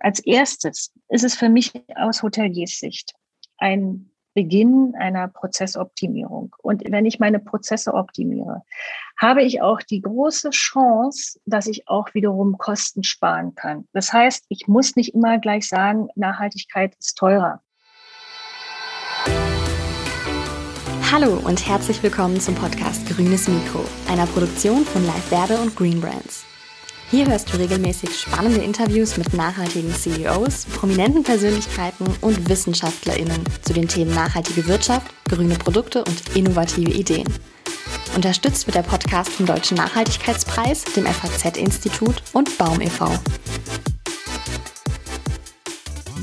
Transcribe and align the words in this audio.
Als 0.00 0.20
erstes 0.20 0.92
ist 1.08 1.24
es 1.24 1.34
für 1.34 1.48
mich 1.48 1.72
aus 1.96 2.22
Hoteliers 2.22 2.78
Sicht 2.78 3.14
ein 3.58 4.10
Beginn 4.32 4.94
einer 4.96 5.26
Prozessoptimierung. 5.26 6.54
Und 6.62 6.84
wenn 6.88 7.04
ich 7.04 7.18
meine 7.18 7.40
Prozesse 7.40 7.92
optimiere, 7.92 8.62
habe 9.20 9.42
ich 9.42 9.60
auch 9.60 9.82
die 9.82 10.00
große 10.00 10.50
Chance, 10.50 11.40
dass 11.46 11.66
ich 11.66 11.88
auch 11.88 12.14
wiederum 12.14 12.58
Kosten 12.58 13.02
sparen 13.02 13.56
kann. 13.56 13.88
Das 13.92 14.12
heißt, 14.12 14.44
ich 14.48 14.68
muss 14.68 14.94
nicht 14.94 15.14
immer 15.14 15.38
gleich 15.38 15.66
sagen, 15.66 16.08
Nachhaltigkeit 16.14 16.94
ist 17.00 17.18
teurer. 17.18 17.60
Hallo 21.10 21.40
und 21.44 21.66
herzlich 21.66 22.00
willkommen 22.04 22.38
zum 22.38 22.54
Podcast 22.54 23.08
Grünes 23.08 23.48
Mikro, 23.48 23.84
einer 24.08 24.26
Produktion 24.26 24.84
von 24.84 25.04
Live 25.04 25.32
Werbe 25.32 25.58
und 25.58 25.74
Green 25.74 26.00
Brands. 26.00 26.44
Hier 27.10 27.26
hörst 27.26 27.50
du 27.50 27.56
regelmäßig 27.56 28.20
spannende 28.20 28.60
Interviews 28.60 29.16
mit 29.16 29.32
nachhaltigen 29.32 29.90
CEOs, 29.94 30.66
prominenten 30.66 31.22
Persönlichkeiten 31.22 32.06
und 32.20 32.50
WissenschaftlerInnen 32.50 33.42
zu 33.62 33.72
den 33.72 33.88
Themen 33.88 34.14
nachhaltige 34.14 34.66
Wirtschaft, 34.66 35.06
grüne 35.24 35.54
Produkte 35.54 36.04
und 36.04 36.36
innovative 36.36 36.90
Ideen. 36.90 37.26
Unterstützt 38.14 38.66
wird 38.66 38.74
der 38.74 38.82
Podcast 38.82 39.30
vom 39.30 39.46
Deutschen 39.46 39.78
Nachhaltigkeitspreis, 39.78 40.84
dem 40.84 41.06
FAZ-Institut 41.06 42.22
und 42.34 42.58
Baum 42.58 42.78
e.V. 42.82 43.10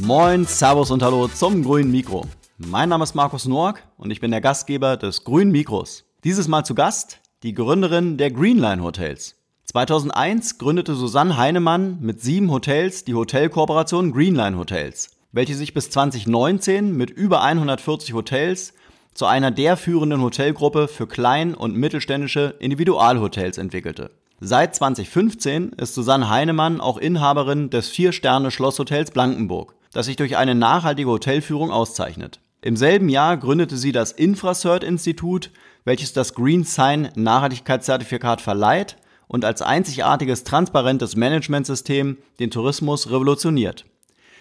Moin, 0.02 0.45
Servus 0.45 0.91
und 0.91 1.02
Hallo 1.02 1.27
zum 1.29 1.63
Grünen 1.63 1.90
Mikro. 1.90 2.27
Mein 2.59 2.90
Name 2.90 3.05
ist 3.05 3.15
Markus 3.15 3.48
Noack 3.48 3.81
und 3.98 4.12
ich 4.12 4.20
bin 4.20 4.29
der 4.29 4.41
Gastgeber 4.41 4.98
des 4.98 5.23
Grünen 5.23 5.52
Mikros. 5.52 6.05
Dieses 6.23 6.48
Mal 6.48 6.63
zu 6.63 6.76
Gast 6.76 7.21
die 7.41 7.55
Gründerin 7.55 8.17
der 8.17 8.29
Greenline 8.29 8.84
Hotels. 8.84 9.34
2001 9.65 10.59
gründete 10.59 10.93
Susanne 10.93 11.37
Heinemann 11.37 11.97
mit 11.99 12.21
sieben 12.21 12.51
Hotels 12.51 13.03
die 13.03 13.15
Hotelkooperation 13.15 14.13
Greenline 14.13 14.57
Hotels, 14.57 15.09
welche 15.31 15.55
sich 15.55 15.73
bis 15.73 15.89
2019 15.89 16.95
mit 16.95 17.09
über 17.09 17.41
140 17.41 18.13
Hotels 18.13 18.73
zu 19.15 19.25
einer 19.25 19.49
der 19.49 19.75
führenden 19.75 20.21
Hotelgruppe 20.21 20.87
für 20.87 21.07
klein- 21.07 21.55
und 21.55 21.75
mittelständische 21.75 22.55
Individualhotels 22.59 23.57
entwickelte. 23.57 24.12
Seit 24.40 24.75
2015 24.75 25.71
ist 25.71 25.95
Susanne 25.95 26.29
Heinemann 26.29 26.79
auch 26.79 26.97
Inhaberin 26.97 27.71
des 27.71 27.90
Vier-Sterne-Schlosshotels 27.90 29.12
Blankenburg, 29.12 29.73
das 29.93 30.05
sich 30.05 30.15
durch 30.15 30.37
eine 30.37 30.53
nachhaltige 30.53 31.09
Hotelführung 31.09 31.71
auszeichnet. 31.71 32.40
Im 32.62 32.77
selben 32.77 33.09
Jahr 33.09 33.35
gründete 33.37 33.77
sie 33.77 33.91
das 33.91 34.12
Infracert-Institut, 34.12 35.49
welches 35.85 36.13
das 36.13 36.35
Green 36.35 36.63
Sign 36.63 37.09
Nachhaltigkeitszertifikat 37.15 38.41
verleiht 38.41 38.97
und 39.27 39.45
als 39.45 39.62
einzigartiges 39.62 40.43
transparentes 40.43 41.15
Managementsystem 41.15 42.18
den 42.40 42.51
Tourismus 42.51 43.09
revolutioniert. 43.09 43.85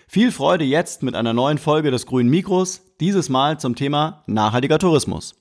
Viel 0.07 0.31
Freude 0.31 0.65
jetzt 0.65 1.03
mit 1.03 1.15
einer 1.15 1.33
neuen 1.33 1.59
Folge 1.59 1.91
des 1.91 2.07
Grünen 2.07 2.31
Mikros, 2.31 2.83
dieses 3.01 3.29
Mal 3.29 3.59
zum 3.59 3.75
Thema 3.75 4.23
nachhaltiger 4.27 4.79
Tourismus. 4.79 5.35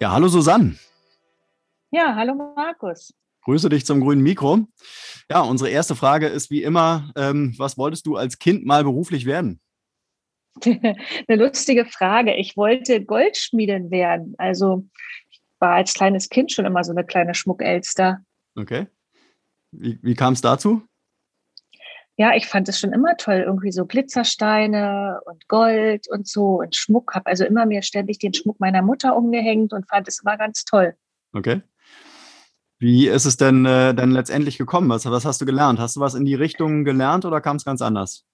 Ja, 0.00 0.12
hallo 0.12 0.28
Susanne. 0.28 0.76
Ja, 1.90 2.14
hallo 2.14 2.34
Markus. 2.34 3.14
Grüße 3.42 3.68
dich 3.68 3.86
zum 3.86 4.00
grünen 4.00 4.22
Mikro. 4.22 4.66
Ja, 5.30 5.40
unsere 5.40 5.70
erste 5.70 5.94
Frage 5.94 6.26
ist 6.26 6.50
wie 6.50 6.62
immer, 6.62 7.10
ähm, 7.16 7.54
was 7.58 7.78
wolltest 7.78 8.06
du 8.06 8.16
als 8.16 8.38
Kind 8.38 8.66
mal 8.66 8.84
beruflich 8.84 9.24
werden? 9.24 9.60
Eine 10.64 10.96
lustige 11.42 11.84
Frage. 11.84 12.34
Ich 12.34 12.56
wollte 12.56 13.04
Goldschmiedin 13.04 13.90
werden. 13.90 14.34
Also 14.38 14.84
ich 15.30 15.42
war 15.58 15.74
als 15.74 15.94
kleines 15.94 16.28
Kind 16.28 16.52
schon 16.52 16.64
immer 16.64 16.84
so 16.84 16.92
eine 16.92 17.04
kleine 17.04 17.34
Schmuckelster. 17.34 18.20
Okay. 18.56 18.86
Wie, 19.72 19.98
wie 20.02 20.14
kam 20.14 20.32
es 20.32 20.40
dazu? 20.40 20.82
Ja, 22.18 22.34
ich 22.34 22.46
fand 22.46 22.66
es 22.68 22.80
schon 22.80 22.94
immer 22.94 23.16
toll, 23.18 23.44
irgendwie 23.46 23.72
so 23.72 23.84
Glitzersteine 23.84 25.20
und 25.26 25.48
Gold 25.48 26.08
und 26.08 26.26
so 26.26 26.60
und 26.60 26.74
Schmuck. 26.74 27.14
Habe 27.14 27.26
also 27.26 27.44
immer 27.44 27.66
mir 27.66 27.82
ständig 27.82 28.18
den 28.18 28.32
Schmuck 28.32 28.58
meiner 28.58 28.80
Mutter 28.80 29.14
umgehängt 29.14 29.74
und 29.74 29.86
fand 29.86 30.08
es 30.08 30.22
immer 30.22 30.38
ganz 30.38 30.64
toll. 30.64 30.94
Okay. 31.34 31.60
Wie 32.78 33.08
ist 33.08 33.26
es 33.26 33.36
denn 33.36 33.66
äh, 33.66 33.94
dann 33.94 34.12
letztendlich 34.12 34.56
gekommen? 34.56 34.88
Was, 34.88 35.04
was 35.04 35.26
hast 35.26 35.40
du 35.42 35.46
gelernt? 35.46 35.78
Hast 35.78 35.96
du 35.96 36.00
was 36.00 36.14
in 36.14 36.24
die 36.24 36.34
Richtung 36.34 36.84
gelernt 36.84 37.26
oder 37.26 37.42
kam 37.42 37.56
es 37.56 37.64
ganz 37.64 37.82
anders? 37.82 38.24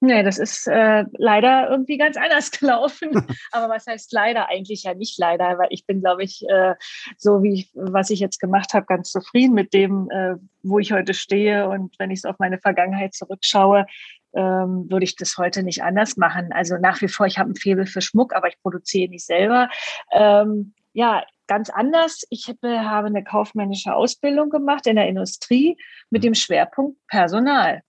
Nee, 0.00 0.22
das 0.22 0.38
ist 0.38 0.68
äh, 0.68 1.04
leider 1.12 1.70
irgendwie 1.70 1.98
ganz 1.98 2.16
anders 2.16 2.50
gelaufen. 2.58 3.10
Aber 3.52 3.68
was 3.72 3.86
heißt 3.86 4.12
leider? 4.12 4.48
Eigentlich 4.48 4.84
ja 4.84 4.94
nicht 4.94 5.18
leider, 5.18 5.58
weil 5.58 5.68
ich 5.70 5.86
bin, 5.86 6.00
glaube 6.00 6.22
ich, 6.22 6.44
äh, 6.48 6.74
so 7.16 7.42
wie 7.42 7.54
ich, 7.54 7.70
was 7.74 8.10
ich 8.10 8.20
jetzt 8.20 8.38
gemacht 8.38 8.74
habe, 8.74 8.86
ganz 8.86 9.10
zufrieden 9.10 9.54
mit 9.54 9.72
dem, 9.74 10.08
äh, 10.10 10.36
wo 10.62 10.78
ich 10.78 10.92
heute 10.92 11.14
stehe. 11.14 11.68
Und 11.68 11.94
wenn 11.98 12.10
ich 12.10 12.20
so 12.20 12.28
auf 12.28 12.38
meine 12.38 12.58
Vergangenheit 12.58 13.14
zurückschaue, 13.14 13.86
ähm, 14.34 14.86
würde 14.88 15.04
ich 15.04 15.16
das 15.16 15.36
heute 15.36 15.62
nicht 15.62 15.82
anders 15.82 16.16
machen. 16.16 16.52
Also 16.52 16.76
nach 16.76 17.00
wie 17.00 17.08
vor, 17.08 17.26
ich 17.26 17.38
habe 17.38 17.50
ein 17.50 17.56
Faible 17.56 17.86
für 17.86 18.00
Schmuck, 18.00 18.34
aber 18.34 18.48
ich 18.48 18.60
produziere 18.62 19.10
nicht 19.10 19.26
selber. 19.26 19.68
Ähm, 20.12 20.74
ja, 20.92 21.24
ganz 21.48 21.70
anders. 21.70 22.24
Ich 22.30 22.48
habe, 22.48 22.80
habe 22.88 23.08
eine 23.08 23.24
kaufmännische 23.24 23.94
Ausbildung 23.94 24.50
gemacht 24.50 24.86
in 24.86 24.96
der 24.96 25.08
Industrie 25.08 25.76
mit 26.10 26.22
dem 26.22 26.34
Schwerpunkt 26.34 26.98
Personal. 27.08 27.82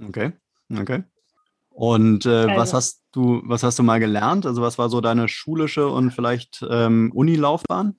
Okay, 0.00 0.32
okay. 0.78 1.04
Und 1.70 2.26
äh, 2.26 2.30
also. 2.30 2.56
was 2.56 2.74
hast 2.74 3.02
du, 3.12 3.40
was 3.44 3.62
hast 3.62 3.78
du 3.78 3.82
mal 3.82 4.00
gelernt? 4.00 4.46
Also 4.46 4.60
was 4.62 4.78
war 4.78 4.88
so 4.88 5.00
deine 5.00 5.28
schulische 5.28 5.88
und 5.88 6.10
vielleicht 6.10 6.64
ähm, 6.68 7.10
Unilaufbahn? 7.14 7.98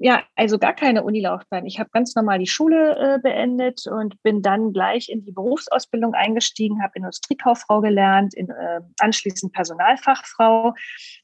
Ja, 0.00 0.22
also 0.36 0.58
gar 0.58 0.74
keine 0.74 1.02
Unilaufbahn. 1.02 1.66
Ich 1.66 1.80
habe 1.80 1.90
ganz 1.92 2.14
normal 2.14 2.38
die 2.38 2.46
Schule 2.46 2.96
äh, 2.96 3.18
beendet 3.20 3.84
und 3.88 4.22
bin 4.22 4.42
dann 4.42 4.72
gleich 4.72 5.08
in 5.08 5.24
die 5.24 5.32
Berufsausbildung 5.32 6.14
eingestiegen, 6.14 6.82
habe 6.82 6.92
Industriekauffrau 6.94 7.80
gelernt, 7.80 8.32
in, 8.34 8.48
äh, 8.48 8.80
anschließend 9.00 9.52
Personalfachfrau. 9.52 10.74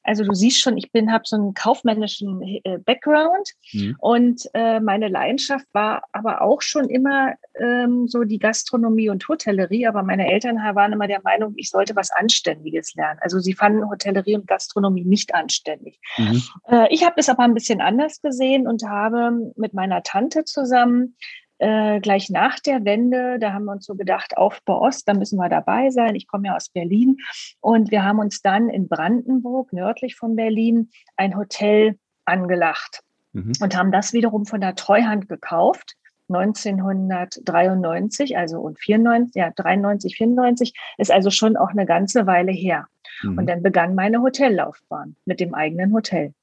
Also 0.03 0.25
du 0.25 0.33
siehst 0.33 0.59
schon, 0.59 0.77
ich 0.77 0.91
bin 0.91 1.11
habe 1.11 1.23
so 1.25 1.37
einen 1.37 1.53
kaufmännischen 1.53 2.41
äh, 2.41 2.77
Background 2.79 3.49
mhm. 3.71 3.95
und 3.99 4.41
äh, 4.53 4.81
meine 4.81 5.07
Leidenschaft 5.07 5.65
war 5.71 6.03
aber 6.11 6.41
auch 6.41 6.61
schon 6.61 6.89
immer 6.89 7.33
ähm, 7.57 8.07
so 8.07 8.25
die 8.25 8.39
Gastronomie 8.39 9.09
und 9.09 9.25
Hotellerie. 9.27 9.87
Aber 9.87 10.03
meine 10.03 10.29
Eltern 10.29 10.57
waren 10.57 10.91
immer 10.91 11.07
der 11.07 11.21
Meinung, 11.23 11.53
ich 11.55 11.69
sollte 11.69 11.95
was 11.95 12.11
Anständiges 12.11 12.93
lernen. 12.95 13.19
Also 13.21 13.39
sie 13.39 13.53
fanden 13.53 13.89
Hotellerie 13.89 14.35
und 14.35 14.47
Gastronomie 14.47 15.05
nicht 15.05 15.33
anständig. 15.33 15.99
Mhm. 16.17 16.43
Äh, 16.67 16.93
ich 16.93 17.05
habe 17.05 17.13
das 17.15 17.29
aber 17.29 17.43
ein 17.43 17.53
bisschen 17.53 17.79
anders 17.79 18.21
gesehen 18.21 18.64
und 18.67 18.87
habe 18.87 19.51
mit 19.55 19.73
meiner 19.73 20.03
Tante 20.03 20.43
zusammen 20.43 21.15
äh, 21.57 21.99
gleich 22.01 22.29
nach 22.29 22.59
der 22.59 22.83
Wende, 22.83 23.39
da 23.39 23.53
haben 23.53 23.65
wir 23.65 23.71
uns 23.71 23.85
so 23.85 23.95
gedacht, 23.95 24.37
Aufbau 24.37 24.81
Ost, 24.81 25.07
da 25.07 25.13
müssen 25.13 25.37
wir 25.37 25.49
dabei 25.49 25.89
sein. 25.89 26.15
Ich 26.15 26.27
komme 26.27 26.47
ja 26.47 26.55
aus 26.55 26.69
Berlin 26.69 27.17
und 27.61 27.91
wir 27.91 28.03
haben 28.03 28.19
uns 28.19 28.41
dann 28.41 28.69
in 28.69 28.89
Brandenburg, 28.89 29.71
nördlich 29.71 30.15
von 30.15 30.35
Berlin, 30.35 30.89
ein 31.15 31.37
Hotel 31.37 31.97
angelacht 32.25 33.01
mhm. 33.31 33.53
und 33.61 33.77
haben 33.77 33.91
das 33.91 34.13
wiederum 34.13 34.45
von 34.45 34.61
der 34.61 34.75
Treuhand 34.75 35.29
gekauft. 35.29 35.95
1993, 36.27 38.35
also 38.35 38.59
und 38.59 38.79
94, 38.79 39.35
ja, 39.35 39.51
93, 39.55 40.17
94, 40.17 40.73
ist 40.97 41.11
also 41.11 41.29
schon 41.29 41.55
auch 41.55 41.69
eine 41.69 41.85
ganze 41.85 42.25
Weile 42.25 42.51
her. 42.51 42.87
Mhm. 43.21 43.37
Und 43.37 43.47
dann 43.47 43.61
begann 43.61 43.93
meine 43.93 44.21
Hotellaufbahn 44.21 45.15
mit 45.25 45.39
dem 45.39 45.53
eigenen 45.53 45.93
Hotel. 45.93 46.33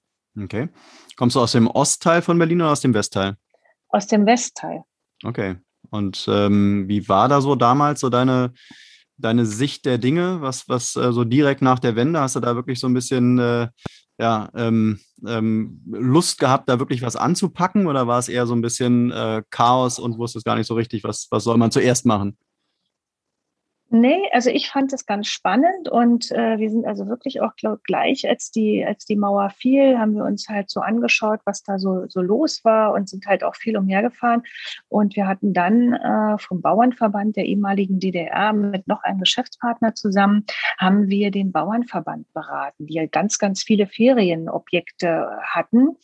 Okay. 0.40 0.68
Kommst 1.16 1.36
du 1.36 1.40
aus 1.40 1.52
dem 1.52 1.66
Ostteil 1.66 2.22
von 2.22 2.38
Berlin 2.38 2.62
oder 2.62 2.72
aus 2.72 2.80
dem 2.80 2.94
Westteil? 2.94 3.36
Aus 3.88 4.06
dem 4.06 4.26
Westteil. 4.26 4.82
Okay. 5.24 5.56
Und 5.90 6.26
ähm, 6.28 6.88
wie 6.88 7.08
war 7.08 7.28
da 7.28 7.40
so 7.40 7.54
damals 7.54 8.00
so 8.00 8.08
deine, 8.08 8.52
deine 9.18 9.44
Sicht 9.44 9.84
der 9.84 9.98
Dinge? 9.98 10.40
Was, 10.40 10.68
was 10.68 10.96
äh, 10.96 11.12
so 11.12 11.24
direkt 11.24 11.60
nach 11.60 11.78
der 11.78 11.96
Wende, 11.96 12.20
hast 12.20 12.36
du 12.36 12.40
da 12.40 12.54
wirklich 12.54 12.80
so 12.80 12.86
ein 12.86 12.94
bisschen 12.94 13.38
äh, 13.38 13.68
ja, 14.18 14.50
ähm, 14.54 15.00
ähm, 15.26 15.82
Lust 15.86 16.38
gehabt, 16.38 16.68
da 16.68 16.78
wirklich 16.78 17.02
was 17.02 17.16
anzupacken 17.16 17.86
oder 17.86 18.06
war 18.06 18.18
es 18.18 18.28
eher 18.28 18.46
so 18.46 18.54
ein 18.54 18.62
bisschen 18.62 19.10
äh, 19.10 19.42
Chaos 19.50 19.98
und 19.98 20.18
wusstest 20.18 20.44
gar 20.44 20.56
nicht 20.56 20.66
so 20.66 20.74
richtig, 20.74 21.04
was, 21.04 21.26
was 21.30 21.44
soll 21.44 21.56
man 21.56 21.70
zuerst 21.70 22.06
machen? 22.06 22.36
Nee, 23.94 24.26
also 24.32 24.48
ich 24.48 24.70
fand 24.70 24.90
es 24.94 25.04
ganz 25.04 25.26
spannend 25.26 25.86
und 25.86 26.30
äh, 26.30 26.58
wir 26.58 26.70
sind 26.70 26.86
also 26.86 27.08
wirklich 27.08 27.42
auch 27.42 27.54
glaub, 27.56 27.84
gleich, 27.84 28.26
als 28.26 28.50
die, 28.50 28.82
als 28.82 29.04
die 29.04 29.16
Mauer 29.16 29.50
fiel, 29.50 29.98
haben 29.98 30.14
wir 30.14 30.24
uns 30.24 30.48
halt 30.48 30.70
so 30.70 30.80
angeschaut, 30.80 31.40
was 31.44 31.62
da 31.62 31.78
so, 31.78 32.06
so 32.08 32.22
los 32.22 32.64
war 32.64 32.94
und 32.94 33.10
sind 33.10 33.26
halt 33.26 33.44
auch 33.44 33.54
viel 33.54 33.76
umhergefahren. 33.76 34.44
Und 34.88 35.14
wir 35.14 35.26
hatten 35.26 35.52
dann 35.52 35.92
äh, 35.92 36.38
vom 36.38 36.62
Bauernverband 36.62 37.36
der 37.36 37.44
ehemaligen 37.44 38.00
DDR 38.00 38.54
mit 38.54 38.88
noch 38.88 39.02
einem 39.02 39.20
Geschäftspartner 39.20 39.94
zusammen, 39.94 40.46
haben 40.78 41.08
wir 41.08 41.30
den 41.30 41.52
Bauernverband 41.52 42.32
beraten, 42.32 42.86
die 42.86 42.94
ja 42.94 43.04
ganz, 43.04 43.38
ganz 43.38 43.62
viele 43.62 43.86
Ferienobjekte 43.86 45.38
hatten 45.42 45.98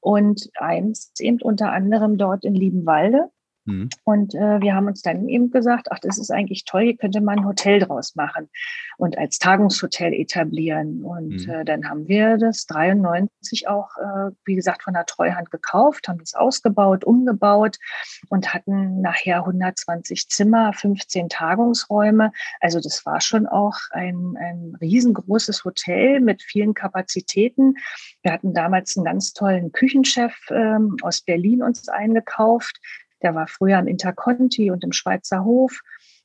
und 0.00 0.50
eins 0.58 1.14
eben 1.18 1.40
unter 1.40 1.72
anderem 1.72 2.18
dort 2.18 2.44
in 2.44 2.54
Liebenwalde 2.54 3.30
Mhm. 3.70 3.88
Und 4.04 4.34
äh, 4.34 4.60
wir 4.60 4.74
haben 4.74 4.86
uns 4.86 5.02
dann 5.02 5.28
eben 5.28 5.50
gesagt, 5.50 5.88
ach, 5.90 5.98
das 6.00 6.18
ist 6.18 6.30
eigentlich 6.30 6.64
toll, 6.64 6.82
hier 6.82 6.96
könnte 6.96 7.20
man 7.20 7.40
ein 7.40 7.46
Hotel 7.46 7.78
draus 7.78 8.14
machen 8.14 8.48
und 8.98 9.16
als 9.18 9.38
Tagungshotel 9.38 10.12
etablieren. 10.12 11.04
Und 11.04 11.46
mhm. 11.46 11.50
äh, 11.50 11.64
dann 11.64 11.88
haben 11.88 12.08
wir 12.08 12.36
das 12.36 12.66
93 12.66 13.68
auch, 13.68 13.96
äh, 13.96 14.30
wie 14.44 14.54
gesagt, 14.54 14.82
von 14.82 14.94
der 14.94 15.06
Treuhand 15.06 15.50
gekauft, 15.50 16.08
haben 16.08 16.18
das 16.18 16.34
ausgebaut, 16.34 17.04
umgebaut 17.04 17.78
und 18.28 18.52
hatten 18.52 19.00
nachher 19.00 19.38
120 19.38 20.28
Zimmer, 20.28 20.72
15 20.72 21.28
Tagungsräume. 21.28 22.32
Also 22.60 22.80
das 22.80 23.04
war 23.06 23.20
schon 23.20 23.46
auch 23.46 23.76
ein, 23.92 24.36
ein 24.38 24.76
riesengroßes 24.80 25.64
Hotel 25.64 26.20
mit 26.20 26.42
vielen 26.42 26.74
Kapazitäten. 26.74 27.74
Wir 28.22 28.32
hatten 28.32 28.54
damals 28.54 28.96
einen 28.96 29.04
ganz 29.04 29.32
tollen 29.32 29.72
Küchenchef 29.72 30.34
ähm, 30.50 30.96
aus 31.02 31.20
Berlin 31.22 31.62
uns 31.62 31.88
eingekauft, 31.88 32.80
der 33.22 33.34
war 33.34 33.46
früher 33.46 33.78
im 33.78 33.86
Interconti 33.86 34.70
und 34.70 34.84
im 34.84 34.92
Schweizer 34.92 35.44
Hof. 35.44 35.80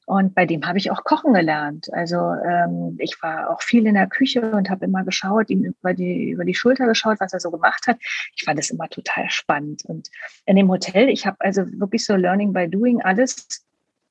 Und 0.06 0.36
bei 0.36 0.46
dem 0.46 0.66
habe 0.68 0.78
ich 0.78 0.92
auch 0.92 1.04
kochen 1.04 1.34
gelernt. 1.34 1.92
Also 1.92 2.18
ähm, 2.18 2.96
ich 3.00 3.18
war 3.24 3.50
auch 3.50 3.62
viel 3.64 3.88
in 3.88 3.96
der 3.96 4.08
Küche 4.08 4.52
und 4.52 4.70
habe 4.70 4.86
immer 4.86 5.04
geschaut, 5.04 5.50
ihm 5.50 5.64
über 5.64 5.94
die, 5.96 6.30
über 6.30 6.46
die 6.46 6.54
Schulter 6.54 6.86
geschaut, 6.86 7.20
was 7.20 7.34
er 7.34 7.40
so 7.40 7.50
gemacht 7.50 7.88
hat. 7.88 7.98
Ich 8.36 8.44
fand 8.44 8.60
das 8.60 8.70
immer 8.70 8.88
total 8.88 9.30
spannend. 9.30 9.84
Und 9.86 10.10
in 10.46 10.58
dem 10.58 10.70
Hotel, 10.70 11.10
ich 11.10 11.26
habe 11.26 11.38
also 11.40 11.64
wirklich 11.80 12.06
so 12.06 12.16
Learning 12.16 12.54
by 12.54 12.70
Doing 12.70 13.02
alles 13.02 13.66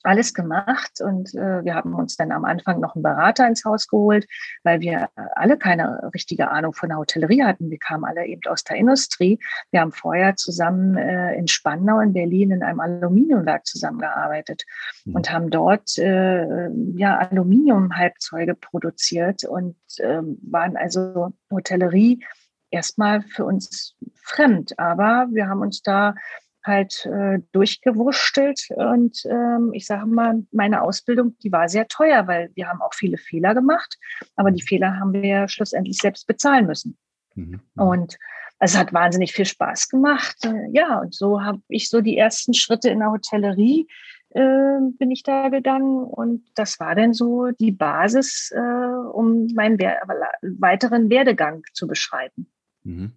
alles 0.05 0.35
gemacht 0.35 1.01
und 1.01 1.35
äh, 1.35 1.65
wir 1.65 1.75
haben 1.75 1.95
uns 1.95 2.17
dann 2.17 2.33
am 2.33 2.45
Anfang 2.45 2.81
noch 2.81 2.95
einen 2.95 3.03
Berater 3.03 3.47
ins 3.47 3.65
Haus 3.65 3.89
geholt, 3.89 4.27
weil 4.62 4.81
wir 4.81 5.09
alle 5.35 5.56
keine 5.56 6.11
richtige 6.15 6.51
Ahnung 6.51 6.75
von 6.75 6.91
der 6.91 6.99
Hotellerie 6.99 7.43
hatten. 7.43 7.71
Wir 7.71 7.79
kamen 7.79 8.05
alle 8.05 8.27
eben 8.27 8.43
aus 8.49 8.65
der 8.65 8.77
Industrie. 8.77 9.39
Wir 9.71 9.81
haben 9.81 9.93
vorher 9.93 10.37
zusammen 10.37 10.97
äh, 10.97 11.35
in 11.35 11.49
Spandau 11.49 12.01
in 12.01 12.12
Berlin 12.12 12.51
in 12.51 12.62
einem 12.62 12.81
Aluminiumwerk 12.81 13.67
zusammengearbeitet 13.67 14.65
mhm. 15.05 15.15
und 15.17 15.33
haben 15.33 15.51
dort 15.51 15.99
äh, 15.99 16.69
ja 16.95 17.19
Aluminiumhalbzeuge 17.19 18.55
produziert 18.55 19.45
und 19.45 19.77
äh, 19.99 20.21
waren 20.43 20.77
also 20.77 21.33
Hotellerie 21.50 22.25
erstmal 22.71 23.23
für 23.23 23.45
uns 23.45 23.97
fremd, 24.23 24.79
aber 24.79 25.29
wir 25.31 25.49
haben 25.49 25.61
uns 25.61 25.83
da 25.83 26.15
halt 26.64 27.06
äh, 27.06 27.40
durchgewurschtelt. 27.52 28.69
Und 28.75 29.25
ähm, 29.26 29.70
ich 29.72 29.87
sage 29.87 30.06
mal, 30.06 30.43
meine 30.52 30.82
Ausbildung, 30.82 31.37
die 31.43 31.52
war 31.52 31.69
sehr 31.69 31.88
teuer, 31.88 32.26
weil 32.26 32.50
wir 32.55 32.69
haben 32.69 32.81
auch 32.81 32.94
viele 32.94 33.19
Fehler 33.19 33.55
gemacht, 33.55 33.99
aber 34.37 34.50
die 34.50 34.62
Fehler 34.62 34.99
haben 34.99 35.12
wir 35.12 35.49
schlussendlich 35.49 35.99
selbst 35.99 36.26
bezahlen 36.26 36.66
müssen. 36.66 36.96
Mhm. 37.34 37.61
mhm. 37.75 37.82
Und 37.82 38.19
es 38.61 38.78
hat 38.78 38.93
wahnsinnig 38.93 39.32
viel 39.32 39.44
Spaß 39.44 39.88
gemacht. 39.88 40.37
Äh, 40.44 40.70
ja, 40.72 41.00
und 41.00 41.14
so 41.14 41.43
habe 41.43 41.61
ich 41.69 41.90
so 41.90 42.00
die 42.00 42.16
ersten 42.16 42.55
Schritte 42.55 42.88
in 42.88 43.00
der 43.00 43.11
Hotellerie 43.11 43.87
äh, 44.31 44.81
bin 44.99 45.11
ich 45.12 45.22
da 45.22 45.49
gegangen 45.49 46.05
und 46.05 46.44
das 46.56 46.81
war 46.81 46.94
dann 46.94 47.14
so 47.14 47.50
die 47.52 47.70
Basis, 47.70 48.52
äh, 48.52 48.58
um 48.58 49.46
meinen 49.55 49.78
weiteren 49.78 51.08
Werdegang 51.08 51.62
zu 51.72 51.87
beschreiben. 51.87 52.50
Mhm. 52.82 53.12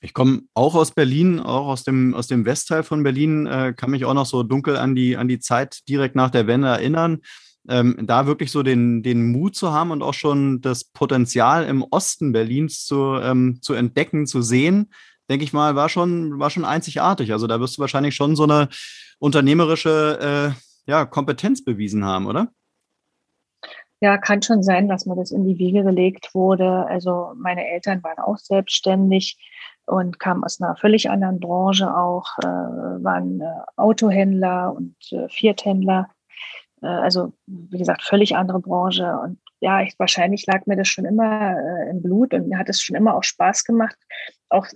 Ich 0.00 0.14
komme 0.14 0.42
auch 0.54 0.74
aus 0.74 0.92
Berlin, 0.92 1.40
auch 1.40 1.66
aus 1.66 1.82
dem, 1.82 2.14
aus 2.14 2.28
dem 2.28 2.44
Westteil 2.44 2.82
von 2.82 3.02
Berlin, 3.02 3.46
äh, 3.46 3.74
kann 3.76 3.90
mich 3.90 4.04
auch 4.04 4.14
noch 4.14 4.26
so 4.26 4.42
dunkel 4.42 4.76
an 4.76 4.94
die, 4.94 5.16
an 5.16 5.28
die 5.28 5.40
Zeit 5.40 5.80
direkt 5.88 6.14
nach 6.14 6.30
der 6.30 6.46
Wende 6.46 6.68
erinnern. 6.68 7.18
Ähm, 7.68 7.96
da 8.06 8.26
wirklich 8.26 8.50
so 8.50 8.62
den, 8.62 9.02
den 9.02 9.30
Mut 9.30 9.54
zu 9.56 9.72
haben 9.72 9.90
und 9.90 10.02
auch 10.02 10.14
schon 10.14 10.60
das 10.60 10.84
Potenzial 10.84 11.66
im 11.66 11.82
Osten 11.82 12.32
Berlins 12.32 12.84
zu, 12.84 13.16
ähm, 13.20 13.58
zu 13.60 13.74
entdecken, 13.74 14.26
zu 14.26 14.40
sehen, 14.40 14.90
denke 15.28 15.44
ich 15.44 15.52
mal, 15.52 15.74
war 15.74 15.88
schon, 15.88 16.38
war 16.38 16.50
schon 16.50 16.64
einzigartig. 16.64 17.32
Also 17.32 17.46
da 17.46 17.60
wirst 17.60 17.76
du 17.76 17.80
wahrscheinlich 17.80 18.14
schon 18.14 18.36
so 18.36 18.44
eine 18.44 18.68
unternehmerische 19.18 20.54
äh, 20.56 20.90
ja, 20.90 21.04
Kompetenz 21.04 21.64
bewiesen 21.64 22.04
haben, 22.04 22.26
oder? 22.26 22.48
Ja, 24.00 24.16
kann 24.16 24.42
schon 24.42 24.62
sein, 24.62 24.88
dass 24.88 25.06
mir 25.06 25.16
das 25.16 25.32
in 25.32 25.44
die 25.44 25.58
Wiege 25.58 25.82
gelegt 25.82 26.34
wurde. 26.34 26.86
Also 26.86 27.32
meine 27.36 27.68
Eltern 27.68 28.02
waren 28.04 28.18
auch 28.18 28.38
selbstständig 28.38 29.36
und 29.86 30.20
kamen 30.20 30.44
aus 30.44 30.60
einer 30.60 30.76
völlig 30.76 31.10
anderen 31.10 31.40
Branche 31.40 31.92
auch, 31.96 32.26
äh, 32.38 32.46
waren 32.46 33.40
äh, 33.40 33.46
Autohändler 33.76 34.72
und 34.76 34.94
äh, 35.10 35.28
Vierthändler. 35.28 36.08
Äh, 36.82 36.86
also 36.86 37.32
wie 37.46 37.78
gesagt, 37.78 38.02
völlig 38.02 38.36
andere 38.36 38.60
Branche. 38.60 39.18
Und 39.22 39.38
ja, 39.60 39.82
ich, 39.82 39.98
wahrscheinlich 39.98 40.46
lag 40.46 40.66
mir 40.66 40.76
das 40.76 40.88
schon 40.88 41.04
immer 41.04 41.56
äh, 41.56 41.90
im 41.90 42.02
Blut 42.02 42.34
und 42.34 42.48
mir 42.48 42.58
hat 42.58 42.68
es 42.68 42.80
schon 42.80 42.96
immer 42.96 43.16
auch 43.16 43.24
Spaß 43.24 43.64
gemacht, 43.64 43.96
auch 44.48 44.66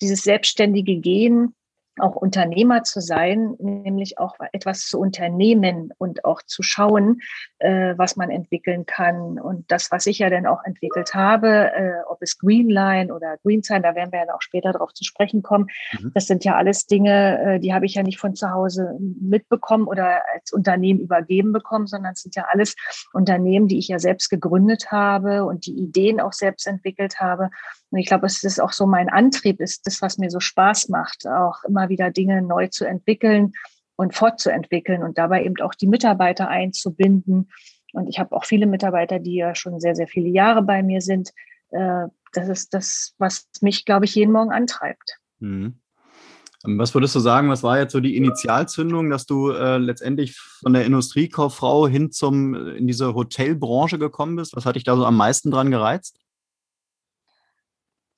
dieses 0.00 0.22
selbstständige 0.22 0.96
Gehen 0.96 1.54
auch 2.00 2.16
Unternehmer 2.16 2.82
zu 2.82 3.00
sein, 3.00 3.54
nämlich 3.58 4.18
auch 4.18 4.34
etwas 4.52 4.86
zu 4.86 4.98
unternehmen 4.98 5.92
und 5.98 6.24
auch 6.24 6.42
zu 6.42 6.62
schauen, 6.62 7.20
äh, 7.58 7.94
was 7.96 8.16
man 8.16 8.30
entwickeln 8.30 8.86
kann. 8.86 9.38
Und 9.38 9.70
das, 9.70 9.90
was 9.90 10.06
ich 10.06 10.18
ja 10.18 10.30
dann 10.30 10.46
auch 10.46 10.64
entwickelt 10.64 11.14
habe, 11.14 11.72
äh, 11.72 11.92
ob 12.08 12.22
es 12.22 12.38
Greenline 12.38 13.14
oder 13.14 13.36
Greensign, 13.42 13.82
da 13.82 13.94
werden 13.94 14.12
wir 14.12 14.24
ja 14.24 14.34
auch 14.34 14.42
später 14.42 14.72
darauf 14.72 14.92
zu 14.94 15.04
sprechen 15.04 15.42
kommen, 15.42 15.68
mhm. 15.98 16.12
das 16.14 16.26
sind 16.26 16.44
ja 16.44 16.56
alles 16.56 16.86
Dinge, 16.86 17.40
äh, 17.42 17.60
die 17.60 17.72
habe 17.74 17.86
ich 17.86 17.94
ja 17.94 18.02
nicht 18.02 18.18
von 18.18 18.34
zu 18.34 18.50
Hause 18.50 18.96
mitbekommen 19.20 19.86
oder 19.86 20.22
als 20.34 20.52
Unternehmen 20.52 21.00
übergeben 21.00 21.52
bekommen, 21.52 21.86
sondern 21.86 22.12
es 22.12 22.22
sind 22.22 22.34
ja 22.36 22.46
alles 22.50 22.74
Unternehmen, 23.12 23.68
die 23.68 23.78
ich 23.78 23.88
ja 23.88 23.98
selbst 23.98 24.30
gegründet 24.30 24.90
habe 24.90 25.44
und 25.44 25.66
die 25.66 25.78
Ideen 25.78 26.20
auch 26.20 26.32
selbst 26.32 26.66
entwickelt 26.66 27.20
habe. 27.20 27.50
Und 27.90 27.98
ich 27.98 28.06
glaube, 28.06 28.26
es 28.26 28.44
ist 28.44 28.60
auch 28.60 28.72
so 28.72 28.86
mein 28.86 29.08
Antrieb, 29.08 29.60
ist 29.60 29.86
das, 29.86 30.00
was 30.00 30.18
mir 30.18 30.30
so 30.30 30.40
Spaß 30.40 30.88
macht, 30.88 31.26
auch 31.26 31.64
immer 31.64 31.88
wieder 31.88 32.10
Dinge 32.10 32.40
neu 32.42 32.68
zu 32.68 32.84
entwickeln 32.84 33.52
und 33.96 34.14
fortzuentwickeln 34.14 35.02
und 35.02 35.18
dabei 35.18 35.44
eben 35.44 35.56
auch 35.60 35.74
die 35.74 35.88
Mitarbeiter 35.88 36.48
einzubinden. 36.48 37.50
Und 37.92 38.08
ich 38.08 38.18
habe 38.18 38.34
auch 38.36 38.44
viele 38.44 38.66
Mitarbeiter, 38.66 39.18
die 39.18 39.34
ja 39.34 39.54
schon 39.54 39.80
sehr, 39.80 39.96
sehr 39.96 40.06
viele 40.06 40.28
Jahre 40.28 40.62
bei 40.62 40.82
mir 40.82 41.00
sind. 41.00 41.30
Äh, 41.70 42.06
das 42.32 42.48
ist 42.48 42.72
das, 42.74 43.14
was 43.18 43.48
mich, 43.60 43.84
glaube 43.84 44.04
ich, 44.04 44.14
jeden 44.14 44.32
Morgen 44.32 44.52
antreibt. 44.52 45.18
Mhm. 45.40 45.80
Ähm, 46.64 46.78
was 46.78 46.94
würdest 46.94 47.14
du 47.14 47.20
sagen, 47.20 47.48
was 47.50 47.62
war 47.62 47.78
jetzt 47.78 47.92
so 47.92 48.00
die 48.00 48.16
Initialzündung, 48.16 49.10
dass 49.10 49.26
du 49.26 49.50
äh, 49.50 49.78
letztendlich 49.78 50.38
von 50.38 50.72
der 50.72 50.84
Industriekauffrau 50.84 51.88
hin 51.88 52.12
zum 52.12 52.54
in 52.54 52.86
diese 52.86 53.14
Hotelbranche 53.14 53.98
gekommen 53.98 54.36
bist? 54.36 54.54
Was 54.54 54.66
hat 54.66 54.76
dich 54.76 54.84
da 54.84 54.96
so 54.96 55.04
am 55.04 55.16
meisten 55.16 55.50
dran 55.50 55.70
gereizt? 55.70 56.16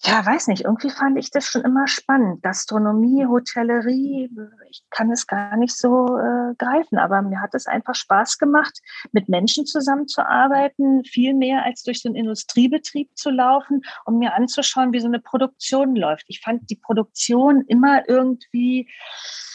Ja, 0.05 0.27
weiß 0.27 0.49
nicht, 0.49 0.65
irgendwie 0.65 0.91
fand 0.91 1.17
ich 1.17 1.31
das 1.31 1.47
schon 1.47 1.63
immer 1.63 1.87
spannend. 1.87 2.43
Gastronomie, 2.43 3.25
Hotellerie, 3.27 4.29
ich 4.69 4.83
kann 4.91 5.13
es 5.13 5.29
gar 5.29 5.57
nicht 5.57 5.77
so 5.77 6.19
äh, 6.19 6.55
greifen, 6.59 6.99
aber 6.99 7.23
mir 7.23 7.41
hat 7.41 7.55
es 7.55 7.67
einfach 7.67 7.95
Spaß 7.95 8.39
gemacht, 8.39 8.81
mit 9.13 9.29
Menschen 9.29 9.65
zusammenzuarbeiten, 9.65 11.05
viel 11.05 11.35
mehr 11.35 11.65
als 11.65 11.85
durch 11.85 12.03
so 12.03 12.09
einen 12.09 12.17
Industriebetrieb 12.17 13.11
zu 13.17 13.31
laufen, 13.31 13.83
um 14.05 14.19
mir 14.19 14.35
anzuschauen, 14.35 14.93
wie 14.93 15.01
so 15.01 15.07
eine 15.07 15.21
Produktion 15.21 15.95
läuft. 15.95 16.25
Ich 16.27 16.41
fand 16.41 16.69
die 16.69 16.77
Produktion 16.77 17.65
immer 17.69 18.09
irgendwie, 18.09 18.89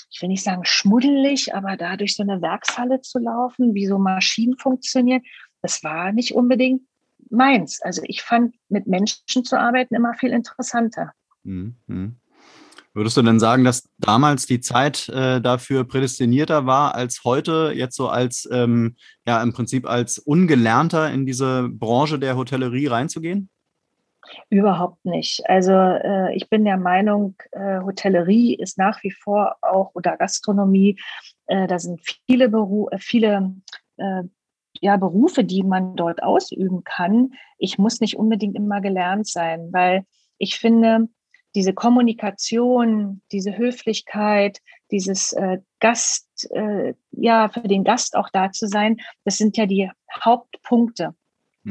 ich 0.10 0.22
will 0.22 0.30
nicht 0.30 0.46
sagen 0.46 0.64
schmuddelig, 0.64 1.56
aber 1.56 1.76
da 1.76 1.98
durch 1.98 2.16
so 2.16 2.24
eine 2.24 2.42
Werkshalle 2.42 3.02
zu 3.02 3.20
laufen, 3.20 3.74
wie 3.74 3.86
so 3.86 3.98
Maschinen 3.98 4.58
funktionieren, 4.58 5.24
das 5.62 5.84
war 5.84 6.14
nicht 6.14 6.34
unbedingt 6.34 6.87
meins. 7.30 7.82
Also 7.82 8.02
ich 8.06 8.22
fand, 8.22 8.56
mit 8.70 8.88
Menschen 8.88 9.44
zu 9.44 9.60
arbeiten 9.60 9.96
immer 9.96 10.14
viel 10.14 10.32
interessanter. 10.32 11.14
Mhm. 11.44 12.18
Würdest 12.94 13.16
du 13.16 13.22
denn 13.22 13.40
sagen, 13.40 13.64
dass 13.64 13.88
damals 14.00 14.48
die 14.48 14.60
Zeit 14.60 15.08
äh, 15.10 15.40
dafür 15.40 15.84
prädestinierter 15.84 16.66
war 16.66 16.96
als 16.96 17.24
heute, 17.24 17.72
jetzt 17.76 17.96
so 17.96 18.10
als, 18.10 18.50
ähm, 18.52 18.96
ja, 19.28 19.42
im 19.44 19.54
Prinzip 19.54 19.88
als 19.88 20.18
Ungelernter 20.18 21.12
in 21.12 21.28
diese 21.28 21.70
Branche 21.70 22.18
der 22.18 22.36
Hotellerie 22.36 22.88
reinzugehen? 22.88 23.50
Überhaupt 24.50 25.06
nicht. 25.06 25.48
Also 25.48 25.74
äh, 25.74 26.36
ich 26.36 26.50
bin 26.50 26.66
der 26.66 26.78
Meinung, 26.78 27.36
äh, 27.52 27.82
Hotellerie 27.82 28.56
ist 28.56 28.78
nach 28.78 29.04
wie 29.04 29.12
vor 29.12 29.58
auch 29.62 29.92
oder 29.94 30.18
Gastronomie, 30.18 31.00
äh, 31.46 31.68
da 31.68 31.80
sind 31.80 32.02
viele, 32.26 32.50
Beru 32.50 32.90
äh, 32.90 32.98
viele 32.98 33.54
äh, 33.98 34.24
ja, 34.82 34.98
Berufe, 34.98 35.44
die 35.44 35.64
man 35.64 35.96
dort 35.96 36.24
ausüben 36.24 36.84
kann. 36.84 37.34
Ich 37.58 37.78
muss 37.78 38.00
nicht 38.00 38.18
unbedingt 38.18 38.56
immer 38.56 38.82
gelernt 38.82 39.28
sein, 39.28 39.70
weil 39.72 40.06
ich 40.38 40.58
finde, 40.58 41.10
diese 41.56 41.74
Kommunikation, 41.74 43.22
diese 43.32 43.58
Höflichkeit, 43.58 44.60
dieses 44.92 45.34
äh, 45.34 45.60
Gast, 45.80 46.50
äh, 46.52 46.94
ja, 47.12 47.50
für 47.50 47.68
den 47.68 47.84
Gast 47.84 48.16
auch 48.16 48.30
da 48.32 48.52
zu 48.52 48.68
sein, 48.68 48.98
das 49.24 49.38
sind 49.38 49.58
ja 49.58 49.66
die 49.66 49.90
Hauptpunkte 50.24 51.16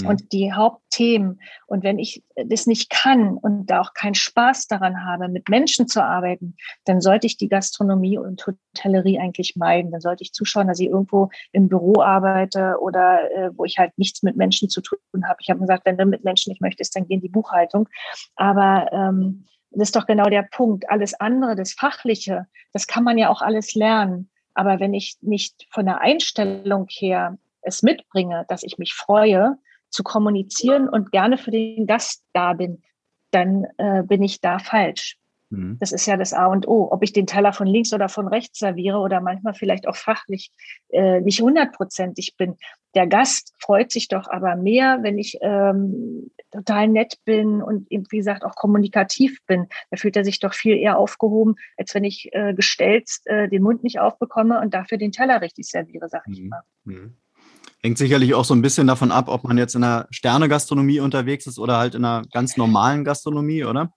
mhm. 0.02 0.08
und 0.08 0.32
die 0.32 0.52
Hauptthemen. 0.52 1.40
Und 1.66 1.82
wenn 1.82 1.98
ich 1.98 2.22
das 2.34 2.66
nicht 2.66 2.90
kann 2.90 3.36
und 3.36 3.66
da 3.66 3.80
auch 3.80 3.94
keinen 3.94 4.14
Spaß 4.14 4.66
daran 4.66 5.04
habe, 5.04 5.28
mit 5.28 5.48
Menschen 5.48 5.88
zu 5.88 6.02
arbeiten, 6.02 6.56
dann 6.84 7.00
sollte 7.00 7.26
ich 7.26 7.36
die 7.36 7.48
Gastronomie 7.48 8.18
und 8.18 8.46
Hotellerie 8.46 9.18
eigentlich 9.18 9.56
meiden. 9.56 9.90
Dann 9.90 10.00
sollte 10.00 10.22
ich 10.22 10.32
zuschauen, 10.32 10.68
dass 10.68 10.80
ich 10.80 10.88
irgendwo 10.88 11.30
im 11.52 11.68
Büro 11.68 12.00
arbeite 12.00 12.76
oder 12.80 13.30
äh, 13.32 13.50
wo 13.56 13.64
ich 13.64 13.78
halt 13.78 13.96
nichts 13.98 14.22
mit 14.22 14.36
Menschen 14.36 14.68
zu 14.68 14.80
tun 14.80 14.98
habe. 15.26 15.38
Ich 15.40 15.50
habe 15.50 15.60
gesagt, 15.60 15.86
wenn 15.86 15.98
du 15.98 16.06
mit 16.06 16.24
Menschen 16.24 16.50
nicht 16.50 16.60
möchtest, 16.60 16.96
dann 16.96 17.06
geh 17.06 17.14
in 17.14 17.20
die 17.20 17.28
Buchhaltung. 17.28 17.88
Aber 18.36 18.88
ähm, 18.92 19.46
das 19.70 19.88
ist 19.88 19.96
doch 19.96 20.06
genau 20.06 20.24
der 20.24 20.42
Punkt. 20.42 20.88
Alles 20.88 21.14
andere, 21.14 21.54
das 21.54 21.72
Fachliche, 21.72 22.46
das 22.72 22.86
kann 22.86 23.04
man 23.04 23.18
ja 23.18 23.28
auch 23.30 23.42
alles 23.42 23.74
lernen. 23.74 24.30
Aber 24.54 24.80
wenn 24.80 24.94
ich 24.94 25.18
nicht 25.20 25.66
von 25.70 25.84
der 25.84 26.00
Einstellung 26.00 26.86
her 26.88 27.36
es 27.60 27.82
mitbringe, 27.82 28.46
dass 28.48 28.62
ich 28.62 28.78
mich 28.78 28.94
freue, 28.94 29.58
zu 29.90 30.02
kommunizieren 30.02 30.88
und 30.88 31.12
gerne 31.12 31.38
für 31.38 31.50
den 31.50 31.86
Gast 31.86 32.24
da 32.32 32.52
bin, 32.52 32.82
dann 33.30 33.66
äh, 33.78 34.02
bin 34.02 34.22
ich 34.22 34.40
da 34.40 34.58
falsch. 34.58 35.18
Mhm. 35.50 35.76
Das 35.78 35.92
ist 35.92 36.06
ja 36.06 36.16
das 36.16 36.32
A 36.32 36.46
und 36.46 36.66
O. 36.66 36.88
Ob 36.90 37.02
ich 37.02 37.12
den 37.12 37.26
Teller 37.26 37.52
von 37.52 37.66
links 37.66 37.92
oder 37.92 38.08
von 38.08 38.26
rechts 38.28 38.58
serviere 38.58 38.98
oder 38.98 39.20
manchmal 39.20 39.54
vielleicht 39.54 39.86
auch 39.86 39.96
fachlich 39.96 40.50
äh, 40.90 41.20
nicht 41.20 41.40
hundertprozentig 41.40 42.36
bin. 42.36 42.56
Der 42.94 43.06
Gast 43.06 43.54
freut 43.58 43.90
sich 43.90 44.08
doch 44.08 44.28
aber 44.28 44.56
mehr, 44.56 44.98
wenn 45.02 45.18
ich 45.18 45.38
ähm, 45.42 46.30
total 46.50 46.88
nett 46.88 47.18
bin 47.24 47.62
und 47.62 47.90
eben, 47.90 48.04
wie 48.10 48.18
gesagt, 48.18 48.44
auch 48.44 48.54
kommunikativ 48.54 49.38
bin. 49.46 49.66
Da 49.90 49.96
fühlt 49.96 50.16
er 50.16 50.24
sich 50.24 50.40
doch 50.40 50.54
viel 50.54 50.76
eher 50.76 50.98
aufgehoben, 50.98 51.56
als 51.76 51.94
wenn 51.94 52.04
ich 52.04 52.30
äh, 52.32 52.54
gestellt 52.54 53.10
äh, 53.26 53.48
den 53.48 53.62
Mund 53.62 53.84
nicht 53.84 54.00
aufbekomme 54.00 54.60
und 54.60 54.74
dafür 54.74 54.98
den 54.98 55.12
Teller 55.12 55.42
richtig 55.42 55.66
serviere, 55.66 56.08
sag 56.08 56.24
ich 56.28 56.40
mhm. 56.40 56.48
mal. 56.48 56.62
Mhm. 56.84 57.16
Hängt 57.82 57.98
sicherlich 57.98 58.34
auch 58.34 58.44
so 58.44 58.54
ein 58.54 58.62
bisschen 58.62 58.86
davon 58.86 59.12
ab, 59.12 59.28
ob 59.28 59.44
man 59.44 59.58
jetzt 59.58 59.74
in 59.74 59.84
einer 59.84 60.06
Sterne-Gastronomie 60.10 61.00
unterwegs 61.00 61.46
ist 61.46 61.58
oder 61.58 61.76
halt 61.78 61.94
in 61.94 62.04
einer 62.04 62.22
ganz 62.32 62.56
normalen 62.56 63.04
Gastronomie, 63.04 63.64
oder? 63.64 63.92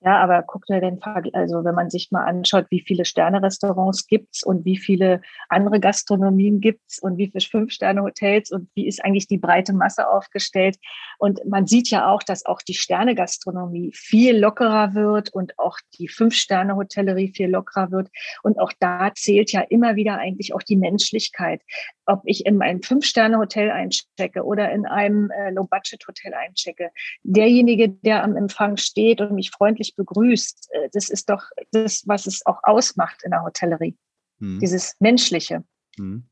Ja, 0.00 0.22
aber 0.22 0.44
guck 0.46 0.64
dir 0.66 0.80
den 0.80 1.00
Fall, 1.00 1.24
also 1.32 1.64
wenn 1.64 1.74
man 1.74 1.90
sich 1.90 2.12
mal 2.12 2.24
anschaut, 2.24 2.66
wie 2.70 2.80
viele 2.86 3.04
Sterne-Restaurants 3.04 4.06
gibt's 4.06 4.44
und 4.44 4.64
wie 4.64 4.76
viele 4.76 5.20
andere 5.48 5.80
Gastronomien 5.80 6.60
gibt's 6.60 7.00
und 7.02 7.18
wie 7.18 7.26
viele 7.32 7.44
Fünf-Sterne-Hotels 7.44 8.52
und 8.52 8.70
wie 8.76 8.86
ist 8.86 9.04
eigentlich 9.04 9.26
die 9.26 9.38
breite 9.38 9.72
Masse 9.72 10.08
aufgestellt. 10.08 10.76
Und 11.18 11.40
man 11.46 11.66
sieht 11.66 11.90
ja 11.90 12.08
auch, 12.12 12.22
dass 12.22 12.46
auch 12.46 12.62
die 12.62 12.74
Sterne-Gastronomie 12.74 13.90
viel 13.92 14.38
lockerer 14.38 14.94
wird 14.94 15.30
und 15.30 15.58
auch 15.58 15.78
die 15.98 16.06
Fünf-Sterne-Hotellerie 16.06 17.32
viel 17.34 17.50
lockerer 17.50 17.90
wird. 17.90 18.08
Und 18.44 18.60
auch 18.60 18.72
da 18.78 19.10
zählt 19.16 19.50
ja 19.50 19.62
immer 19.62 19.96
wieder 19.96 20.18
eigentlich 20.18 20.54
auch 20.54 20.62
die 20.62 20.76
Menschlichkeit. 20.76 21.60
Ob 22.08 22.22
ich 22.24 22.46
in 22.46 22.60
einem 22.62 22.82
Fünf-Sterne-Hotel 22.82 23.70
einchecke 23.70 24.42
oder 24.42 24.72
in 24.72 24.86
einem 24.86 25.30
äh, 25.30 25.50
Low-Budget-Hotel 25.50 26.32
einchecke. 26.32 26.90
Derjenige, 27.22 27.90
der 27.90 28.24
am 28.24 28.34
Empfang 28.34 28.78
steht 28.78 29.20
und 29.20 29.32
mich 29.32 29.50
freundlich 29.50 29.94
begrüßt. 29.94 30.70
Äh, 30.72 30.88
das 30.92 31.10
ist 31.10 31.28
doch 31.28 31.44
das, 31.72 32.04
was 32.06 32.26
es 32.26 32.46
auch 32.46 32.60
ausmacht 32.62 33.22
in 33.24 33.30
der 33.30 33.42
Hotellerie. 33.42 33.94
Hm. 34.40 34.58
Dieses 34.58 34.96
Menschliche. 35.00 35.64
Hm. 35.96 36.24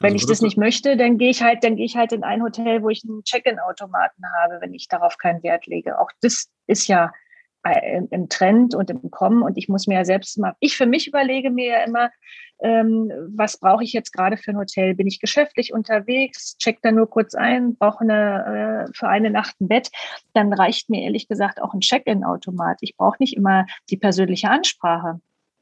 Also 0.00 0.08
wenn 0.08 0.14
ich 0.14 0.26
das 0.26 0.40
nicht 0.40 0.56
möchte, 0.56 0.96
dann 0.96 1.18
gehe 1.18 1.30
ich 1.30 1.42
halt, 1.42 1.64
dann 1.64 1.74
gehe 1.74 1.84
ich 1.84 1.96
halt 1.96 2.12
in 2.12 2.22
ein 2.22 2.42
Hotel, 2.42 2.84
wo 2.84 2.88
ich 2.88 3.02
einen 3.04 3.24
Check-in-Automaten 3.24 4.22
habe, 4.40 4.60
wenn 4.60 4.72
ich 4.72 4.86
darauf 4.86 5.18
keinen 5.18 5.42
Wert 5.42 5.66
lege. 5.66 5.98
Auch 5.98 6.12
das 6.20 6.48
ist 6.68 6.86
ja 6.86 7.12
äh, 7.64 8.02
im 8.10 8.28
Trend 8.28 8.76
und 8.76 8.90
im 8.90 9.10
Kommen. 9.10 9.42
Und 9.42 9.58
ich 9.58 9.68
muss 9.68 9.88
mir 9.88 9.94
ja 9.94 10.04
selbst 10.04 10.38
mal, 10.38 10.54
ich 10.60 10.76
für 10.76 10.86
mich 10.86 11.08
überlege 11.08 11.50
mir 11.50 11.66
ja 11.66 11.84
immer, 11.84 12.10
ähm, 12.60 13.12
was 13.34 13.58
brauche 13.58 13.84
ich 13.84 13.92
jetzt 13.92 14.12
gerade 14.12 14.36
für 14.36 14.50
ein 14.50 14.58
Hotel? 14.58 14.94
Bin 14.94 15.06
ich 15.06 15.20
geschäftlich 15.20 15.72
unterwegs? 15.72 16.56
Check 16.58 16.80
da 16.82 16.90
nur 16.90 17.08
kurz 17.08 17.34
ein, 17.34 17.76
brauche 17.76 18.00
eine, 18.00 18.86
äh, 18.88 18.92
für 18.94 19.08
eine 19.08 19.30
Nacht 19.30 19.60
ein 19.60 19.68
Bett. 19.68 19.90
Dann 20.34 20.52
reicht 20.52 20.90
mir 20.90 21.02
ehrlich 21.02 21.28
gesagt 21.28 21.62
auch 21.62 21.74
ein 21.74 21.80
Check-in-Automat. 21.80 22.78
Ich 22.80 22.96
brauche 22.96 23.16
nicht 23.20 23.36
immer 23.36 23.66
die 23.90 23.96
persönliche 23.96 24.50
Ansprache. 24.50 25.20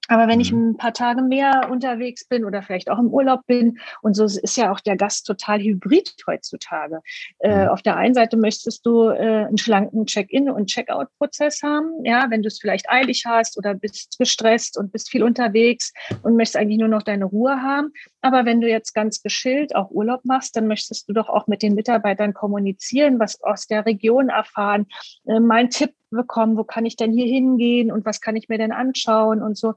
Aber 0.08 0.28
wenn 0.28 0.40
ich 0.40 0.52
mhm. 0.52 0.70
ein 0.70 0.76
paar 0.76 0.92
Tage 0.92 1.22
mehr 1.22 1.68
unterwegs 1.70 2.26
bin 2.26 2.44
oder 2.44 2.62
vielleicht 2.62 2.90
auch 2.90 2.98
im 2.98 3.08
Urlaub 3.08 3.46
bin, 3.46 3.78
und 4.02 4.14
so 4.14 4.24
ist 4.24 4.56
ja 4.56 4.72
auch 4.72 4.80
der 4.80 4.96
Gast 4.96 5.26
total 5.26 5.60
hybrid 5.60 6.14
heutzutage. 6.26 7.00
Äh, 7.38 7.64
mhm. 7.64 7.68
auf 7.68 7.82
der 7.82 7.96
einen 7.96 8.14
Seite 8.14 8.36
möchtest 8.36 8.84
du 8.86 9.08
äh, 9.08 9.46
einen 9.46 9.58
schlanken 9.58 10.06
Check-in- 10.06 10.50
und 10.50 10.66
Check-out-Prozess 10.66 11.62
haben, 11.62 12.04
ja, 12.04 12.26
wenn 12.30 12.42
du 12.42 12.48
es 12.48 12.58
vielleicht 12.60 12.88
eilig 12.90 13.24
hast 13.26 13.58
oder 13.58 13.74
bist 13.74 14.16
gestresst 14.18 14.78
und 14.78 14.92
bist 14.92 15.10
viel 15.10 15.22
unterwegs 15.22 15.92
und 16.22 16.36
möchtest 16.36 16.56
eigentlich 16.56 16.78
nur 16.78 16.88
noch 16.88 17.02
deine 17.02 17.24
Ruhe 17.24 17.62
haben. 17.62 17.92
Aber 18.22 18.44
wenn 18.44 18.60
du 18.60 18.68
jetzt 18.68 18.92
ganz 18.92 19.22
geschillt 19.22 19.74
auch 19.74 19.90
Urlaub 19.90 20.24
machst, 20.24 20.56
dann 20.56 20.66
möchtest 20.66 21.08
du 21.08 21.12
doch 21.12 21.28
auch 21.28 21.46
mit 21.46 21.62
den 21.62 21.74
Mitarbeitern 21.74 22.34
kommunizieren, 22.34 23.18
was 23.18 23.42
aus 23.42 23.66
der 23.66 23.86
Region 23.86 24.28
erfahren, 24.28 24.86
äh, 25.26 25.40
mal 25.40 25.58
einen 25.58 25.70
Tipp 25.70 25.95
bekommen, 26.10 26.56
wo 26.56 26.64
kann 26.64 26.86
ich 26.86 26.96
denn 26.96 27.12
hier 27.12 27.26
hingehen 27.26 27.90
und 27.90 28.04
was 28.04 28.20
kann 28.20 28.36
ich 28.36 28.48
mir 28.48 28.58
denn 28.58 28.72
anschauen 28.72 29.42
und 29.42 29.56
so. 29.56 29.74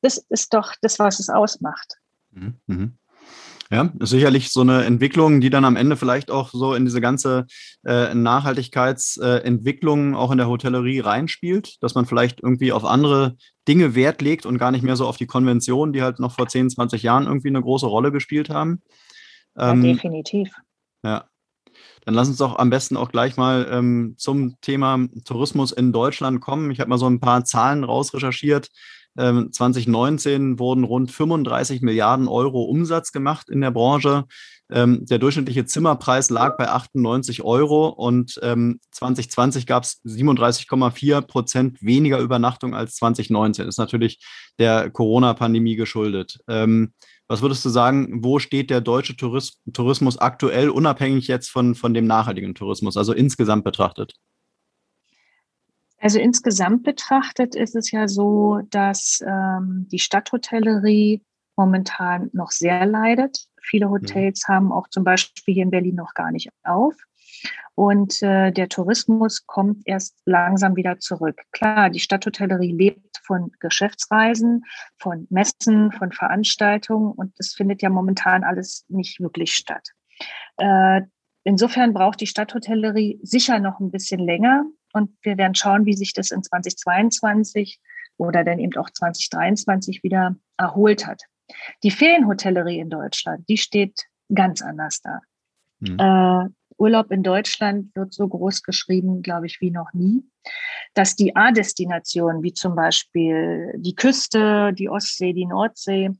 Das 0.00 0.18
ist 0.18 0.54
doch 0.54 0.72
das, 0.80 0.98
was 0.98 1.20
es 1.20 1.28
ausmacht. 1.28 1.94
Mhm. 2.32 2.54
mhm. 2.66 2.98
Ja, 3.72 3.90
ist 4.00 4.10
sicherlich 4.10 4.50
so 4.50 4.60
eine 4.60 4.84
Entwicklung, 4.84 5.40
die 5.40 5.48
dann 5.48 5.64
am 5.64 5.76
Ende 5.76 5.96
vielleicht 5.96 6.30
auch 6.30 6.50
so 6.50 6.74
in 6.74 6.84
diese 6.84 7.00
ganze 7.00 7.46
äh, 7.86 8.14
Nachhaltigkeitsentwicklung 8.14 10.12
äh, 10.12 10.16
auch 10.16 10.30
in 10.30 10.36
der 10.36 10.48
Hotellerie 10.48 11.00
reinspielt, 11.00 11.82
dass 11.82 11.94
man 11.94 12.04
vielleicht 12.04 12.42
irgendwie 12.42 12.72
auf 12.72 12.84
andere 12.84 13.34
Dinge 13.66 13.94
Wert 13.94 14.20
legt 14.20 14.44
und 14.44 14.58
gar 14.58 14.72
nicht 14.72 14.82
mehr 14.82 14.96
so 14.96 15.06
auf 15.06 15.16
die 15.16 15.26
Konventionen, 15.26 15.94
die 15.94 16.02
halt 16.02 16.18
noch 16.18 16.32
vor 16.32 16.48
10, 16.48 16.68
20 16.68 17.02
Jahren 17.02 17.24
irgendwie 17.24 17.48
eine 17.48 17.62
große 17.62 17.86
Rolle 17.86 18.12
gespielt 18.12 18.50
haben. 18.50 18.82
Ähm, 19.56 19.82
ja, 19.82 19.92
definitiv. 19.94 20.52
Ja, 21.02 21.24
dann 22.04 22.14
lass 22.14 22.28
uns 22.28 22.38
doch 22.38 22.58
am 22.58 22.70
besten 22.70 22.96
auch 22.96 23.10
gleich 23.10 23.36
mal 23.36 23.68
ähm, 23.70 24.14
zum 24.16 24.60
Thema 24.60 25.06
Tourismus 25.24 25.72
in 25.72 25.92
Deutschland 25.92 26.40
kommen. 26.40 26.70
Ich 26.70 26.80
habe 26.80 26.90
mal 26.90 26.98
so 26.98 27.08
ein 27.08 27.20
paar 27.20 27.44
Zahlen 27.44 27.84
rausrecherchiert. 27.84 28.68
Ähm, 29.16 29.52
2019 29.52 30.58
wurden 30.58 30.84
rund 30.84 31.12
35 31.12 31.82
Milliarden 31.82 32.28
Euro 32.28 32.62
Umsatz 32.62 33.12
gemacht 33.12 33.50
in 33.50 33.60
der 33.60 33.70
Branche. 33.70 34.24
Ähm, 34.70 35.04
der 35.04 35.18
durchschnittliche 35.18 35.66
Zimmerpreis 35.66 36.30
lag 36.30 36.56
bei 36.56 36.68
98 36.68 37.42
Euro 37.42 37.88
und 37.88 38.40
ähm, 38.42 38.80
2020 38.90 39.66
gab 39.66 39.84
es 39.84 40.00
37,4 40.04 41.20
Prozent 41.20 41.82
weniger 41.82 42.18
Übernachtung 42.18 42.74
als 42.74 42.96
2019. 42.96 43.66
Das 43.66 43.74
ist 43.74 43.78
natürlich 43.78 44.18
der 44.58 44.88
Corona-Pandemie 44.90 45.76
geschuldet. 45.76 46.38
Was 47.32 47.40
würdest 47.40 47.64
du 47.64 47.70
sagen, 47.70 48.22
wo 48.22 48.38
steht 48.38 48.68
der 48.68 48.82
deutsche 48.82 49.16
Tourismus 49.16 50.18
aktuell, 50.18 50.68
unabhängig 50.68 51.28
jetzt 51.28 51.48
von, 51.48 51.74
von 51.74 51.94
dem 51.94 52.06
nachhaltigen 52.06 52.54
Tourismus, 52.54 52.98
also 52.98 53.14
insgesamt 53.14 53.64
betrachtet? 53.64 54.12
Also 55.96 56.18
insgesamt 56.18 56.82
betrachtet 56.82 57.54
ist 57.54 57.74
es 57.74 57.90
ja 57.90 58.06
so, 58.06 58.60
dass 58.68 59.20
ähm, 59.26 59.88
die 59.90 59.98
Stadthotellerie 59.98 61.22
momentan 61.56 62.28
noch 62.34 62.50
sehr 62.50 62.84
leidet. 62.84 63.46
Viele 63.62 63.86
mhm. 63.86 63.92
Hotels 63.92 64.46
mhm. 64.46 64.52
haben 64.52 64.70
auch 64.70 64.88
zum 64.88 65.02
Beispiel 65.02 65.54
hier 65.54 65.62
in 65.62 65.70
Berlin 65.70 65.94
noch 65.94 66.12
gar 66.12 66.32
nicht 66.32 66.50
auf. 66.64 66.96
Und 67.74 68.22
äh, 68.22 68.52
der 68.52 68.68
Tourismus 68.68 69.46
kommt 69.46 69.82
erst 69.86 70.18
langsam 70.26 70.76
wieder 70.76 70.98
zurück. 70.98 71.40
Klar, 71.52 71.90
die 71.90 72.00
Stadthotellerie 72.00 72.72
lebt 72.72 73.18
von 73.24 73.50
Geschäftsreisen, 73.60 74.64
von 74.98 75.26
Messen, 75.30 75.90
von 75.92 76.12
Veranstaltungen 76.12 77.12
und 77.12 77.32
das 77.38 77.54
findet 77.54 77.82
ja 77.82 77.88
momentan 77.88 78.44
alles 78.44 78.84
nicht 78.88 79.20
wirklich 79.20 79.54
statt. 79.54 79.88
Äh, 80.58 81.02
insofern 81.44 81.94
braucht 81.94 82.20
die 82.20 82.26
Stadthotellerie 82.26 83.20
sicher 83.22 83.58
noch 83.58 83.80
ein 83.80 83.90
bisschen 83.90 84.20
länger 84.20 84.64
und 84.92 85.10
wir 85.22 85.38
werden 85.38 85.54
schauen, 85.54 85.86
wie 85.86 85.94
sich 85.94 86.12
das 86.12 86.30
in 86.30 86.42
2022 86.42 87.80
oder 88.18 88.44
dann 88.44 88.58
eben 88.58 88.76
auch 88.76 88.90
2023 88.90 90.02
wieder 90.02 90.36
erholt 90.58 91.06
hat. 91.06 91.22
Die 91.82 91.90
Ferienhotellerie 91.90 92.78
in 92.78 92.90
Deutschland, 92.90 93.48
die 93.48 93.56
steht 93.56 94.04
ganz 94.32 94.62
anders 94.62 95.00
da. 95.00 95.20
Mhm. 95.80 96.54
Urlaub 96.78 97.10
in 97.10 97.22
Deutschland 97.22 97.94
wird 97.94 98.12
so 98.12 98.28
groß 98.28 98.62
geschrieben, 98.62 99.22
glaube 99.22 99.46
ich, 99.46 99.60
wie 99.60 99.70
noch 99.70 99.92
nie. 99.92 100.22
Dass 100.94 101.16
die 101.16 101.34
A-Destinationen, 101.36 102.42
wie 102.42 102.52
zum 102.52 102.74
Beispiel 102.74 103.72
die 103.76 103.94
Küste, 103.94 104.72
die 104.72 104.88
Ostsee, 104.88 105.32
die 105.32 105.46
Nordsee 105.46 106.10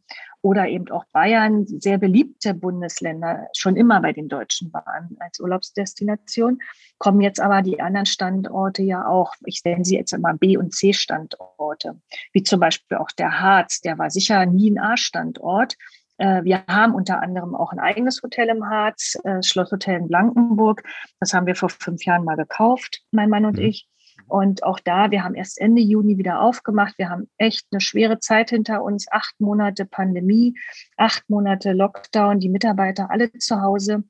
oder 0.43 0.67
eben 0.69 0.91
auch 0.91 1.05
Bayern, 1.13 1.67
sehr 1.67 1.99
beliebte 1.99 2.55
Bundesländer 2.55 3.49
schon 3.57 3.77
immer 3.77 4.01
bei 4.01 4.13
den 4.13 4.29
Deutschen 4.29 4.73
waren 4.73 5.17
als 5.21 5.39
Urlaubsdestination, 5.39 6.59
kommen 6.99 7.21
jetzt 7.21 7.41
aber 7.41 7.63
die 7.63 7.81
anderen 7.81 8.07
Standorte 8.07 8.83
ja 8.83 9.07
auch, 9.07 9.35
ich 9.45 9.63
nenne 9.65 9.85
sie 9.85 9.97
jetzt 9.97 10.13
immer 10.13 10.35
B- 10.35 10.57
und 10.57 10.75
C-Standorte, 10.75 12.01
wie 12.33 12.43
zum 12.43 12.59
Beispiel 12.59 12.97
auch 12.97 13.11
der 13.13 13.41
Harz, 13.41 13.81
der 13.81 13.99
war 13.99 14.11
sicher 14.11 14.45
nie 14.47 14.71
ein 14.71 14.81
A-Standort, 14.81 15.77
wir 16.19 16.65
haben 16.69 16.95
unter 16.95 17.21
anderem 17.21 17.55
auch 17.55 17.73
ein 17.73 17.81
eigenes 17.81 18.23
Hotel 18.23 18.49
im 18.49 18.69
Harz, 18.69 19.19
äh, 19.25 19.43
Schlosshotel 19.43 19.97
in 19.97 20.09
Blankenburg. 20.09 20.83
Das 21.21 21.35
haben 21.35 21.47
wir 21.47 21.57
vor 21.57 21.71
fünf 21.71 22.05
Jahren 22.05 22.25
mal 22.25 22.37
gekauft, 22.37 23.03
mein 23.11 23.31
Mann 23.31 23.45
und 23.45 23.59
mhm. 23.59 23.65
ich. 23.65 23.89
Und 24.29 24.63
auch 24.63 24.81
da, 24.81 25.11
wir 25.11 25.25
haben 25.25 25.35
erst 25.35 25.61
Ende 25.61 25.83
Juni 25.83 26.19
wieder 26.19 26.41
aufgemacht. 26.41 26.97
Wir 26.99 27.11
haben 27.11 27.29
echt 27.39 27.67
eine 27.71 27.81
schwere 27.81 28.19
Zeit 28.19 28.51
hinter 28.51 28.83
uns. 28.83 29.07
Acht 29.11 29.35
Monate 29.41 29.85
Pandemie, 29.85 30.55
acht 30.97 31.29
Monate 31.29 31.73
Lockdown, 31.73 32.41
die 32.41 32.49
Mitarbeiter 32.49 33.11
alle 33.11 33.33
zu 33.33 33.61
Hause. 33.61 34.05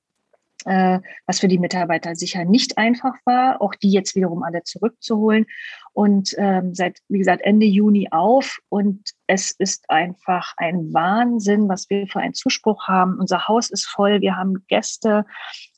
Äh, 0.65 1.01
was 1.27 1.41
für 1.41 1.49
die 1.49 1.59
Mitarbeiter 1.59 2.15
sicher 2.15 2.45
nicht 2.45 2.79
einfach 2.79 3.15
war, 3.25 3.61
auch 3.61 3.75
die 3.75 3.91
jetzt 3.91 4.15
wiederum 4.15 4.43
alle 4.43 4.63
zurückzuholen. 4.63 5.47
Und 5.93 6.35
ähm, 6.39 6.75
seit, 6.75 6.99
wie 7.09 7.19
gesagt, 7.19 7.43
Ende 7.43 7.67
Juni 7.67 8.09
auf. 8.11 8.59
Und 8.69 9.11
es 9.27 9.51
ist 9.51 9.91
einfach 9.91 10.55
ein 10.57 10.93
Wahnsinn, 10.93 11.69
was 11.69 11.91
wir 11.91 12.07
für 12.07 12.21
einen 12.21 12.35
Zuspruch 12.35 12.89
haben. 12.89 13.19
Unser 13.19 13.49
Haus 13.49 13.71
ist 13.71 13.87
voll, 13.87 14.21
wir 14.21 14.37
haben 14.37 14.65
Gäste, 14.69 15.27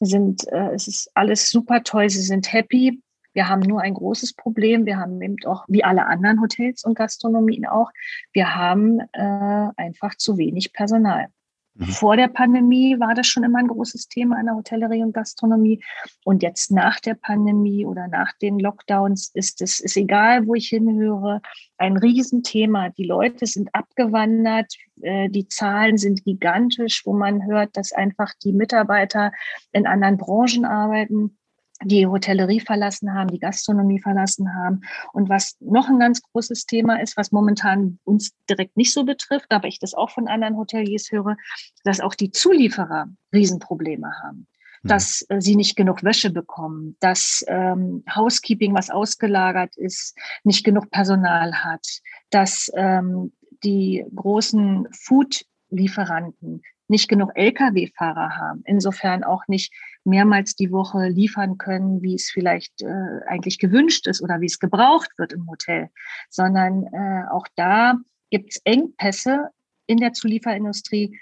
sind, 0.00 0.46
äh, 0.48 0.72
es 0.74 0.86
ist 0.86 1.10
alles 1.14 1.50
super 1.50 1.82
toll, 1.82 2.08
sie 2.10 2.22
sind 2.22 2.52
happy. 2.52 3.00
Wir 3.32 3.48
haben 3.48 3.62
nur 3.62 3.80
ein 3.80 3.94
großes 3.94 4.34
Problem. 4.34 4.86
Wir 4.86 4.96
haben 4.96 5.20
eben 5.20 5.36
auch, 5.44 5.64
wie 5.66 5.82
alle 5.82 6.06
anderen 6.06 6.40
Hotels 6.40 6.84
und 6.84 6.94
Gastronomien 6.94 7.66
auch, 7.66 7.90
wir 8.32 8.54
haben 8.54 9.00
äh, 9.12 9.68
einfach 9.76 10.14
zu 10.16 10.38
wenig 10.38 10.72
Personal. 10.72 11.26
Mhm. 11.74 11.86
Vor 11.86 12.16
der 12.16 12.28
Pandemie 12.28 12.98
war 13.00 13.14
das 13.14 13.26
schon 13.26 13.42
immer 13.42 13.58
ein 13.58 13.68
großes 13.68 14.08
Thema 14.08 14.38
in 14.38 14.46
der 14.46 14.54
Hotellerie 14.54 15.02
und 15.02 15.12
Gastronomie. 15.12 15.82
Und 16.24 16.42
jetzt 16.42 16.70
nach 16.70 17.00
der 17.00 17.14
Pandemie 17.14 17.84
oder 17.84 18.06
nach 18.08 18.32
den 18.40 18.58
Lockdowns 18.58 19.30
ist 19.34 19.60
es 19.60 19.80
ist 19.80 19.96
egal, 19.96 20.46
wo 20.46 20.54
ich 20.54 20.68
hinhöre, 20.68 21.40
ein 21.76 21.96
Riesenthema. 21.96 22.90
Die 22.90 23.06
Leute 23.06 23.46
sind 23.46 23.74
abgewandert, 23.74 24.72
äh, 25.02 25.28
die 25.28 25.48
Zahlen 25.48 25.98
sind 25.98 26.24
gigantisch, 26.24 27.02
wo 27.04 27.12
man 27.12 27.44
hört, 27.46 27.76
dass 27.76 27.92
einfach 27.92 28.32
die 28.44 28.52
Mitarbeiter 28.52 29.32
in 29.72 29.86
anderen 29.86 30.16
Branchen 30.16 30.64
arbeiten 30.64 31.36
die 31.82 32.06
Hotellerie 32.06 32.60
verlassen 32.60 33.14
haben, 33.14 33.30
die 33.30 33.40
Gastronomie 33.40 34.00
verlassen 34.00 34.54
haben. 34.54 34.82
Und 35.12 35.28
was 35.28 35.56
noch 35.60 35.88
ein 35.88 35.98
ganz 35.98 36.22
großes 36.22 36.66
Thema 36.66 37.00
ist, 37.00 37.16
was 37.16 37.32
momentan 37.32 37.98
uns 38.04 38.32
direkt 38.48 38.76
nicht 38.76 38.92
so 38.92 39.04
betrifft, 39.04 39.50
aber 39.50 39.66
ich 39.66 39.78
das 39.78 39.94
auch 39.94 40.10
von 40.10 40.28
anderen 40.28 40.56
Hoteliers 40.56 41.10
höre, 41.10 41.36
dass 41.82 42.00
auch 42.00 42.14
die 42.14 42.30
Zulieferer 42.30 43.08
Riesenprobleme 43.32 44.10
haben 44.22 44.46
mhm. 44.84 44.88
dass 44.88 45.24
äh, 45.28 45.40
sie 45.40 45.56
nicht 45.56 45.76
genug 45.76 46.04
Wäsche 46.04 46.30
bekommen, 46.30 46.96
dass 47.00 47.44
ähm, 47.48 48.04
Housekeeping, 48.14 48.74
was 48.74 48.90
ausgelagert 48.90 49.76
ist, 49.76 50.16
nicht 50.44 50.64
genug 50.64 50.90
Personal 50.90 51.64
hat, 51.64 51.86
dass 52.30 52.70
ähm, 52.74 53.32
die 53.64 54.04
großen 54.14 54.88
Food-Lieferanten 54.92 56.62
nicht 56.86 57.08
genug 57.08 57.30
Lkw-Fahrer 57.34 58.36
haben, 58.36 58.62
insofern 58.66 59.24
auch 59.24 59.48
nicht 59.48 59.72
mehrmals 60.04 60.54
die 60.54 60.70
Woche 60.70 61.08
liefern 61.08 61.58
können, 61.58 62.02
wie 62.02 62.14
es 62.14 62.30
vielleicht 62.30 62.82
äh, 62.82 63.20
eigentlich 63.26 63.58
gewünscht 63.58 64.06
ist 64.06 64.22
oder 64.22 64.40
wie 64.40 64.46
es 64.46 64.58
gebraucht 64.58 65.10
wird 65.16 65.32
im 65.32 65.48
Hotel, 65.48 65.90
sondern 66.30 66.84
äh, 66.92 67.24
auch 67.30 67.46
da 67.56 67.94
gibt 68.30 68.52
es 68.52 68.60
Engpässe 68.64 69.50
in 69.86 69.98
der 69.98 70.12
Zulieferindustrie. 70.12 71.18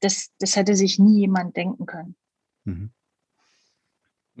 Das, 0.00 0.30
das 0.38 0.56
hätte 0.56 0.76
sich 0.76 0.98
nie 0.98 1.20
jemand 1.20 1.56
denken 1.56 1.86
können. 1.86 2.16
Mhm 2.64 2.90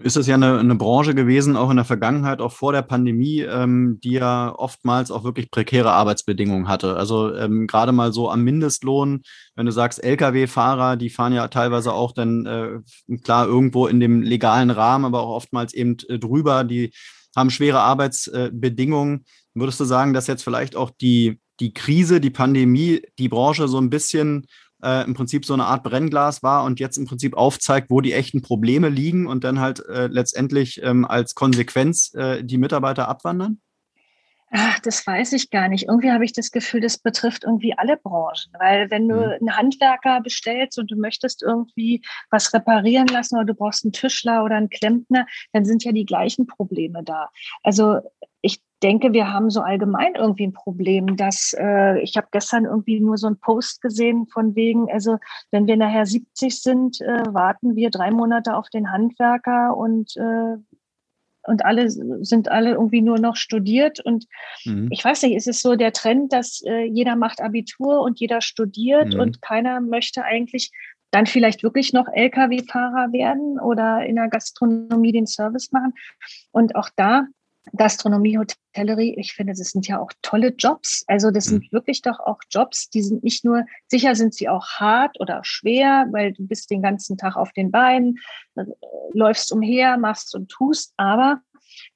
ist 0.02 0.16
es 0.16 0.26
ja 0.26 0.36
eine, 0.36 0.58
eine, 0.58 0.76
Branche 0.76 1.14
gewesen, 1.14 1.56
auch 1.56 1.70
in 1.70 1.76
der 1.76 1.84
Vergangenheit, 1.84 2.40
auch 2.40 2.52
vor 2.52 2.72
der 2.72 2.82
Pandemie, 2.82 3.40
ähm, 3.40 3.98
die 4.02 4.12
ja 4.12 4.54
oftmals 4.56 5.10
auch 5.10 5.24
wirklich 5.24 5.50
prekäre 5.50 5.90
Arbeitsbedingungen 5.90 6.68
hatte. 6.68 6.96
Also 6.96 7.34
ähm, 7.34 7.66
gerade 7.66 7.92
mal 7.92 8.12
so 8.12 8.30
am 8.30 8.44
Mindestlohn, 8.44 9.22
wenn 9.56 9.66
du 9.66 9.72
sagst, 9.72 10.02
Lkw-Fahrer, 10.02 10.96
die 10.96 11.10
fahren 11.10 11.32
ja 11.32 11.48
teilweise 11.48 11.92
auch 11.92 12.12
dann 12.12 12.46
äh, 12.46 13.16
klar 13.24 13.46
irgendwo 13.46 13.88
in 13.88 13.98
dem 13.98 14.22
legalen 14.22 14.70
Rahmen, 14.70 15.04
aber 15.04 15.20
auch 15.20 15.34
oftmals 15.34 15.74
eben 15.74 15.96
äh, 16.08 16.18
drüber, 16.18 16.62
die 16.62 16.92
haben 17.34 17.50
schwere 17.50 17.80
Arbeitsbedingungen. 17.80 19.24
Würdest 19.54 19.80
du 19.80 19.84
sagen, 19.84 20.12
dass 20.12 20.28
jetzt 20.28 20.44
vielleicht 20.44 20.76
auch 20.76 20.90
die, 20.90 21.40
die 21.58 21.72
Krise, 21.72 22.20
die 22.20 22.30
Pandemie, 22.30 23.02
die 23.18 23.28
Branche 23.28 23.66
so 23.66 23.78
ein 23.78 23.90
bisschen 23.90 24.46
äh, 24.82 25.04
im 25.04 25.14
Prinzip 25.14 25.44
so 25.44 25.54
eine 25.54 25.64
Art 25.64 25.82
Brennglas 25.82 26.42
war 26.42 26.64
und 26.64 26.80
jetzt 26.80 26.96
im 26.96 27.06
Prinzip 27.06 27.36
aufzeigt, 27.36 27.90
wo 27.90 28.00
die 28.00 28.12
echten 28.12 28.42
Probleme 28.42 28.88
liegen 28.88 29.26
und 29.26 29.44
dann 29.44 29.60
halt 29.60 29.84
äh, 29.86 30.06
letztendlich 30.06 30.82
ähm, 30.82 31.04
als 31.04 31.34
Konsequenz 31.34 32.14
äh, 32.14 32.42
die 32.44 32.58
Mitarbeiter 32.58 33.08
abwandern? 33.08 33.60
Ach, 34.50 34.78
das 34.78 35.06
weiß 35.06 35.34
ich 35.34 35.50
gar 35.50 35.68
nicht. 35.68 35.88
Irgendwie 35.88 36.10
habe 36.10 36.24
ich 36.24 36.32
das 36.32 36.50
Gefühl, 36.50 36.80
das 36.80 36.96
betrifft 36.96 37.44
irgendwie 37.44 37.74
alle 37.76 37.98
Branchen. 37.98 38.50
Weil 38.58 38.90
wenn 38.90 39.06
du 39.06 39.16
mhm. 39.16 39.22
einen 39.22 39.56
Handwerker 39.56 40.22
bestellst 40.22 40.78
und 40.78 40.90
du 40.90 40.96
möchtest 40.96 41.42
irgendwie 41.42 42.02
was 42.30 42.54
reparieren 42.54 43.08
lassen 43.08 43.36
oder 43.36 43.44
du 43.44 43.54
brauchst 43.54 43.84
einen 43.84 43.92
Tischler 43.92 44.44
oder 44.44 44.56
einen 44.56 44.70
Klempner, 44.70 45.26
dann 45.52 45.66
sind 45.66 45.84
ja 45.84 45.92
die 45.92 46.06
gleichen 46.06 46.46
Probleme 46.46 47.02
da. 47.04 47.28
Also 47.62 48.00
denke, 48.82 49.12
wir 49.12 49.32
haben 49.32 49.50
so 49.50 49.60
allgemein 49.60 50.14
irgendwie 50.14 50.46
ein 50.46 50.52
Problem, 50.52 51.16
dass 51.16 51.54
äh, 51.58 52.00
ich 52.00 52.16
habe 52.16 52.28
gestern 52.30 52.64
irgendwie 52.64 53.00
nur 53.00 53.16
so 53.16 53.26
einen 53.26 53.38
Post 53.38 53.80
gesehen 53.82 54.26
von 54.26 54.54
wegen, 54.54 54.90
also 54.90 55.18
wenn 55.50 55.66
wir 55.66 55.76
nachher 55.76 56.06
70 56.06 56.62
sind, 56.62 57.00
äh, 57.00 57.22
warten 57.28 57.76
wir 57.76 57.90
drei 57.90 58.10
Monate 58.10 58.56
auf 58.56 58.68
den 58.68 58.90
Handwerker 58.92 59.76
und 59.76 60.16
äh, 60.16 60.56
und 61.44 61.64
alle 61.64 61.88
sind 61.88 62.50
alle 62.50 62.72
irgendwie 62.72 63.00
nur 63.00 63.18
noch 63.18 63.34
studiert 63.34 64.00
und 64.00 64.26
mhm. 64.66 64.88
ich 64.90 65.02
weiß 65.02 65.22
nicht, 65.22 65.34
ist 65.34 65.48
es 65.48 65.60
so 65.60 65.76
der 65.76 65.92
Trend, 65.92 66.32
dass 66.32 66.62
äh, 66.66 66.84
jeder 66.84 67.16
macht 67.16 67.40
Abitur 67.40 68.02
und 68.02 68.20
jeder 68.20 68.42
studiert 68.42 69.14
mhm. 69.14 69.20
und 69.20 69.40
keiner 69.40 69.80
möchte 69.80 70.24
eigentlich 70.24 70.70
dann 71.10 71.24
vielleicht 71.24 71.62
wirklich 71.62 71.94
noch 71.94 72.06
Lkw-Fahrer 72.06 73.12
werden 73.12 73.58
oder 73.58 74.04
in 74.04 74.16
der 74.16 74.28
Gastronomie 74.28 75.12
den 75.12 75.26
Service 75.26 75.72
machen. 75.72 75.94
Und 76.52 76.76
auch 76.76 76.90
da 76.96 77.26
Gastronomie, 77.76 78.38
Hotellerie, 78.38 79.14
ich 79.18 79.32
finde, 79.32 79.52
das 79.52 79.70
sind 79.70 79.86
ja 79.86 80.00
auch 80.00 80.10
tolle 80.22 80.54
Jobs. 80.56 81.04
Also 81.06 81.30
das 81.30 81.46
sind 81.46 81.64
mhm. 81.64 81.76
wirklich 81.76 82.02
doch 82.02 82.20
auch 82.20 82.38
Jobs, 82.50 82.90
die 82.90 83.02
sind 83.02 83.22
nicht 83.24 83.44
nur, 83.44 83.64
sicher 83.86 84.14
sind 84.14 84.34
sie 84.34 84.48
auch 84.48 84.66
hart 84.66 85.20
oder 85.20 85.40
schwer, 85.42 86.06
weil 86.10 86.32
du 86.32 86.46
bist 86.46 86.70
den 86.70 86.82
ganzen 86.82 87.16
Tag 87.16 87.36
auf 87.36 87.52
den 87.52 87.70
Beinen, 87.70 88.18
äh, 88.56 88.64
läufst 89.12 89.52
umher, 89.52 89.98
machst 89.98 90.34
und 90.34 90.48
tust, 90.48 90.92
aber 90.96 91.40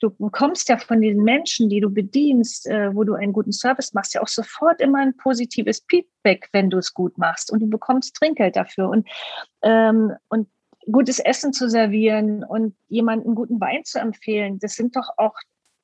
du 0.00 0.10
bekommst 0.10 0.68
ja 0.68 0.78
von 0.78 1.00
den 1.00 1.22
Menschen, 1.22 1.68
die 1.68 1.80
du 1.80 1.90
bedienst, 1.90 2.66
äh, 2.66 2.94
wo 2.94 3.04
du 3.04 3.14
einen 3.14 3.32
guten 3.32 3.52
Service 3.52 3.92
machst, 3.92 4.14
ja 4.14 4.22
auch 4.22 4.28
sofort 4.28 4.80
immer 4.80 4.98
ein 4.98 5.16
positives 5.16 5.84
Feedback, 5.88 6.48
wenn 6.52 6.70
du 6.70 6.78
es 6.78 6.94
gut 6.94 7.18
machst 7.18 7.52
und 7.52 7.60
du 7.60 7.68
bekommst 7.68 8.14
Trinkgeld 8.16 8.56
dafür 8.56 8.88
und, 8.88 9.08
ähm, 9.62 10.12
und 10.28 10.48
gutes 10.90 11.18
Essen 11.18 11.52
zu 11.52 11.68
servieren 11.68 12.42
und 12.44 12.74
jemanden 12.88 13.34
guten 13.34 13.60
Wein 13.60 13.84
zu 13.84 14.00
empfehlen, 14.00 14.58
das 14.58 14.74
sind 14.74 14.96
doch 14.96 15.10
auch 15.16 15.34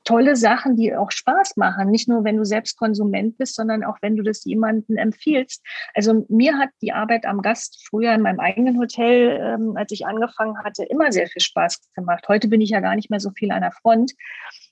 tolle 0.09 0.37
Sachen, 0.37 0.75
die 0.75 0.97
auch 0.97 1.11
Spaß 1.11 1.59
machen. 1.59 1.91
Nicht 1.91 2.09
nur, 2.09 2.25
wenn 2.25 2.39
du 2.39 2.45
selbst 2.45 2.79
Konsument 2.79 3.37
bist, 3.37 3.55
sondern 3.55 3.85
auch, 3.85 3.99
wenn 4.01 4.17
du 4.17 4.23
das 4.23 4.43
jemandem 4.43 4.97
empfiehlst. 4.97 5.63
Also 5.95 6.25
mir 6.31 6.57
hat 6.57 6.71
die 6.81 6.93
Arbeit 6.93 7.27
am 7.27 7.43
Gast 7.43 7.87
früher 7.87 8.15
in 8.15 8.23
meinem 8.23 8.41
eigenen 8.41 8.79
Hotel, 8.79 9.39
ähm, 9.39 9.77
als 9.77 9.93
ich 9.93 10.07
angefangen 10.07 10.57
hatte, 10.65 10.85
immer 10.85 11.13
sehr 11.13 11.27
viel 11.27 11.43
Spaß 11.43 11.93
gemacht. 11.95 12.25
Heute 12.27 12.49
bin 12.49 12.63
ich 12.63 12.71
ja 12.71 12.81
gar 12.81 12.97
nicht 12.97 13.11
mehr 13.11 13.21
so 13.21 13.31
viel 13.33 13.53
an 13.53 13.61
der 13.61 13.73
Front. 13.73 14.15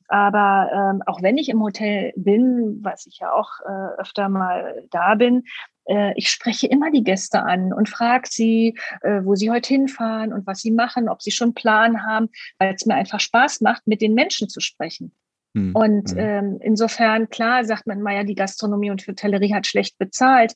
Aber 0.08 0.70
ähm, 0.72 1.02
auch 1.04 1.20
wenn 1.20 1.36
ich 1.36 1.50
im 1.50 1.62
Hotel 1.62 2.14
bin, 2.16 2.78
was 2.82 3.06
ich 3.06 3.18
ja 3.18 3.30
auch 3.30 3.50
äh, 3.66 4.00
öfter 4.00 4.30
mal 4.30 4.84
da 4.90 5.16
bin, 5.16 5.42
äh, 5.84 6.14
ich 6.16 6.30
spreche 6.30 6.66
immer 6.66 6.90
die 6.90 7.04
Gäste 7.04 7.42
an 7.42 7.74
und 7.74 7.90
frage 7.90 8.28
sie, 8.30 8.78
äh, 9.02 9.20
wo 9.22 9.34
sie 9.34 9.50
heute 9.50 9.68
hinfahren 9.68 10.32
und 10.32 10.46
was 10.46 10.60
sie 10.60 10.70
machen, 10.70 11.10
ob 11.10 11.20
sie 11.20 11.30
schon 11.30 11.48
einen 11.48 11.54
Plan 11.54 12.06
haben, 12.06 12.30
weil 12.58 12.74
es 12.74 12.86
mir 12.86 12.94
einfach 12.94 13.20
Spaß 13.20 13.60
macht, 13.60 13.86
mit 13.86 14.00
den 14.00 14.14
Menschen 14.14 14.48
zu 14.48 14.60
sprechen. 14.60 15.12
Mhm. 15.56 15.74
Und 15.74 16.10
hm. 16.10 16.18
ähm, 16.18 16.58
insofern, 16.60 17.30
klar, 17.30 17.64
sagt 17.64 17.86
man 17.86 18.02
mal 18.02 18.14
ja, 18.14 18.24
die 18.24 18.34
Gastronomie 18.34 18.90
und 18.90 19.06
Hotellerie 19.06 19.54
hat 19.54 19.66
schlecht 19.66 19.96
bezahlt. 19.96 20.54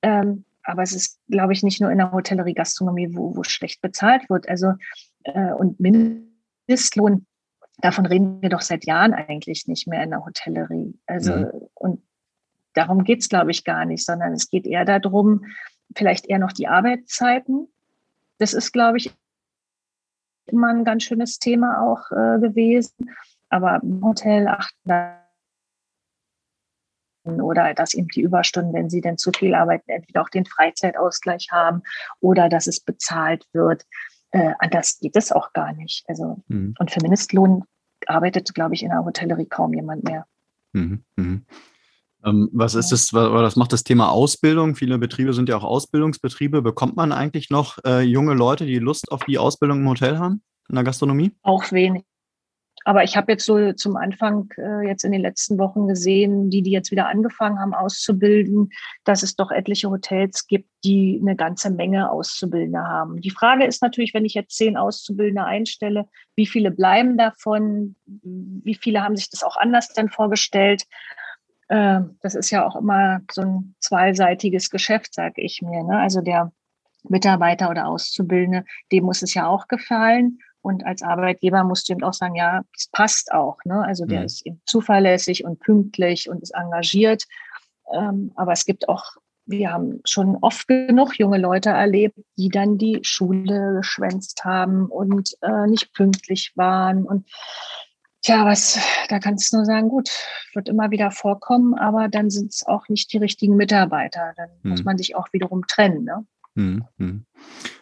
Ähm, 0.00 0.44
aber 0.62 0.82
es 0.82 0.94
ist, 0.94 1.18
glaube 1.28 1.52
ich, 1.54 1.64
nicht 1.64 1.80
nur 1.80 1.90
in 1.90 1.98
der 1.98 2.12
Hotellerie, 2.12 2.54
Gastronomie, 2.54 3.08
wo, 3.16 3.34
wo 3.34 3.42
schlecht 3.42 3.82
bezahlt 3.82 4.30
wird. 4.30 4.48
Also, 4.48 4.74
äh, 5.24 5.52
und 5.52 5.80
Mindestlohn, 5.80 7.26
davon 7.78 8.06
reden 8.06 8.40
wir 8.40 8.48
doch 8.48 8.60
seit 8.60 8.84
Jahren 8.86 9.12
eigentlich 9.12 9.66
nicht 9.66 9.88
mehr 9.88 10.04
in 10.04 10.10
der 10.10 10.24
Hotellerie. 10.24 10.94
Also, 11.06 11.34
mhm. 11.34 11.50
und 11.74 12.02
darum 12.74 13.02
geht 13.02 13.22
es, 13.22 13.28
glaube 13.28 13.50
ich, 13.50 13.64
gar 13.64 13.86
nicht, 13.86 14.04
sondern 14.04 14.34
es 14.34 14.50
geht 14.50 14.68
eher 14.68 14.84
darum, 14.84 15.46
vielleicht 15.96 16.26
eher 16.26 16.38
noch 16.38 16.52
die 16.52 16.68
Arbeitszeiten. 16.68 17.66
Das 18.38 18.54
ist, 18.54 18.70
glaube 18.70 18.98
ich, 18.98 19.12
immer 20.46 20.68
ein 20.68 20.84
ganz 20.84 21.02
schönes 21.02 21.40
Thema 21.40 21.82
auch 21.82 22.12
äh, 22.12 22.38
gewesen 22.38 23.10
aber 23.48 23.80
im 23.82 24.04
Hotel 24.04 24.48
achten 24.48 24.90
oder 27.24 27.74
dass 27.74 27.94
eben 27.94 28.08
die 28.08 28.22
Überstunden, 28.22 28.72
wenn 28.72 28.90
sie 28.90 29.00
denn 29.00 29.18
zu 29.18 29.32
viel 29.32 29.54
arbeiten, 29.54 29.90
entweder 29.90 30.22
auch 30.22 30.28
den 30.28 30.46
Freizeitausgleich 30.46 31.48
haben 31.50 31.82
oder 32.20 32.48
dass 32.48 32.66
es 32.66 32.80
bezahlt 32.80 33.44
wird. 33.52 33.84
Äh, 34.30 34.52
anders 34.58 34.98
geht 35.00 35.16
es 35.16 35.32
auch 35.32 35.52
gar 35.52 35.72
nicht. 35.72 36.04
Also, 36.08 36.42
mhm. 36.48 36.74
und 36.78 36.90
für 36.90 37.00
Mindestlohn 37.00 37.64
arbeitet, 38.06 38.54
glaube 38.54 38.74
ich, 38.74 38.82
in 38.82 38.90
der 38.90 39.04
Hotellerie 39.04 39.46
kaum 39.46 39.74
jemand 39.74 40.04
mehr. 40.04 40.26
Mhm. 40.72 41.04
Mhm. 41.16 41.46
Ähm, 42.24 42.48
was 42.52 42.74
ist 42.74 42.90
das, 42.90 43.12
was 43.12 43.56
macht 43.56 43.72
das 43.72 43.84
Thema 43.84 44.10
Ausbildung? 44.10 44.74
Viele 44.74 44.98
Betriebe 44.98 45.32
sind 45.32 45.48
ja 45.48 45.56
auch 45.56 45.64
Ausbildungsbetriebe. 45.64 46.62
Bekommt 46.62 46.96
man 46.96 47.12
eigentlich 47.12 47.50
noch 47.50 47.78
äh, 47.84 48.00
junge 48.00 48.34
Leute, 48.34 48.66
die 48.66 48.78
Lust 48.78 49.12
auf 49.12 49.24
die 49.24 49.38
Ausbildung 49.38 49.80
im 49.80 49.88
Hotel 49.88 50.18
haben, 50.18 50.42
in 50.68 50.74
der 50.74 50.84
Gastronomie? 50.84 51.32
Auch 51.42 51.70
wenig. 51.72 52.04
Aber 52.84 53.04
ich 53.04 53.16
habe 53.16 53.32
jetzt 53.32 53.44
so 53.44 53.72
zum 53.72 53.96
Anfang 53.96 54.48
äh, 54.56 54.86
jetzt 54.86 55.04
in 55.04 55.12
den 55.12 55.20
letzten 55.20 55.58
Wochen 55.58 55.88
gesehen, 55.88 56.50
die, 56.50 56.62
die 56.62 56.70
jetzt 56.70 56.90
wieder 56.90 57.08
angefangen 57.08 57.58
haben 57.58 57.74
auszubilden, 57.74 58.70
dass 59.04 59.22
es 59.22 59.36
doch 59.36 59.50
etliche 59.50 59.90
Hotels 59.90 60.46
gibt, 60.46 60.68
die 60.84 61.18
eine 61.20 61.36
ganze 61.36 61.70
Menge 61.70 62.10
Auszubildende 62.10 62.80
haben. 62.80 63.20
Die 63.20 63.30
Frage 63.30 63.64
ist 63.64 63.82
natürlich, 63.82 64.14
wenn 64.14 64.24
ich 64.24 64.34
jetzt 64.34 64.56
zehn 64.56 64.76
Auszubildende 64.76 65.44
einstelle, 65.44 66.08
wie 66.36 66.46
viele 66.46 66.70
bleiben 66.70 67.18
davon? 67.18 67.96
Wie 68.06 68.74
viele 68.74 69.02
haben 69.02 69.16
sich 69.16 69.28
das 69.30 69.42
auch 69.42 69.56
anders 69.56 69.92
denn 69.92 70.08
vorgestellt? 70.08 70.84
Äh, 71.68 72.00
das 72.22 72.34
ist 72.34 72.50
ja 72.50 72.66
auch 72.66 72.76
immer 72.76 73.20
so 73.30 73.42
ein 73.42 73.74
zweiseitiges 73.80 74.70
Geschäft, 74.70 75.14
sage 75.14 75.42
ich 75.42 75.62
mir. 75.62 75.82
Ne? 75.82 75.98
Also 75.98 76.20
der 76.20 76.52
Mitarbeiter 77.04 77.70
oder 77.70 77.86
Auszubildende, 77.86 78.64
dem 78.92 79.04
muss 79.04 79.22
es 79.22 79.34
ja 79.34 79.46
auch 79.46 79.68
gefallen. 79.68 80.38
Und 80.68 80.84
als 80.84 81.00
Arbeitgeber 81.00 81.64
musst 81.64 81.88
du 81.88 81.94
eben 81.94 82.04
auch 82.04 82.12
sagen, 82.12 82.34
ja, 82.34 82.60
es 82.76 82.88
passt 82.92 83.32
auch. 83.32 83.56
Ne? 83.64 83.82
Also 83.86 84.04
der 84.04 84.20
mhm. 84.20 84.26
ist 84.26 84.46
eben 84.46 84.60
zuverlässig 84.66 85.42
und 85.46 85.60
pünktlich 85.60 86.28
und 86.28 86.42
ist 86.42 86.54
engagiert. 86.54 87.24
Ähm, 87.90 88.32
aber 88.36 88.52
es 88.52 88.66
gibt 88.66 88.86
auch, 88.86 89.02
wir 89.46 89.72
haben 89.72 90.02
schon 90.04 90.36
oft 90.42 90.68
genug 90.68 91.18
junge 91.18 91.38
Leute 91.38 91.70
erlebt, 91.70 92.18
die 92.36 92.50
dann 92.50 92.76
die 92.76 92.98
Schule 93.00 93.76
geschwänzt 93.78 94.44
haben 94.44 94.88
und 94.88 95.38
äh, 95.40 95.66
nicht 95.66 95.94
pünktlich 95.94 96.52
waren. 96.54 97.04
Und 97.04 97.26
Tja, 98.20 98.44
was, 98.44 98.78
da 99.08 99.20
kannst 99.20 99.52
du 99.52 99.56
nur 99.56 99.64
sagen, 99.64 99.88
gut, 99.88 100.10
wird 100.52 100.68
immer 100.68 100.90
wieder 100.90 101.12
vorkommen, 101.12 101.74
aber 101.74 102.08
dann 102.08 102.30
sind 102.30 102.52
es 102.52 102.66
auch 102.66 102.88
nicht 102.88 103.10
die 103.12 103.18
richtigen 103.18 103.56
Mitarbeiter. 103.56 104.34
Dann 104.36 104.50
hm. 104.62 104.72
muss 104.72 104.84
man 104.84 104.98
sich 104.98 105.14
auch 105.16 105.28
wiederum 105.32 105.66
trennen. 105.66 106.04
Ne? 106.04 106.26
Hm, 106.58 106.82
hm. 106.98 107.24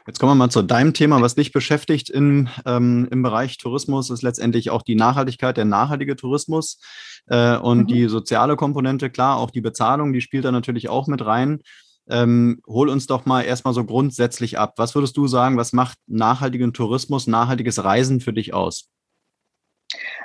Jetzt 0.06 0.20
kommen 0.20 0.32
wir 0.32 0.34
mal 0.34 0.50
zu 0.50 0.60
deinem 0.60 0.92
Thema, 0.92 1.22
was 1.22 1.34
dich 1.34 1.50
beschäftigt 1.50 2.10
im, 2.10 2.48
ähm, 2.66 3.08
im 3.10 3.22
Bereich 3.22 3.56
Tourismus, 3.56 4.10
ist 4.10 4.22
letztendlich 4.22 4.68
auch 4.68 4.82
die 4.82 4.96
Nachhaltigkeit, 4.96 5.56
der 5.56 5.64
nachhaltige 5.64 6.14
Tourismus 6.14 6.78
äh, 7.26 7.56
und 7.56 7.78
mhm. 7.78 7.86
die 7.86 8.06
soziale 8.08 8.54
Komponente. 8.54 9.08
Klar, 9.08 9.38
auch 9.38 9.50
die 9.50 9.62
Bezahlung, 9.62 10.12
die 10.12 10.20
spielt 10.20 10.44
da 10.44 10.52
natürlich 10.52 10.90
auch 10.90 11.06
mit 11.06 11.24
rein. 11.24 11.62
Ähm, 12.06 12.60
hol 12.66 12.90
uns 12.90 13.06
doch 13.06 13.24
mal 13.24 13.42
erstmal 13.42 13.72
so 13.72 13.82
grundsätzlich 13.82 14.58
ab. 14.58 14.74
Was 14.76 14.94
würdest 14.94 15.16
du 15.16 15.26
sagen, 15.26 15.56
was 15.56 15.72
macht 15.72 15.96
nachhaltigen 16.06 16.74
Tourismus, 16.74 17.26
nachhaltiges 17.26 17.82
Reisen 17.82 18.20
für 18.20 18.34
dich 18.34 18.52
aus? 18.52 18.90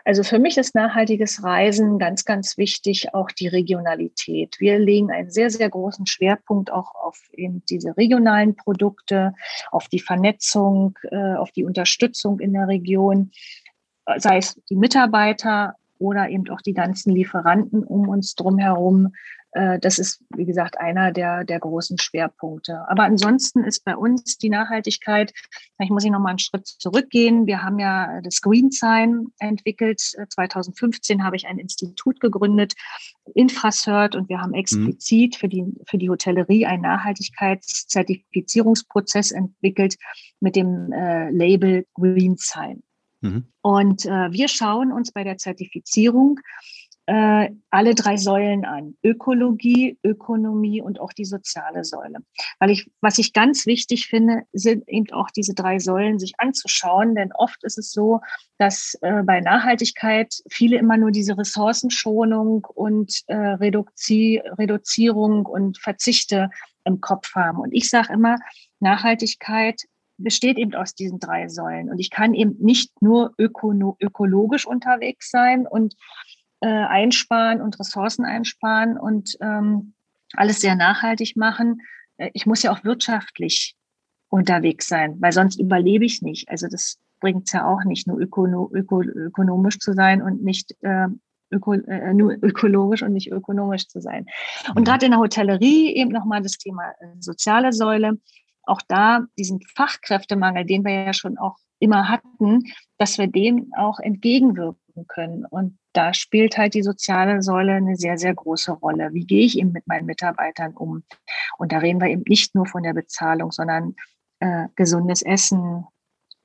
Also 0.06 0.23
für 0.23 0.39
mich 0.39 0.58
ist 0.58 0.75
nachhaltiges 0.75 1.43
Reisen 1.43 1.99
ganz, 1.99 2.25
ganz 2.25 2.58
wichtig, 2.58 3.13
auch 3.13 3.30
die 3.32 3.47
Regionalität. 3.47 4.60
Wir 4.60 4.80
legen 4.80 5.12
einen 5.12 5.30
sehr, 5.30 5.49
sehr 5.49 5.69
großen 5.69 6.06
Schwerpunkt 6.06 6.71
auch 6.71 6.95
auf 6.95 7.19
eben 7.34 7.63
diese 7.69 7.95
regionalen 7.97 8.56
Produkte, 8.56 9.34
auf 9.71 9.88
die 9.88 9.99
Vernetzung, 9.99 10.97
äh, 11.10 11.36
auf 11.36 11.51
die 11.51 11.65
Unterstützung 11.65 12.39
in 12.39 12.54
der 12.54 12.67
Region, 12.67 13.32
sei 14.17 14.38
es 14.38 14.60
die 14.69 14.75
Mitarbeiter 14.75 15.75
oder 15.99 16.30
eben 16.30 16.49
auch 16.49 16.62
die 16.62 16.73
ganzen 16.73 17.13
Lieferanten 17.13 17.84
um 17.84 18.10
uns 18.10 18.36
drumherum. 18.36 19.13
Äh, 19.54 19.80
das 19.80 19.98
ist, 20.00 20.24
wie 20.36 20.46
gesagt, 20.46 20.80
einer 20.80 21.12
der, 21.12 21.44
der 21.44 21.60
großen 21.60 21.98
Schwerpunkte. 21.98 22.86
Aber 22.88 23.04
ansonsten 23.04 23.64
ist 23.64 23.84
bei 23.84 23.96
uns 23.96 24.38
die 24.38 24.50
Nachhaltigkeit, 24.50 25.34
vielleicht 25.76 25.92
muss 25.92 26.06
ich 26.06 26.12
noch 26.12 26.20
mal 26.20 26.30
einen 26.30 26.38
Schritt 26.40 26.68
zurückgehen. 26.68 27.48
Wir 27.48 27.64
haben 27.64 27.80
ja 27.80 28.22
das 28.22 28.42
Green 28.42 28.72
Sign 28.72 29.28
entwickelt. 29.40 30.00
2015 30.00 31.20
äh, 31.20 31.24
habe 31.24 31.36
ich 31.36 31.48
ein 31.48 31.60
Institut 31.60 32.20
gegründet, 32.20 32.74
Infracert, 33.34 34.16
und 34.16 34.30
wir 34.30 34.42
haben 34.42 34.54
explizit 34.54 35.36
für 35.36 35.48
die, 35.48 35.66
für 35.86 35.98
die 35.98 36.10
Hotellerie 36.10 36.66
einen 36.66 36.82
Nachhaltigkeitszertifizierungsprozess 36.84 39.32
entwickelt 39.32 39.96
mit 40.40 40.56
dem 40.56 40.92
äh, 40.92 41.30
Label 41.32 41.86
Green 41.94 42.36
Sign. 42.38 42.84
Mhm. 43.22 43.46
Und 43.62 44.06
äh, 44.06 44.32
wir 44.32 44.48
schauen 44.48 44.92
uns 44.92 45.12
bei 45.12 45.24
der 45.24 45.38
Zertifizierung 45.38 46.40
äh, 47.08 47.50
alle 47.70 47.96
drei 47.96 48.18
Säulen 48.18 48.66
an. 48.66 48.96
Ökologie, 49.04 49.98
Ökonomie 50.04 50.82
und 50.82 51.00
auch 51.00 51.14
die 51.14 51.26
soziale 51.26 51.84
Säule. 51.84 52.20
Weil 52.60 52.70
ich, 52.70 52.90
was 53.02 53.18
ich 53.18 53.34
ganz 53.34 53.66
wichtig 53.66 54.08
finde, 54.08 54.44
sind 54.54 54.88
eben 54.88 55.12
auch 55.12 55.32
diese 55.32 55.54
drei 55.54 55.80
Säulen 55.80 56.20
sich 56.20 56.34
anzuschauen. 56.38 57.16
Denn 57.16 57.32
oft 57.34 57.64
ist 57.64 57.78
es 57.78 57.92
so, 57.92 58.22
dass 58.58 58.98
äh, 59.02 59.24
bei 59.24 59.42
Nachhaltigkeit 59.42 60.34
viele 60.50 60.78
immer 60.78 60.98
nur 60.98 61.12
diese 61.12 61.38
Ressourcenschonung 61.38 62.66
und 62.66 63.22
äh, 63.28 63.36
Reduzi 63.36 64.42
Reduzierung 64.58 65.46
und 65.46 65.80
Verzichte 65.80 66.50
im 66.86 67.02
Kopf 67.02 67.34
haben. 67.36 67.60
Und 67.60 67.74
ich 67.74 67.90
sage 67.90 68.14
immer, 68.14 68.38
Nachhaltigkeit 68.80 69.82
besteht 70.18 70.58
eben 70.58 70.76
aus 70.76 70.94
diesen 70.94 71.20
drei 71.20 71.48
Säulen. 71.48 71.90
Und 71.90 72.00
ich 72.00 72.10
kann 72.10 72.34
eben 72.34 72.56
nicht 72.60 73.02
nur 73.02 73.34
öko 73.38 73.96
ökologisch 74.00 74.66
unterwegs 74.66 75.30
sein 75.32 75.68
und 75.68 75.96
äh, 76.62 76.67
einsparen 76.67 77.62
und 77.62 77.80
Ressourcen 77.80 78.26
einsparen 78.26 78.97
und 78.97 79.38
ähm, 79.41 79.93
alles 80.34 80.62
sehr 80.62 80.76
nachhaltig 80.76 81.36
machen. 81.36 81.82
Äh, 82.17 82.30
ich 82.34 82.45
muss 82.45 82.63
ja 82.63 82.71
auch 82.71 82.84
wirtschaftlich 82.84 83.76
unterwegs 84.30 84.88
sein, 84.88 85.17
weil 85.19 85.34
sonst 85.34 85.60
überlebe 85.60 86.06
ich 86.06 86.21
nicht. 86.21 86.50
Also 86.50 86.67
das 86.67 86.97
bringt 87.19 87.47
es 87.47 87.54
ja 87.54 87.65
auch 87.65 87.84
nicht, 87.84 88.08
nur 88.08 88.19
ökono 88.19 88.69
öko 88.74 89.02
ökonomisch 89.02 89.80
zu 89.80 89.93
sein 89.93 90.21
und 90.21 90.43
nicht 90.43 90.76
äh, 90.82 91.08
öko 91.52 91.74
äh, 91.74 92.13
nur 92.13 92.34
ökologisch 92.41 93.04
und 93.04 93.13
nicht 93.13 93.32
ökonomisch 93.32 93.88
zu 93.88 94.02
sein. 94.02 94.26
Und 94.69 94.82
mhm. 94.82 94.84
gerade 94.86 95.06
in 95.06 95.12
der 95.12 95.19
Hotellerie 95.19 95.95
eben 95.95 96.12
nochmal 96.12 96.41
das 96.41 96.58
Thema 96.58 96.91
äh, 97.00 97.08
soziale 97.19 97.74
Säule. 97.74 98.19
Auch 98.63 98.82
da 98.88 99.26
diesen 99.38 99.60
Fachkräftemangel, 99.76 100.65
den 100.65 100.86
wir 100.86 100.93
ja 100.93 101.13
schon 101.13 101.38
auch 101.38 101.58
immer 101.80 102.08
hatten, 102.08 102.63
dass 102.97 103.17
wir 103.17 103.28
dem 103.28 103.71
auch 103.76 104.00
entgegenwirken 104.00 104.81
können. 105.08 105.45
Und 105.45 105.77
da 105.93 106.13
spielt 106.13 106.58
halt 106.58 106.73
die 106.73 106.84
soziale 106.84 107.41
Säule 107.41 107.73
eine 107.73 107.95
sehr, 107.95 108.17
sehr 108.17 108.34
große 108.34 108.71
Rolle. 108.71 109.13
Wie 109.13 109.25
gehe 109.25 109.45
ich 109.45 109.58
eben 109.58 109.71
mit 109.71 109.88
meinen 109.88 110.06
Mitarbeitern 110.06 110.73
um? 110.73 111.04
Und 111.58 111.71
da 111.71 111.80
reden 111.80 112.01
wir 112.01 112.08
eben 112.08 112.23
nicht 112.27 112.56
nur 112.56 112.65
von 112.65 112.84
der 112.84 112.93
Bezahlung, 112.93 113.51
sondern 113.51 113.95
äh, 114.39 114.67
gesundes 114.75 115.21
Essen, 115.21 115.86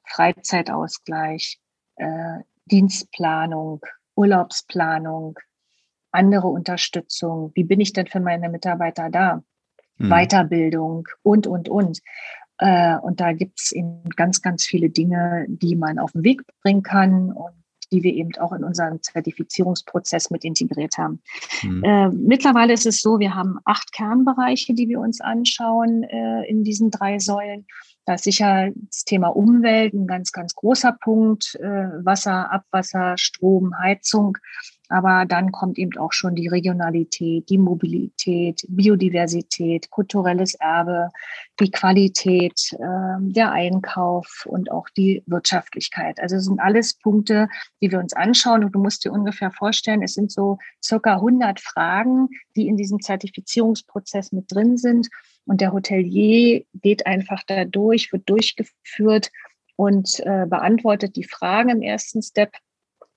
Freizeitausgleich, 0.04 1.58
äh, 1.96 2.40
Dienstplanung, 2.66 3.80
Urlaubsplanung, 4.14 5.38
andere 6.10 6.48
Unterstützung. 6.48 7.52
Wie 7.54 7.64
bin 7.64 7.80
ich 7.80 7.92
denn 7.92 8.06
für 8.06 8.20
meine 8.20 8.48
Mitarbeiter 8.48 9.10
da? 9.10 9.42
Mhm. 9.98 10.10
Weiterbildung 10.10 11.08
und, 11.22 11.46
und, 11.46 11.68
und. 11.68 12.00
Äh, 12.58 12.96
und 12.98 13.20
da 13.20 13.32
gibt 13.32 13.60
es 13.60 13.72
eben 13.72 14.02
ganz, 14.16 14.42
ganz 14.42 14.64
viele 14.64 14.90
Dinge, 14.90 15.46
die 15.48 15.76
man 15.76 15.98
auf 15.98 16.12
den 16.12 16.24
Weg 16.24 16.42
bringen 16.62 16.82
kann 16.82 17.32
und 17.32 17.54
die 17.92 18.02
wir 18.02 18.14
eben 18.14 18.30
auch 18.38 18.52
in 18.52 18.64
unserem 18.64 19.02
Zertifizierungsprozess 19.02 20.30
mit 20.30 20.44
integriert 20.44 20.98
haben. 20.98 21.22
Mhm. 21.62 21.84
Äh, 21.84 22.08
mittlerweile 22.10 22.72
ist 22.72 22.86
es 22.86 23.00
so, 23.00 23.18
wir 23.18 23.34
haben 23.34 23.58
acht 23.64 23.92
Kernbereiche, 23.92 24.74
die 24.74 24.88
wir 24.88 25.00
uns 25.00 25.20
anschauen 25.20 26.02
äh, 26.04 26.48
in 26.48 26.64
diesen 26.64 26.90
drei 26.90 27.18
Säulen. 27.18 27.66
Da 28.06 28.14
ist 28.14 28.24
sicher 28.24 28.70
das 28.88 29.04
Thema 29.04 29.28
Umwelt 29.28 29.92
ein 29.92 30.06
ganz, 30.06 30.30
ganz 30.30 30.54
großer 30.54 30.96
Punkt. 31.02 31.56
Äh, 31.56 32.04
Wasser, 32.04 32.52
Abwasser, 32.52 33.18
Strom, 33.18 33.76
Heizung. 33.76 34.38
Aber 34.88 35.24
dann 35.26 35.52
kommt 35.52 35.78
eben 35.78 35.96
auch 35.98 36.12
schon 36.12 36.34
die 36.34 36.48
Regionalität, 36.48 37.48
die 37.48 37.58
Mobilität, 37.58 38.64
Biodiversität, 38.68 39.90
kulturelles 39.90 40.54
Erbe, 40.54 41.10
die 41.58 41.70
Qualität, 41.70 42.72
äh, 42.74 43.16
der 43.20 43.52
Einkauf 43.52 44.46
und 44.46 44.70
auch 44.70 44.88
die 44.90 45.22
Wirtschaftlichkeit. 45.26 46.20
Also 46.20 46.36
es 46.36 46.44
sind 46.44 46.60
alles 46.60 46.94
Punkte, 46.94 47.48
die 47.80 47.90
wir 47.90 47.98
uns 47.98 48.12
anschauen. 48.12 48.64
Und 48.64 48.72
du 48.72 48.78
musst 48.78 49.04
dir 49.04 49.12
ungefähr 49.12 49.50
vorstellen, 49.50 50.02
es 50.02 50.14
sind 50.14 50.30
so 50.30 50.58
circa 50.82 51.14
100 51.14 51.60
Fragen, 51.60 52.28
die 52.54 52.68
in 52.68 52.76
diesem 52.76 53.00
Zertifizierungsprozess 53.00 54.32
mit 54.32 54.52
drin 54.52 54.76
sind. 54.76 55.08
Und 55.46 55.60
der 55.60 55.72
Hotelier 55.72 56.64
geht 56.74 57.06
einfach 57.06 57.42
da 57.46 57.64
durch, 57.64 58.12
wird 58.12 58.28
durchgeführt 58.28 59.30
und 59.76 60.20
äh, 60.20 60.46
beantwortet 60.46 61.16
die 61.16 61.24
Fragen 61.24 61.68
im 61.68 61.82
ersten 61.82 62.22
Step 62.22 62.52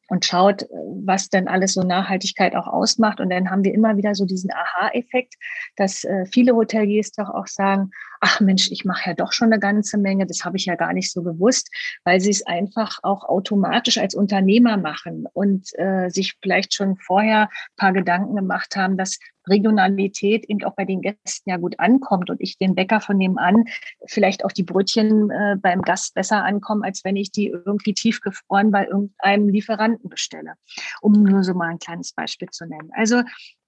und 0.09 0.25
schaut, 0.25 0.65
was 1.03 1.29
denn 1.29 1.47
alles 1.47 1.73
so 1.73 1.83
Nachhaltigkeit 1.83 2.55
auch 2.55 2.67
ausmacht. 2.67 3.19
Und 3.19 3.29
dann 3.29 3.49
haben 3.49 3.63
wir 3.63 3.73
immer 3.73 3.95
wieder 3.97 4.15
so 4.15 4.25
diesen 4.25 4.51
Aha-Effekt, 4.51 5.35
dass 5.75 6.03
äh, 6.03 6.25
viele 6.25 6.55
Hoteliers 6.55 7.11
doch 7.11 7.29
auch 7.29 7.47
sagen, 7.47 7.91
ach 8.19 8.39
Mensch, 8.39 8.69
ich 8.71 8.85
mache 8.85 9.09
ja 9.09 9.13
doch 9.13 9.31
schon 9.31 9.51
eine 9.51 9.59
ganze 9.59 9.97
Menge, 9.97 10.25
das 10.25 10.43
habe 10.45 10.57
ich 10.57 10.65
ja 10.65 10.75
gar 10.75 10.93
nicht 10.93 11.11
so 11.11 11.23
gewusst, 11.23 11.69
weil 12.03 12.19
sie 12.19 12.31
es 12.31 12.45
einfach 12.45 12.99
auch 13.03 13.23
automatisch 13.23 13.97
als 13.97 14.15
Unternehmer 14.15 14.77
machen 14.77 15.25
und 15.33 15.69
äh, 15.77 16.09
sich 16.09 16.35
vielleicht 16.41 16.73
schon 16.73 16.97
vorher 16.97 17.49
paar 17.77 17.93
Gedanken 17.93 18.35
gemacht 18.35 18.75
haben, 18.75 18.97
dass 18.97 19.19
Regionalität 19.47 20.45
eben 20.45 20.63
auch 20.63 20.75
bei 20.75 20.85
den 20.85 21.01
Gästen 21.01 21.49
ja 21.49 21.57
gut 21.57 21.79
ankommt 21.79 22.29
und 22.29 22.39
ich 22.39 22.57
den 22.57 22.75
Bäcker 22.75 23.01
von 23.01 23.17
nebenan 23.17 23.65
vielleicht 24.05 24.45
auch 24.45 24.51
die 24.51 24.63
Brötchen 24.63 25.29
äh, 25.31 25.55
beim 25.57 25.81
Gast 25.81 26.13
besser 26.13 26.43
ankommen, 26.43 26.83
als 26.83 27.03
wenn 27.03 27.15
ich 27.15 27.31
die 27.31 27.47
irgendwie 27.47 27.93
tiefgefroren 27.93 28.71
bei 28.71 28.85
irgendeinem 28.85 29.49
Lieferanten 29.49 30.09
bestelle, 30.09 30.53
um 31.01 31.23
nur 31.23 31.43
so 31.43 31.53
mal 31.53 31.69
ein 31.69 31.79
kleines 31.79 32.13
Beispiel 32.13 32.49
zu 32.49 32.65
nennen. 32.65 32.91
Also 32.93 33.23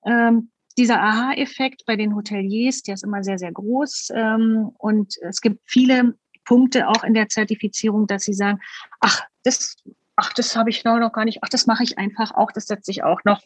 ähm, 0.06 0.52
dieser 0.82 1.00
Aha-Effekt 1.00 1.84
bei 1.86 1.96
den 1.96 2.16
Hoteliers, 2.16 2.82
der 2.82 2.96
ist 2.96 3.04
immer 3.04 3.24
sehr, 3.24 3.38
sehr 3.38 3.52
groß. 3.52 4.10
Ähm, 4.16 4.72
und 4.80 5.16
es 5.22 5.40
gibt 5.40 5.60
viele 5.64 6.16
Punkte 6.44 6.88
auch 6.88 7.04
in 7.04 7.14
der 7.14 7.30
Zertifizierung, 7.30 8.08
dass 8.08 8.24
sie 8.24 8.34
sagen, 8.34 8.60
ach, 9.00 9.22
das, 9.44 9.76
ach, 10.16 10.34
das 10.34 10.56
habe 10.56 10.72
ich 10.72 10.84
noch 10.84 11.14
gar 11.14 11.26
nicht, 11.26 11.44
ach, 11.44 11.50
das 11.50 11.68
mache 11.68 11.84
ich 11.84 12.00
einfach 12.00 12.34
auch, 12.34 12.52
das 12.52 12.66
setze 12.66 12.90
ich 12.90 13.04
auch 13.04 13.24
noch. 13.26 13.44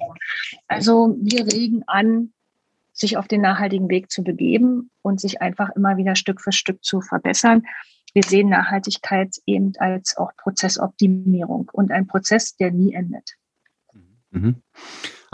Also 0.70 1.18
wir 1.20 1.46
regen 1.46 1.84
an, 1.88 2.32
sich 2.94 3.18
auf 3.18 3.28
den 3.28 3.42
nachhaltigen 3.42 3.90
Weg 3.90 4.10
zu 4.10 4.24
begeben 4.24 4.90
und 5.02 5.20
sich 5.20 5.42
einfach 5.42 5.72
immer 5.76 5.98
wieder 5.98 6.16
Stück 6.16 6.40
für 6.40 6.54
Stück 6.54 6.86
zu 6.86 7.02
verbessern. 7.02 7.64
Wir 8.14 8.24
sehen 8.24 8.48
Nachhaltigkeit 8.48 9.36
eben 9.46 9.74
als 9.78 10.16
auch 10.16 10.32
Prozessoptimierung 10.38 11.70
und 11.74 11.92
ein 11.92 12.08
Prozess, 12.08 12.56
der 12.56 12.72
nie 12.72 12.94
endet. 12.94 13.32
Mhm. 14.32 14.62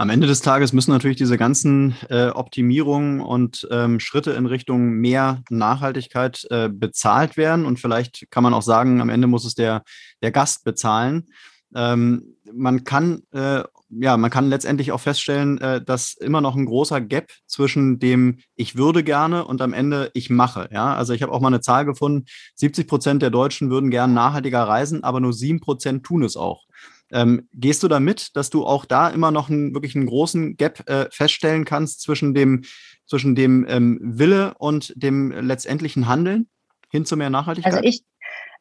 Am 0.02 0.10
Ende 0.10 0.26
des 0.26 0.42
Tages 0.42 0.74
müssen 0.74 0.90
natürlich 0.90 1.18
diese 1.18 1.38
ganzen 1.38 1.96
äh, 2.10 2.30
Optimierungen 2.30 3.20
und 3.22 3.68
ähm, 3.70 4.00
Schritte 4.00 4.32
in 4.32 4.48
Richtung 4.48 4.94
mehr 4.94 5.44
Nachhaltigkeit 5.52 6.48
äh, 6.50 6.70
bezahlt 6.70 7.38
werden. 7.38 7.68
Und 7.68 7.80
vielleicht 7.80 8.32
kann 8.32 8.42
man 8.42 8.56
auch 8.56 8.64
sagen, 8.64 9.00
am 9.00 9.10
Ende 9.10 9.28
muss 9.28 9.46
es 9.46 9.54
der, 9.54 9.84
der 10.24 10.32
Gast 10.32 10.64
bezahlen. 10.64 11.28
Ähm, 11.76 12.36
man 12.52 12.84
kann 12.84 13.22
äh, 13.32 13.64
ja, 13.92 14.18
man 14.18 14.32
kann 14.32 14.50
letztendlich 14.50 14.92
auch 14.92 15.02
feststellen, 15.02 15.60
äh, 15.60 15.84
dass 15.84 16.14
immer 16.14 16.42
noch 16.42 16.56
ein 16.56 16.66
großer 16.66 17.00
Gap 17.00 17.30
zwischen 17.46 18.00
dem 18.00 18.40
ich 18.56 18.78
würde 18.78 19.04
gerne 19.04 19.46
und 19.46 19.62
am 19.62 19.74
Ende 19.74 20.10
ich 20.16 20.32
mache. 20.32 20.68
Ja, 20.72 20.96
also 20.96 21.14
ich 21.14 21.22
habe 21.22 21.32
auch 21.32 21.42
mal 21.42 21.50
eine 21.50 21.62
Zahl 21.62 21.86
gefunden: 21.86 22.26
70 22.56 22.88
Prozent 22.88 23.22
der 23.22 23.30
Deutschen 23.30 23.70
würden 23.70 23.92
gerne 23.92 24.14
nachhaltiger 24.14 24.64
reisen, 24.64 25.04
aber 25.04 25.20
nur 25.20 25.34
sieben 25.34 25.60
Prozent 25.60 26.04
tun 26.04 26.24
es 26.24 26.38
auch. 26.38 26.64
Ähm, 27.12 27.47
gehst 27.54 27.84
du 27.84 27.88
damit, 27.88 28.36
dass 28.36 28.50
du 28.50 28.65
auch 28.65 28.86
da 28.86 29.10
immer 29.10 29.32
noch 29.32 29.50
einen, 29.50 29.74
wirklich 29.74 29.95
einen 29.95 30.06
großen 30.06 30.56
Gap 30.58 30.88
äh, 30.89 31.08
feststellen 31.12 31.65
kannst 31.65 32.02
zwischen 32.02 32.34
dem, 32.34 32.63
zwischen 33.06 33.36
dem 33.36 33.65
ähm, 33.67 34.00
Wille 34.02 34.56
und 34.58 34.93
dem 34.95 35.32
letztendlichen 35.32 36.08
Handeln 36.08 36.50
hin 36.89 37.06
zu 37.06 37.17
mehr 37.17 37.30
Nachhaltigkeit? 37.30 37.74
Also 37.74 37.84
ich, 37.84 38.04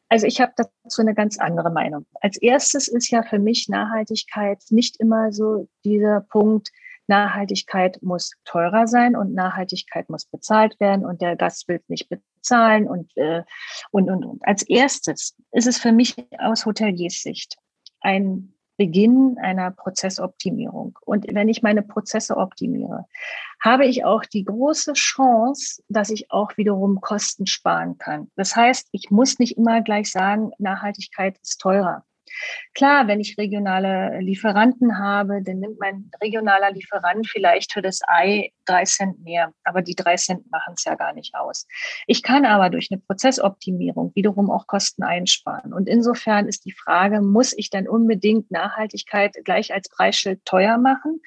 also 0.09 0.27
ich 0.27 0.41
habe 0.41 0.53
dazu 0.57 1.01
eine 1.01 1.13
ganz 1.13 1.39
andere 1.39 1.71
Meinung. 1.71 2.05
Als 2.19 2.37
erstes 2.37 2.87
ist 2.87 3.09
ja 3.09 3.23
für 3.23 3.39
mich 3.39 3.69
Nachhaltigkeit 3.69 4.61
nicht 4.69 4.99
immer 4.99 5.31
so 5.31 5.69
dieser 5.85 6.21
Punkt, 6.21 6.69
Nachhaltigkeit 7.07 8.01
muss 8.01 8.31
teurer 8.45 8.87
sein 8.87 9.15
und 9.15 9.33
Nachhaltigkeit 9.33 10.09
muss 10.09 10.25
bezahlt 10.25 10.79
werden 10.79 11.05
und 11.05 11.21
der 11.21 11.35
Gast 11.35 11.67
will 11.67 11.81
nicht 11.87 12.09
bezahlen 12.09 12.87
und, 12.87 13.11
äh, 13.17 13.43
und, 13.91 14.09
und, 14.09 14.23
und. 14.23 14.47
Als 14.47 14.63
erstes 14.63 15.35
ist 15.51 15.67
es 15.67 15.77
für 15.77 15.91
mich 15.91 16.15
aus 16.39 16.65
Hoteliers 16.65 17.21
Sicht 17.21 17.57
ein 18.01 18.53
Beginn 18.77 19.37
einer 19.39 19.69
Prozessoptimierung. 19.69 20.97
Und 21.05 21.27
wenn 21.31 21.49
ich 21.49 21.61
meine 21.61 21.83
Prozesse 21.83 22.35
optimiere, 22.35 23.05
habe 23.63 23.85
ich 23.85 24.05
auch 24.05 24.25
die 24.25 24.43
große 24.43 24.93
Chance, 24.93 25.83
dass 25.87 26.09
ich 26.09 26.31
auch 26.31 26.57
wiederum 26.57 26.99
Kosten 26.99 27.45
sparen 27.45 27.99
kann. 27.99 28.31
Das 28.35 28.55
heißt, 28.55 28.87
ich 28.91 29.11
muss 29.11 29.37
nicht 29.37 29.57
immer 29.57 29.81
gleich 29.81 30.11
sagen, 30.11 30.51
Nachhaltigkeit 30.57 31.37
ist 31.43 31.59
teurer. 31.61 32.03
Klar, 32.73 33.07
wenn 33.07 33.19
ich 33.19 33.37
regionale 33.37 34.19
Lieferanten 34.19 34.97
habe, 34.97 35.41
dann 35.43 35.59
nimmt 35.59 35.79
mein 35.79 36.09
regionaler 36.21 36.71
Lieferant 36.71 37.27
vielleicht 37.27 37.73
für 37.73 37.81
das 37.81 38.01
Ei 38.07 38.51
drei 38.65 38.83
Cent 38.85 39.23
mehr. 39.23 39.53
Aber 39.63 39.81
die 39.81 39.95
drei 39.95 40.15
Cent 40.15 40.49
machen 40.51 40.73
es 40.75 40.83
ja 40.83 40.95
gar 40.95 41.13
nicht 41.13 41.35
aus. 41.35 41.67
Ich 42.07 42.23
kann 42.23 42.45
aber 42.45 42.69
durch 42.69 42.89
eine 42.91 43.01
Prozessoptimierung 43.01 44.11
wiederum 44.15 44.49
auch 44.49 44.67
Kosten 44.67 45.03
einsparen. 45.03 45.73
Und 45.73 45.87
insofern 45.87 46.47
ist 46.47 46.65
die 46.65 46.71
Frage, 46.71 47.21
muss 47.21 47.53
ich 47.57 47.69
dann 47.69 47.87
unbedingt 47.87 48.51
Nachhaltigkeit 48.51 49.35
gleich 49.43 49.73
als 49.73 49.89
Preisschild 49.89 50.43
teuer 50.45 50.77
machen? 50.77 51.21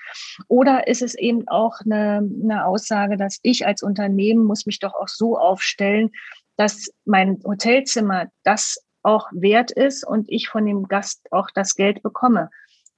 Oder 0.49 0.87
ist 0.87 1.03
es 1.03 1.15
eben 1.15 1.47
auch 1.49 1.81
eine, 1.85 2.29
eine 2.43 2.67
Aussage, 2.67 3.17
dass 3.17 3.39
ich 3.43 3.67
als 3.67 3.83
Unternehmen 3.83 4.45
muss 4.45 4.67
mich 4.67 4.79
doch 4.79 4.95
auch 4.95 5.09
so 5.09 5.37
aufstellen, 5.39 6.11
dass 6.57 6.91
mein 7.05 7.41
Hotelzimmer 7.45 8.27
das 8.45 8.79
auch 9.05 9.29
wert 9.33 9.71
ist 9.71 10.05
und 10.07 10.29
ich 10.29 10.49
von 10.49 10.67
dem 10.67 10.89
Gast 10.89 11.29
auch 11.31 11.49
das 11.55 11.75
Geld 11.75 12.03
bekomme. 12.03 12.51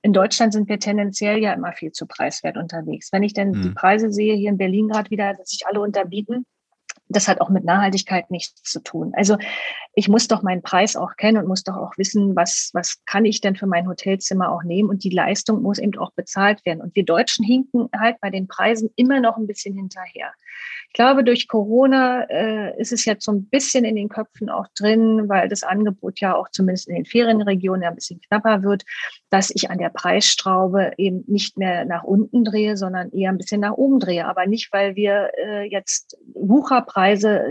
In 0.03 0.12
Deutschland 0.12 0.53
sind 0.53 0.69
wir 0.69 0.79
tendenziell 0.79 1.38
ja 1.38 1.53
immer 1.53 1.73
viel 1.73 1.90
zu 1.90 2.07
preiswert 2.07 2.57
unterwegs. 2.57 3.12
Wenn 3.12 3.23
ich 3.23 3.35
denn 3.35 3.55
hm. 3.55 3.62
die 3.62 3.71
Preise 3.71 4.11
sehe, 4.12 4.35
hier 4.35 4.51
in 4.51 4.59
Berlin 4.59 4.88
gerade 4.88 5.11
wieder, 5.11 5.35
dass 5.35 5.51
sich 5.51 5.66
alle 5.66 5.81
unterbieten, 5.81 6.47
das 7.09 7.29
hat 7.29 7.40
auch 7.40 7.51
mit 7.51 7.64
Nachhaltigkeit 7.64 8.31
nichts 8.31 8.62
zu 8.62 8.81
tun. 8.81 9.12
Also 9.14 9.37
ich 9.95 10.09
muss 10.09 10.29
doch 10.29 10.42
meinen 10.42 10.62
Preis 10.62 10.97
auch 10.97 11.16
kennen 11.16 11.38
und 11.38 11.49
muss 11.49 11.64
doch 11.64 11.77
auch 11.77 11.97
wissen, 11.97 12.37
was, 12.37 12.71
was 12.75 13.03
kann 13.07 13.25
ich 13.25 13.40
denn 13.40 13.57
für 13.57 13.66
mein 13.66 13.88
Hotelzimmer 13.88 14.51
auch 14.51 14.62
nehmen 14.62 14.88
und 14.90 15.05
die 15.05 15.11
Leistung 15.11 15.62
muss 15.62 15.79
eben 15.79 15.97
auch 15.99 16.12
bezahlt 16.12 16.64
werden. 16.66 16.81
Und 16.81 16.95
wir 16.95 17.05
Deutschen 17.05 17.45
hinken 17.45 17.88
halt 17.99 18.21
bei 18.21 18.31
den 18.31 18.49
Preisen 18.49 18.90
immer 18.97 19.21
noch 19.21 19.37
ein 19.37 19.47
bisschen 19.47 19.75
hinterher. 19.75 20.33
Ich 20.88 20.95
glaube, 20.95 21.25
durch 21.25 21.47
Corona 21.47 22.23
äh, 22.31 22.81
ist 22.81 22.92
es 22.92 23.05
jetzt 23.05 23.25
so 23.25 23.33
ein 23.33 23.47
bisschen 23.47 23.85
in 23.85 23.97
den 23.97 24.09
Köpfen 24.09 24.49
auch 24.49 24.66
drin, 24.79 25.29
weil 25.29 25.49
das 25.49 25.62
Angebot 25.62 26.21
ja 26.21 26.35
auch 26.35 26.49
zumindest 26.51 26.88
in 26.88 26.95
den 26.95 27.05
Ferienregionen 27.05 27.83
ja 27.83 27.90
ein 27.90 27.95
bisschen 27.95 28.21
knapper 28.23 28.62
wird, 28.62 28.85
dass 29.29 29.51
ich 29.55 29.71
an 29.71 29.79
der 29.79 29.90
Preisstraube 29.90 30.92
eben 30.97 31.25
nicht 31.27 31.59
mehr 31.59 31.85
nach 31.85 32.03
unten 32.03 32.45
drehe, 32.45 32.79
sondern 32.79 33.12
eher 33.12 33.31
ein 33.31 33.37
bisschen 33.37 33.61
nach 33.61 33.75
oben 33.75 34.01
drehe. 34.01 34.27
Aber 34.27 34.47
nicht, 34.47 34.73
weil 34.73 34.97
wir 34.97 35.31
äh, 35.37 35.69
jetzt 35.71 36.16
Wucherpreise 36.35 36.95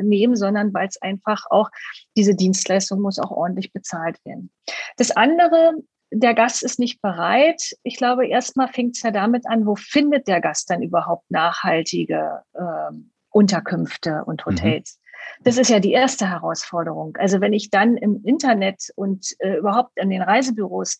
nehmen, 0.03 0.35
sondern 0.35 0.73
weil 0.73 0.87
es 0.87 1.01
einfach 1.01 1.45
auch 1.49 1.69
diese 2.17 2.35
Dienstleistung 2.35 3.01
muss 3.01 3.19
auch 3.19 3.31
ordentlich 3.31 3.71
bezahlt 3.71 4.17
werden. 4.25 4.51
Das 4.97 5.11
andere, 5.11 5.75
der 6.11 6.33
Gast 6.33 6.63
ist 6.63 6.79
nicht 6.79 7.01
bereit. 7.01 7.75
Ich 7.83 7.97
glaube, 7.97 8.27
erstmal 8.27 8.67
fängt 8.67 8.95
es 8.95 9.03
ja 9.03 9.11
damit 9.11 9.47
an, 9.47 9.65
wo 9.65 9.75
findet 9.75 10.27
der 10.27 10.41
Gast 10.41 10.69
dann 10.69 10.81
überhaupt 10.81 11.29
nachhaltige 11.29 12.41
ähm, 12.57 13.11
Unterkünfte 13.29 14.23
und 14.25 14.45
mhm. 14.45 14.51
Hotels. 14.51 14.99
Mhm. 14.99 15.43
Das 15.43 15.57
ist 15.57 15.69
ja 15.69 15.79
die 15.79 15.91
erste 15.91 16.29
Herausforderung. 16.29 17.17
Also 17.17 17.41
wenn 17.41 17.53
ich 17.53 17.69
dann 17.69 17.97
im 17.97 18.23
Internet 18.23 18.91
und 18.95 19.35
äh, 19.39 19.57
überhaupt 19.57 19.99
an 19.99 20.09
den 20.09 20.21
Reisebüros 20.21 20.99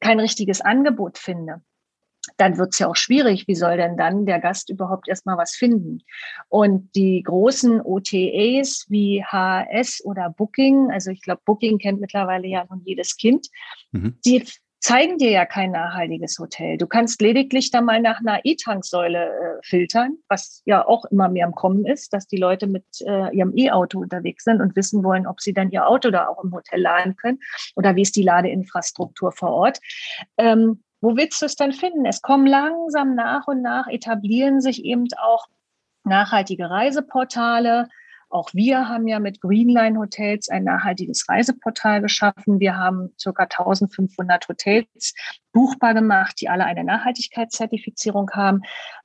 kein 0.00 0.20
richtiges 0.20 0.60
Angebot 0.60 1.18
finde, 1.18 1.62
dann 2.38 2.56
wird 2.56 2.72
es 2.72 2.78
ja 2.78 2.88
auch 2.88 2.96
schwierig. 2.96 3.46
Wie 3.46 3.54
soll 3.54 3.76
denn 3.76 3.96
dann 3.96 4.24
der 4.24 4.40
Gast 4.40 4.70
überhaupt 4.70 5.08
erstmal 5.08 5.36
was 5.36 5.52
finden? 5.52 6.02
Und 6.48 6.94
die 6.94 7.22
großen 7.22 7.80
OTAs 7.80 8.86
wie 8.88 9.24
HRS 9.24 10.02
oder 10.04 10.30
Booking, 10.30 10.90
also 10.90 11.10
ich 11.10 11.20
glaube, 11.20 11.42
Booking 11.44 11.78
kennt 11.78 12.00
mittlerweile 12.00 12.46
ja 12.46 12.64
nun 12.70 12.82
jedes 12.84 13.16
Kind, 13.16 13.48
mhm. 13.92 14.18
die 14.24 14.44
zeigen 14.80 15.18
dir 15.18 15.30
ja 15.30 15.44
kein 15.44 15.72
nachhaltiges 15.72 16.38
Hotel. 16.38 16.78
Du 16.78 16.86
kannst 16.86 17.20
lediglich 17.20 17.70
da 17.70 17.80
mal 17.80 18.00
nach 18.00 18.20
einer 18.20 18.40
E-Tanksäule 18.44 19.26
äh, 19.26 19.58
filtern, 19.62 20.18
was 20.28 20.62
ja 20.66 20.86
auch 20.86 21.04
immer 21.06 21.28
mehr 21.28 21.46
am 21.46 21.54
Kommen 21.54 21.84
ist, 21.84 22.12
dass 22.12 22.28
die 22.28 22.36
Leute 22.36 22.66
mit 22.68 22.84
äh, 23.00 23.34
ihrem 23.34 23.56
E-Auto 23.56 23.98
unterwegs 23.98 24.44
sind 24.44 24.60
und 24.60 24.76
wissen 24.76 25.02
wollen, 25.02 25.26
ob 25.26 25.40
sie 25.40 25.52
dann 25.52 25.70
ihr 25.70 25.86
Auto 25.86 26.10
da 26.10 26.28
auch 26.28 26.42
im 26.44 26.52
Hotel 26.52 26.80
laden 26.80 27.16
können 27.16 27.40
oder 27.74 27.96
wie 27.96 28.02
ist 28.02 28.14
die 28.14 28.22
Ladeinfrastruktur 28.22 29.32
vor 29.32 29.50
Ort. 29.50 29.80
Ähm, 30.36 30.84
wo 31.00 31.16
willst 31.16 31.40
du 31.42 31.46
es 31.46 31.56
dann 31.56 31.72
finden? 31.72 32.04
Es 32.04 32.22
kommen 32.22 32.46
langsam 32.46 33.14
nach 33.14 33.46
und 33.46 33.62
nach, 33.62 33.86
etablieren 33.88 34.60
sich 34.60 34.84
eben 34.84 35.06
auch 35.16 35.46
nachhaltige 36.04 36.70
Reiseportale, 36.70 37.88
auch 38.30 38.50
wir 38.52 38.88
haben 38.88 39.08
ja 39.08 39.20
mit 39.20 39.40
Greenline 39.40 39.98
Hotels 39.98 40.50
ein 40.50 40.64
nachhaltiges 40.64 41.28
Reiseportal 41.28 42.02
geschaffen. 42.02 42.60
Wir 42.60 42.76
haben 42.76 43.14
circa 43.18 43.44
1500 43.44 44.48
Hotels 44.48 45.14
buchbar 45.52 45.94
gemacht, 45.94 46.38
die 46.40 46.48
alle 46.48 46.66
eine 46.66 46.84
Nachhaltigkeitszertifizierung 46.84 48.30
haben. 48.32 48.62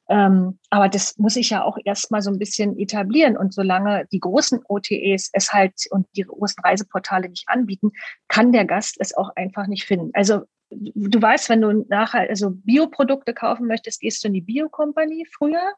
Ähm, 0.10 0.60
aber 0.70 0.90
das 0.90 1.18
muss 1.18 1.38
ich 1.38 1.52
ja 1.52 1.64
auch 1.64 1.78
erstmal 1.86 2.22
so 2.22 2.32
ein 2.32 2.40
bisschen 2.40 2.78
etablieren. 2.78 3.38
Und 3.38 3.54
solange 3.54 4.06
die 4.12 4.20
großen 4.20 4.60
OTEs 4.68 5.30
es 5.32 5.54
halt 5.54 5.74
und 5.92 6.06
die 6.18 6.24
großen 6.24 6.62
Reiseportale 6.62 7.30
nicht 7.30 7.48
anbieten, 7.48 7.92
kann 8.28 8.52
der 8.52 8.66
Gast 8.66 8.98
es 9.00 9.16
auch 9.16 9.30
einfach 9.38 9.68
nicht 9.68 9.86
finden. 9.86 10.12
Also 10.14 10.42
du 10.76 11.22
weißt, 11.22 11.50
wenn 11.50 11.62
du 11.62 11.86
nachher 11.90 12.30
also 12.30 12.52
Bioprodukte 12.52 13.34
kaufen 13.34 13.68
möchtest, 13.68 14.02
gehst 14.02 14.24
du 14.24 14.28
in 14.28 14.34
die 14.34 14.42
Biokompanie 14.42 15.26
früher 15.26 15.74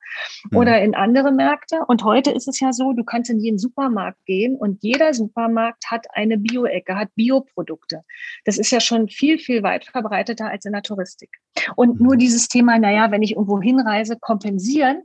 mhm. 0.50 0.58
oder 0.58 0.82
in 0.82 0.96
andere 0.96 1.32
Märkte. 1.32 1.82
Und 1.88 2.04
heute 2.04 2.32
ist 2.32 2.48
es 2.48 2.60
ja 2.60 2.74
so, 2.74 2.94
du 2.94 3.04
kannst 3.04 3.30
in 3.30 3.40
jeden 3.40 3.60
Supermarkt 3.60 4.26
gehen 4.26 4.56
und 4.56 4.84
jeder 4.84 5.14
Supermarkt 5.14 5.86
hat 5.90 6.08
eine 6.14 6.38
Bio-Ecke, 6.38 6.96
hat 6.96 7.14
Bioprodukte. 7.16 8.04
Das 8.46 8.58
ist 8.58 8.72
ja 8.72 8.80
schon 8.80 9.08
viel, 9.08 9.40
viel 9.40 9.64
weit 9.64 9.86
verbreiteter 9.86 10.50
als 10.50 10.66
in 10.66 10.74
der 10.74 10.84
Touristik. 10.84 11.30
Und 11.76 12.00
mhm. 12.00 12.06
nur 12.06 12.18
dieses 12.18 12.48
Thema, 12.48 12.80
naja, 12.80 13.12
wenn 13.12 13.24
ich 13.24 13.32
irgendwo 13.32 13.62
hinreise, 13.62 14.18
kompensieren, 14.20 15.04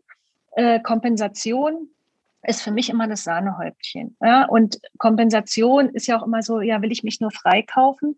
äh, 0.53 0.81
Kompensation 0.81 1.89
ist 2.43 2.63
für 2.63 2.71
mich 2.71 2.89
immer 2.89 3.07
das 3.07 3.25
Sahnehäubchen. 3.25 4.17
Ja? 4.21 4.47
Und 4.47 4.81
Kompensation 4.99 5.91
ist 5.91 6.07
ja 6.07 6.19
auch 6.19 6.27
immer 6.27 6.43
so, 6.43 6.61
ja, 6.61 6.81
will 6.83 6.93
ich 6.93 7.03
mich 7.03 7.21
nur 7.21 7.31
freikaufen? 7.31 8.17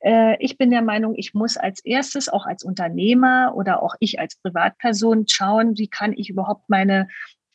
Äh, 0.00 0.36
ich 0.40 0.58
bin 0.58 0.70
der 0.70 0.82
Meinung, 0.82 1.14
ich 1.16 1.34
muss 1.34 1.56
als 1.56 1.84
erstes 1.84 2.28
auch 2.28 2.46
als 2.46 2.64
Unternehmer 2.64 3.52
oder 3.54 3.82
auch 3.82 3.94
ich 4.00 4.20
als 4.20 4.36
Privatperson 4.36 5.26
schauen, 5.28 5.76
wie 5.76 5.88
kann 5.88 6.12
ich 6.12 6.30
überhaupt 6.30 6.68
meine 6.68 7.08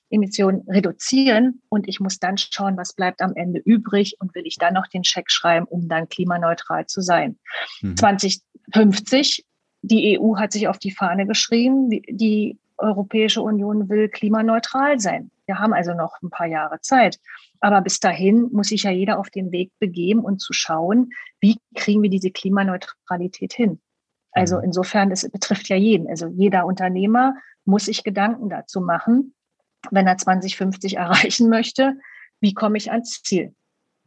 Emissionen 0.10 0.64
reduzieren 0.68 1.62
und 1.70 1.88
ich 1.88 2.00
muss 2.00 2.20
dann 2.20 2.38
schauen, 2.38 2.78
was 2.78 2.94
bleibt 2.94 3.22
am 3.22 3.34
Ende 3.36 3.60
übrig 3.60 4.18
und 4.20 4.36
will 4.36 4.46
ich 4.46 4.58
dann 4.58 4.74
noch 4.74 4.88
den 4.88 5.04
Scheck 5.04 5.32
schreiben, 5.32 5.66
um 5.66 5.88
dann 5.88 6.10
klimaneutral 6.10 6.86
zu 6.86 7.02
sein. 7.02 7.40
Mhm. 7.82 7.96
2050, 7.98 9.46
die 9.82 10.20
EU 10.20 10.36
hat 10.38 10.52
sich 10.52 10.68
auf 10.68 10.78
die 10.78 10.92
Fahne 10.92 11.26
geschrieben, 11.26 11.90
die, 11.90 12.04
die 12.10 12.60
Europäische 12.78 13.42
Union 13.42 13.90
will 13.90 14.10
klimaneutral 14.10 15.00
sein. 15.00 15.32
Wir 15.46 15.60
haben 15.60 15.74
also 15.74 15.94
noch 15.94 16.22
ein 16.22 16.30
paar 16.30 16.48
Jahre 16.48 16.82
Zeit. 16.82 17.20
Aber 17.62 17.82
bis 17.82 18.00
dahin 18.00 18.50
muss 18.52 18.70
sich 18.70 18.84
ja 18.84 18.92
jeder 18.92 19.20
auf 19.20 19.30
den 19.30 19.52
Weg 19.52 19.72
begeben 19.80 20.22
und 20.22 20.42
zu 20.42 20.52
schauen, 20.52 21.12
wie 21.40 21.58
kriegen 21.76 22.02
wir 22.02 22.10
diese 22.10 22.32
Klimaneutralität 22.32 23.54
hin. 23.54 23.80
Also 24.32 24.58
mhm. 24.58 24.66
insofern, 24.66 25.10
das 25.10 25.30
betrifft 25.30 25.70
ja 25.70 25.76
jeden. 25.76 26.08
Also 26.08 26.28
jeder 26.28 26.66
Unternehmer 26.66 27.36
muss 27.64 27.86
sich 27.86 28.04
Gedanken 28.04 28.50
dazu 28.50 28.82
machen, 28.82 29.36
wenn 29.92 30.08
er 30.08 30.18
2050 30.18 30.98
erreichen 30.98 31.50
möchte, 31.50 31.98
wie 32.40 32.54
komme 32.54 32.78
ich 32.78 32.92
ans 32.92 33.22
Ziel. 33.22 33.54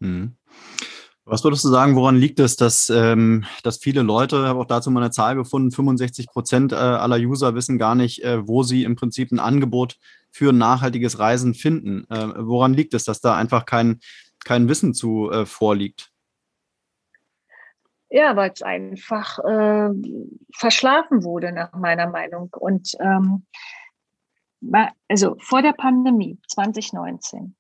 Mhm. 0.01 0.37
Was 1.27 1.43
würdest 1.43 1.65
du 1.65 1.69
sagen, 1.69 1.97
woran 1.97 2.17
liegt 2.17 2.39
es, 2.39 2.57
dass, 2.57 2.91
ähm, 2.91 3.45
dass 3.63 3.79
viele 3.79 4.03
Leute, 4.03 4.37
ich 4.37 4.43
habe 4.43 4.61
auch 4.61 4.67
dazu 4.67 4.91
mal 4.91 5.01
eine 5.01 5.11
Zahl 5.11 5.37
gefunden, 5.37 5.71
65 5.71 6.27
Prozent 6.27 6.73
äh, 6.73 6.77
aller 6.77 7.17
User 7.17 7.55
wissen 7.55 7.79
gar 7.79 7.95
nicht, 7.95 8.23
äh, 8.23 8.47
wo 8.47 8.63
sie 8.63 8.85
im 8.85 8.95
Prinzip 8.95 9.33
ein 9.33 9.41
Angebot 9.41 9.97
für 10.31 10.53
nachhaltiges 10.53 11.19
Reisen 11.19 11.55
finden. 11.55 12.05
Äh, 12.11 12.29
woran 12.37 12.75
liegt 12.75 12.93
es, 12.93 13.05
dass 13.05 13.23
da 13.23 13.37
einfach 13.37 13.65
kein, 13.65 14.01
kein 14.45 14.69
Wissen 14.69 14.93
zu 14.93 15.31
äh, 15.31 15.47
vorliegt? 15.47 16.11
Ja, 18.11 18.37
weil 18.37 18.51
es 18.51 18.61
einfach 18.61 19.39
äh, 19.39 19.91
verschlafen 20.53 21.25
wurde, 21.25 21.53
nach 21.53 21.73
meiner 21.73 22.09
Meinung. 22.09 22.51
Und 22.53 22.93
ähm, 23.01 23.47
also 25.09 25.37
vor 25.39 25.63
der 25.63 25.73
Pandemie 25.73 26.39
2019, 26.49 27.57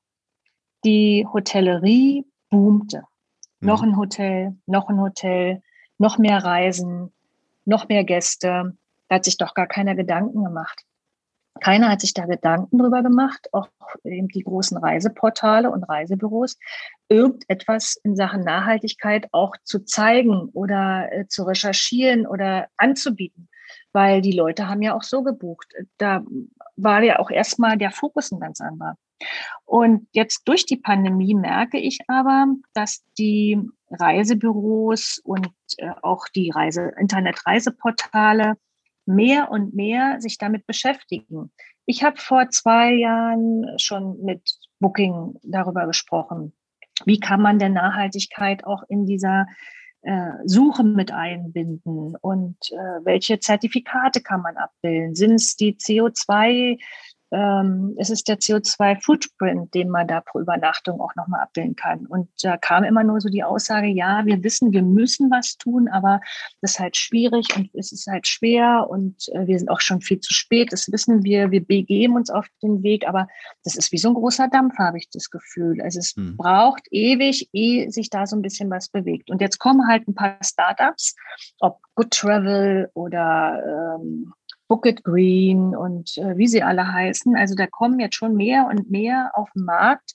die 0.84 1.26
Hotellerie 1.32 2.26
boomte. 2.50 3.04
Mhm. 3.64 3.68
Noch 3.68 3.82
ein 3.82 3.96
Hotel, 3.96 4.56
noch 4.66 4.88
ein 4.88 5.00
Hotel, 5.00 5.62
noch 5.98 6.18
mehr 6.18 6.44
Reisen, 6.44 7.12
noch 7.64 7.88
mehr 7.88 8.04
Gäste. 8.04 8.76
Da 9.08 9.14
hat 9.16 9.24
sich 9.24 9.38
doch 9.38 9.54
gar 9.54 9.66
keiner 9.66 9.94
Gedanken 9.94 10.44
gemacht. 10.44 10.82
Keiner 11.60 11.88
hat 11.88 12.00
sich 12.00 12.12
da 12.12 12.26
Gedanken 12.26 12.78
drüber 12.78 13.02
gemacht, 13.02 13.48
auch 13.52 13.68
eben 14.02 14.28
die 14.28 14.42
großen 14.42 14.76
Reiseportale 14.76 15.70
und 15.70 15.84
Reisebüros, 15.84 16.58
irgendetwas 17.08 17.96
in 18.02 18.16
Sachen 18.16 18.40
Nachhaltigkeit 18.42 19.28
auch 19.32 19.54
zu 19.62 19.84
zeigen 19.84 20.50
oder 20.52 21.10
äh, 21.12 21.28
zu 21.28 21.44
recherchieren 21.44 22.26
oder 22.26 22.66
anzubieten, 22.76 23.48
weil 23.92 24.20
die 24.20 24.32
Leute 24.32 24.68
haben 24.68 24.82
ja 24.82 24.94
auch 24.94 25.04
so 25.04 25.22
gebucht. 25.22 25.72
Da 25.96 26.24
war 26.76 27.02
ja 27.02 27.20
auch 27.20 27.30
erstmal 27.30 27.78
der 27.78 27.92
Fokus 27.92 28.32
ein 28.32 28.40
ganz 28.40 28.60
anderer. 28.60 28.96
Und 29.64 30.06
jetzt 30.12 30.42
durch 30.46 30.66
die 30.66 30.76
Pandemie 30.76 31.34
merke 31.34 31.78
ich 31.78 31.98
aber, 32.08 32.46
dass 32.74 33.04
die 33.18 33.60
Reisebüros 33.90 35.20
und 35.24 35.50
äh, 35.78 35.90
auch 36.02 36.26
die 36.34 36.50
Reise, 36.50 36.92
Internet-Reiseportale 36.98 38.54
mehr 39.06 39.50
und 39.50 39.74
mehr 39.74 40.20
sich 40.20 40.38
damit 40.38 40.66
beschäftigen. 40.66 41.52
Ich 41.86 42.02
habe 42.02 42.16
vor 42.18 42.48
zwei 42.50 42.92
Jahren 42.92 43.66
schon 43.78 44.22
mit 44.22 44.42
Booking 44.80 45.38
darüber 45.42 45.86
gesprochen. 45.86 46.52
Wie 47.04 47.20
kann 47.20 47.42
man 47.42 47.58
denn 47.58 47.74
Nachhaltigkeit 47.74 48.64
auch 48.64 48.82
in 48.88 49.06
dieser 49.06 49.46
äh, 50.02 50.32
Suche 50.44 50.84
mit 50.84 51.12
einbinden 51.12 52.14
und 52.20 52.56
äh, 52.70 53.04
welche 53.04 53.40
Zertifikate 53.40 54.22
kann 54.22 54.42
man 54.42 54.56
abbilden? 54.56 55.14
Sind 55.14 55.34
es 55.34 55.56
die 55.56 55.74
CO2 55.76 56.78
ähm, 57.34 57.94
es 57.98 58.10
ist 58.10 58.28
der 58.28 58.38
CO2-Footprint, 58.38 59.74
den 59.74 59.88
man 59.88 60.06
da 60.06 60.20
pro 60.20 60.38
Übernachtung 60.40 61.00
auch 61.00 61.14
nochmal 61.16 61.40
abbilden 61.40 61.74
kann. 61.74 62.06
Und 62.06 62.28
da 62.42 62.56
kam 62.56 62.84
immer 62.84 63.02
nur 63.02 63.20
so 63.20 63.28
die 63.28 63.42
Aussage, 63.42 63.88
ja, 63.88 64.24
wir 64.24 64.42
wissen, 64.44 64.72
wir 64.72 64.82
müssen 64.82 65.30
was 65.30 65.56
tun, 65.56 65.88
aber 65.88 66.20
das 66.60 66.72
ist 66.72 66.80
halt 66.80 66.96
schwierig 66.96 67.48
und 67.56 67.70
es 67.74 67.90
ist 67.90 68.06
halt 68.06 68.28
schwer 68.28 68.86
und 68.88 69.28
äh, 69.32 69.46
wir 69.46 69.58
sind 69.58 69.68
auch 69.68 69.80
schon 69.80 70.00
viel 70.00 70.20
zu 70.20 70.32
spät. 70.32 70.72
Das 70.72 70.90
wissen 70.92 71.24
wir, 71.24 71.50
wir 71.50 71.64
begeben 71.64 72.14
uns 72.14 72.30
auf 72.30 72.46
den 72.62 72.82
Weg, 72.84 73.08
aber 73.08 73.26
das 73.64 73.74
ist 73.74 73.90
wie 73.90 73.98
so 73.98 74.08
ein 74.08 74.14
großer 74.14 74.48
Dampf, 74.48 74.78
habe 74.78 74.98
ich 74.98 75.10
das 75.10 75.30
Gefühl. 75.30 75.82
Also 75.82 75.98
es 75.98 76.14
hm. 76.14 76.36
braucht 76.36 76.84
ewig, 76.92 77.48
ehe 77.52 77.90
sich 77.90 78.10
da 78.10 78.26
so 78.26 78.36
ein 78.36 78.42
bisschen 78.42 78.70
was 78.70 78.88
bewegt. 78.88 79.30
Und 79.30 79.40
jetzt 79.40 79.58
kommen 79.58 79.88
halt 79.88 80.06
ein 80.06 80.14
paar 80.14 80.38
Startups, 80.40 81.16
ob 81.58 81.80
Good 81.96 82.10
Travel 82.12 82.90
oder 82.94 83.98
ähm, 83.98 84.32
Bookit 84.74 85.04
Green 85.04 85.76
und 85.76 86.18
äh, 86.18 86.36
wie 86.36 86.48
sie 86.48 86.64
alle 86.64 86.92
heißen. 86.92 87.36
Also 87.36 87.54
da 87.54 87.68
kommen 87.68 88.00
jetzt 88.00 88.16
schon 88.16 88.34
mehr 88.34 88.66
und 88.66 88.90
mehr 88.90 89.30
auf 89.34 89.48
den 89.54 89.64
Markt. 89.64 90.14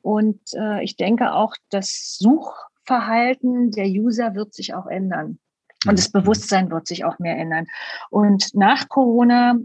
Und 0.00 0.38
äh, 0.54 0.80
ich 0.84 0.96
denke 0.96 1.32
auch, 1.32 1.56
das 1.70 2.16
Suchverhalten 2.16 3.72
der 3.72 3.86
User 3.86 4.36
wird 4.36 4.54
sich 4.54 4.74
auch 4.74 4.86
ändern. 4.86 5.40
Und 5.88 5.98
das 5.98 6.12
mhm. 6.12 6.20
Bewusstsein 6.20 6.70
wird 6.70 6.86
sich 6.86 7.04
auch 7.04 7.18
mehr 7.18 7.36
ändern. 7.36 7.66
Und 8.08 8.54
nach 8.54 8.88
Corona 8.88 9.56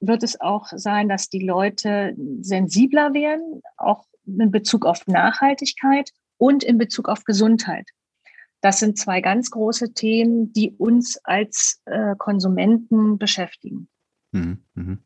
wird 0.00 0.22
es 0.22 0.40
auch 0.40 0.68
sein, 0.74 1.10
dass 1.10 1.28
die 1.28 1.44
Leute 1.44 2.14
sensibler 2.40 3.12
werden, 3.12 3.60
auch 3.76 4.06
in 4.24 4.50
Bezug 4.50 4.86
auf 4.86 5.06
Nachhaltigkeit 5.06 6.08
und 6.38 6.64
in 6.64 6.78
Bezug 6.78 7.10
auf 7.10 7.24
Gesundheit. 7.24 7.90
Das 8.64 8.78
sind 8.78 8.96
zwei 8.96 9.20
ganz 9.20 9.50
große 9.50 9.92
Themen, 9.92 10.50
die 10.54 10.70
uns 10.78 11.18
als 11.22 11.82
äh, 11.84 12.14
Konsumenten 12.16 13.18
beschäftigen. 13.18 13.88
Mhm, 14.32 14.64
mh. 14.72 14.96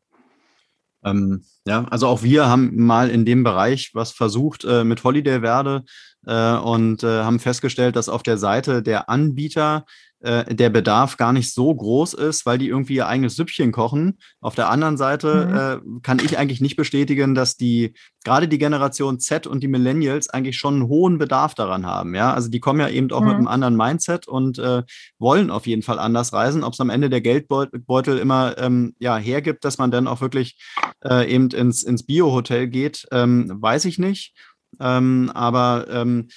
ähm, 1.03 1.43
ja, 1.67 1.83
also 1.89 2.07
auch 2.07 2.23
wir 2.23 2.47
haben 2.47 2.77
mal 2.77 3.09
in 3.09 3.25
dem 3.25 3.43
Bereich 3.43 3.91
was 3.93 4.13
versucht 4.13 4.63
äh, 4.63 4.85
mit 4.85 5.03
Holiday 5.03 5.41
Verde 5.41 5.83
äh, 6.25 6.55
und 6.55 7.03
äh, 7.03 7.23
haben 7.23 7.39
festgestellt, 7.39 7.97
dass 7.97 8.07
auf 8.07 8.23
der 8.23 8.37
Seite 8.37 8.81
der 8.81 9.09
Anbieter 9.09 9.85
äh, 10.21 10.53
der 10.53 10.69
Bedarf 10.69 11.17
gar 11.17 11.33
nicht 11.33 11.53
so 11.53 11.73
groß 11.73 12.13
ist, 12.13 12.45
weil 12.45 12.57
die 12.57 12.67
irgendwie 12.67 12.95
ihr 12.95 13.07
eigenes 13.07 13.35
Süppchen 13.35 13.71
kochen. 13.71 14.17
Auf 14.41 14.55
der 14.55 14.69
anderen 14.69 14.97
Seite 14.97 15.81
mhm. 15.83 15.97
äh, 15.97 16.01
kann 16.01 16.19
ich 16.19 16.37
eigentlich 16.37 16.61
nicht 16.61 16.75
bestätigen, 16.75 17.35
dass 17.35 17.55
die 17.55 17.93
gerade 18.25 18.47
die 18.47 18.57
Generation 18.57 19.19
Z 19.19 19.47
und 19.47 19.61
die 19.63 19.67
Millennials 19.67 20.29
eigentlich 20.29 20.57
schon 20.57 20.75
einen 20.75 20.87
hohen 20.87 21.17
Bedarf 21.17 21.55
daran 21.55 21.85
haben. 21.85 22.15
Ja, 22.15 22.33
also 22.33 22.49
die 22.49 22.59
kommen 22.59 22.79
ja 22.79 22.89
eben 22.89 23.11
auch 23.11 23.21
mhm. 23.21 23.27
mit 23.27 23.35
einem 23.37 23.47
anderen 23.47 23.77
Mindset 23.77 24.27
und 24.27 24.59
äh, 24.59 24.83
wollen 25.19 25.49
auf 25.49 25.67
jeden 25.67 25.83
Fall 25.83 25.99
anders 25.99 26.33
reisen. 26.33 26.63
Ob 26.63 26.73
es 26.73 26.81
am 26.81 26.89
Ende 26.89 27.09
der 27.09 27.21
Geldbeutel 27.21 28.17
immer 28.17 28.57
ähm, 28.57 28.95
ja 28.99 29.15
hergibt, 29.17 29.63
dass 29.63 29.77
man 29.77 29.91
dann 29.91 30.07
auch 30.07 30.21
wirklich 30.21 30.57
äh, 31.03 31.33
eben 31.33 31.49
ins 31.51 31.83
ins 31.83 32.05
Bio-Hotel 32.05 32.67
geht, 32.67 33.07
ähm, 33.11 33.49
weiß 33.61 33.85
ich 33.85 33.99
nicht. 33.99 34.33
Ähm, 34.79 35.31
aber 35.33 35.87
ähm, 35.89 36.27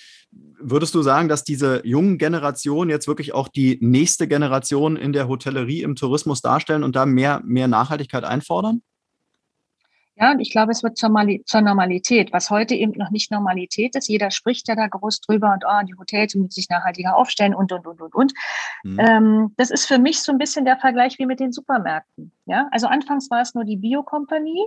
Würdest 0.64 0.94
du 0.94 1.02
sagen, 1.02 1.28
dass 1.28 1.42
diese 1.42 1.84
jungen 1.84 2.18
Generationen 2.18 2.88
jetzt 2.88 3.08
wirklich 3.08 3.34
auch 3.34 3.48
die 3.48 3.78
nächste 3.80 4.28
Generation 4.28 4.96
in 4.96 5.12
der 5.12 5.26
Hotellerie, 5.26 5.82
im 5.82 5.96
Tourismus 5.96 6.40
darstellen 6.40 6.84
und 6.84 6.94
da 6.94 7.04
mehr, 7.04 7.42
mehr 7.44 7.66
Nachhaltigkeit 7.66 8.24
einfordern? 8.24 8.80
Ja, 10.14 10.30
und 10.30 10.40
ich 10.40 10.52
glaube, 10.52 10.70
es 10.70 10.84
wird 10.84 10.96
zur, 10.96 11.10
Normalität, 11.62 12.32
was 12.32 12.48
heute 12.48 12.74
eben 12.74 12.92
noch 12.92 13.10
nicht 13.10 13.32
Normalität 13.32 13.96
ist. 13.96 14.08
Jeder 14.08 14.30
spricht 14.30 14.68
ja 14.68 14.76
da 14.76 14.86
groß 14.86 15.20
drüber 15.22 15.52
und 15.52 15.64
oh, 15.66 15.84
die 15.84 15.96
Hotels 15.98 16.34
müssen 16.34 16.50
sich 16.50 16.68
nachhaltiger 16.68 17.16
aufstellen 17.16 17.54
und, 17.54 17.72
und, 17.72 17.86
und, 17.86 18.00
und, 18.00 18.14
und. 18.14 18.32
Mhm. 18.84 19.00
Ähm, 19.00 19.54
das 19.56 19.70
ist 19.70 19.86
für 19.86 19.98
mich 19.98 20.20
so 20.20 20.30
ein 20.30 20.38
bisschen 20.38 20.64
der 20.64 20.76
Vergleich 20.76 21.18
wie 21.18 21.26
mit 21.26 21.40
den 21.40 21.50
Supermärkten. 21.50 22.32
Ja, 22.46 22.68
also 22.70 22.86
anfangs 22.86 23.30
war 23.30 23.40
es 23.40 23.54
nur 23.54 23.64
die 23.64 23.78
Bio-Kompanie 23.78 24.64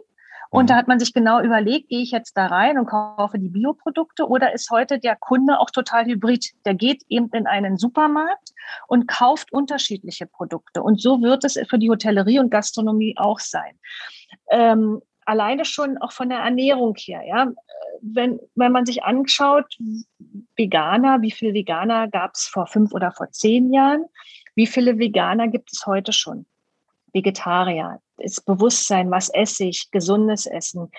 und 0.56 0.70
da 0.70 0.76
mhm. 0.76 0.78
hat 0.78 0.88
man 0.88 1.00
sich 1.00 1.14
genau 1.14 1.42
überlegt, 1.42 1.90
gehe 1.90 2.02
ich 2.02 2.12
jetzt 2.12 2.38
da 2.38 2.48
rein 2.48 2.78
und 2.80 2.86
kaufe 2.86 3.38
die 3.38 3.50
Bioprodukte 3.50 4.28
oder 4.28 4.54
ist 4.54 4.70
heute 4.72 5.00
der 5.00 5.18
Kunde 5.18 5.60
auch 5.60 5.70
total 5.70 6.06
hybrid? 6.06 6.52
Der 6.66 6.74
geht 6.74 7.04
eben 7.10 7.30
in 7.34 7.46
einen 7.46 7.78
Supermarkt 7.78 8.54
und 8.88 9.08
kauft 9.08 9.52
unterschiedliche 9.52 10.26
Produkte. 10.26 10.82
Und 10.82 11.02
so 11.02 11.22
wird 11.22 11.44
es 11.44 11.60
für 11.70 11.78
die 11.78 11.90
Hotellerie 11.90 12.40
und 12.40 12.50
Gastronomie 12.52 13.16
auch 13.18 13.40
sein. 13.40 13.78
Ähm, 14.50 15.02
alleine 15.26 15.66
schon 15.66 15.98
auch 15.98 16.14
von 16.14 16.30
der 16.30 16.40
Ernährung 16.40 16.96
her, 16.98 17.22
ja. 17.28 17.52
Wenn, 18.02 18.40
wenn 18.56 18.72
man 18.72 18.86
sich 18.86 19.04
anschaut, 19.04 19.66
Veganer, 20.56 21.22
wie 21.22 21.32
viele 21.32 21.54
Veganer 21.54 22.08
gab 22.08 22.32
es 22.36 22.44
vor 22.44 22.68
fünf 22.68 22.94
oder 22.94 23.12
vor 23.12 23.32
zehn 23.32 23.74
Jahren? 23.74 24.06
Wie 24.54 24.68
viele 24.68 25.00
Veganer 25.00 25.48
gibt 25.48 25.74
es 25.74 25.86
heute 25.86 26.14
schon? 26.14 26.46
Vegetarier, 27.16 28.00
das 28.18 28.42
Bewusstsein, 28.42 29.10
was 29.10 29.30
esse 29.30 29.66
ich, 29.66 29.90
gesundes 29.90 30.46
Essen. 30.46 30.92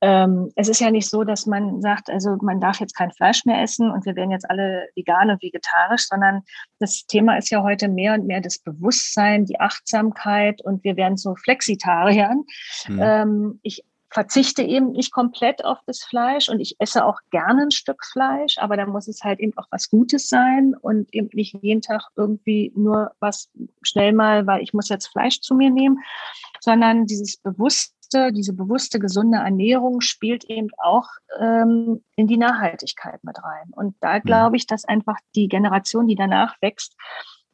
Ähm, 0.00 0.52
es 0.54 0.68
ist 0.68 0.80
ja 0.80 0.90
nicht 0.90 1.08
so, 1.08 1.24
dass 1.24 1.46
man 1.46 1.82
sagt, 1.82 2.08
also 2.08 2.36
man 2.40 2.60
darf 2.60 2.78
jetzt 2.78 2.96
kein 2.96 3.10
Fleisch 3.10 3.44
mehr 3.44 3.60
essen 3.60 3.90
und 3.90 4.06
wir 4.06 4.14
werden 4.14 4.30
jetzt 4.30 4.48
alle 4.48 4.88
vegan 4.94 5.30
und 5.30 5.42
vegetarisch, 5.42 6.06
sondern 6.06 6.42
das 6.78 7.04
Thema 7.06 7.36
ist 7.36 7.50
ja 7.50 7.64
heute 7.64 7.88
mehr 7.88 8.14
und 8.14 8.26
mehr 8.26 8.40
das 8.40 8.60
Bewusstsein, 8.60 9.44
die 9.44 9.58
Achtsamkeit 9.58 10.62
und 10.64 10.84
wir 10.84 10.96
werden 10.96 11.16
so 11.16 11.34
Flexitariern. 11.34 12.44
Mhm. 12.86 13.00
Ähm, 13.02 13.60
ich 13.62 13.84
verzichte 14.10 14.62
eben 14.62 14.92
nicht 14.92 15.12
komplett 15.12 15.64
auf 15.64 15.78
das 15.86 16.02
Fleisch 16.02 16.48
und 16.48 16.60
ich 16.60 16.76
esse 16.78 17.04
auch 17.04 17.18
gerne 17.30 17.62
ein 17.62 17.70
Stück 17.70 18.04
Fleisch, 18.04 18.56
aber 18.58 18.76
da 18.76 18.86
muss 18.86 19.06
es 19.08 19.22
halt 19.22 19.38
eben 19.40 19.56
auch 19.56 19.66
was 19.70 19.90
Gutes 19.90 20.28
sein 20.28 20.74
und 20.80 21.12
eben 21.12 21.28
nicht 21.34 21.56
jeden 21.60 21.82
Tag 21.82 22.02
irgendwie 22.16 22.72
nur 22.74 23.12
was 23.20 23.50
schnell 23.82 24.12
mal, 24.12 24.46
weil 24.46 24.62
ich 24.62 24.72
muss 24.72 24.88
jetzt 24.88 25.08
Fleisch 25.08 25.40
zu 25.40 25.54
mir 25.54 25.70
nehmen, 25.70 25.98
sondern 26.60 27.04
dieses 27.04 27.36
bewusste, 27.36 28.32
diese 28.32 28.54
bewusste 28.54 28.98
gesunde 28.98 29.38
Ernährung 29.38 30.00
spielt 30.00 30.44
eben 30.44 30.68
auch 30.78 31.08
ähm, 31.38 32.02
in 32.16 32.26
die 32.26 32.38
Nachhaltigkeit 32.38 33.22
mit 33.22 33.36
rein. 33.42 33.70
Und 33.72 33.96
da 34.00 34.18
glaube 34.20 34.56
ich, 34.56 34.66
dass 34.66 34.86
einfach 34.86 35.16
die 35.34 35.48
Generation, 35.48 36.06
die 36.06 36.14
danach 36.16 36.56
wächst, 36.62 36.96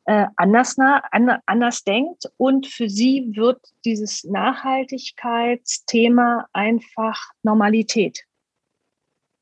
äh, 0.07 0.27
anders, 0.37 0.77
nah, 0.77 1.03
an, 1.11 1.39
anders 1.47 1.83
denkt 1.85 2.31
und 2.37 2.67
für 2.67 2.89
sie 2.89 3.31
wird 3.35 3.61
dieses 3.85 4.25
Nachhaltigkeitsthema 4.25 6.49
einfach 6.53 7.31
Normalität. 7.43 8.25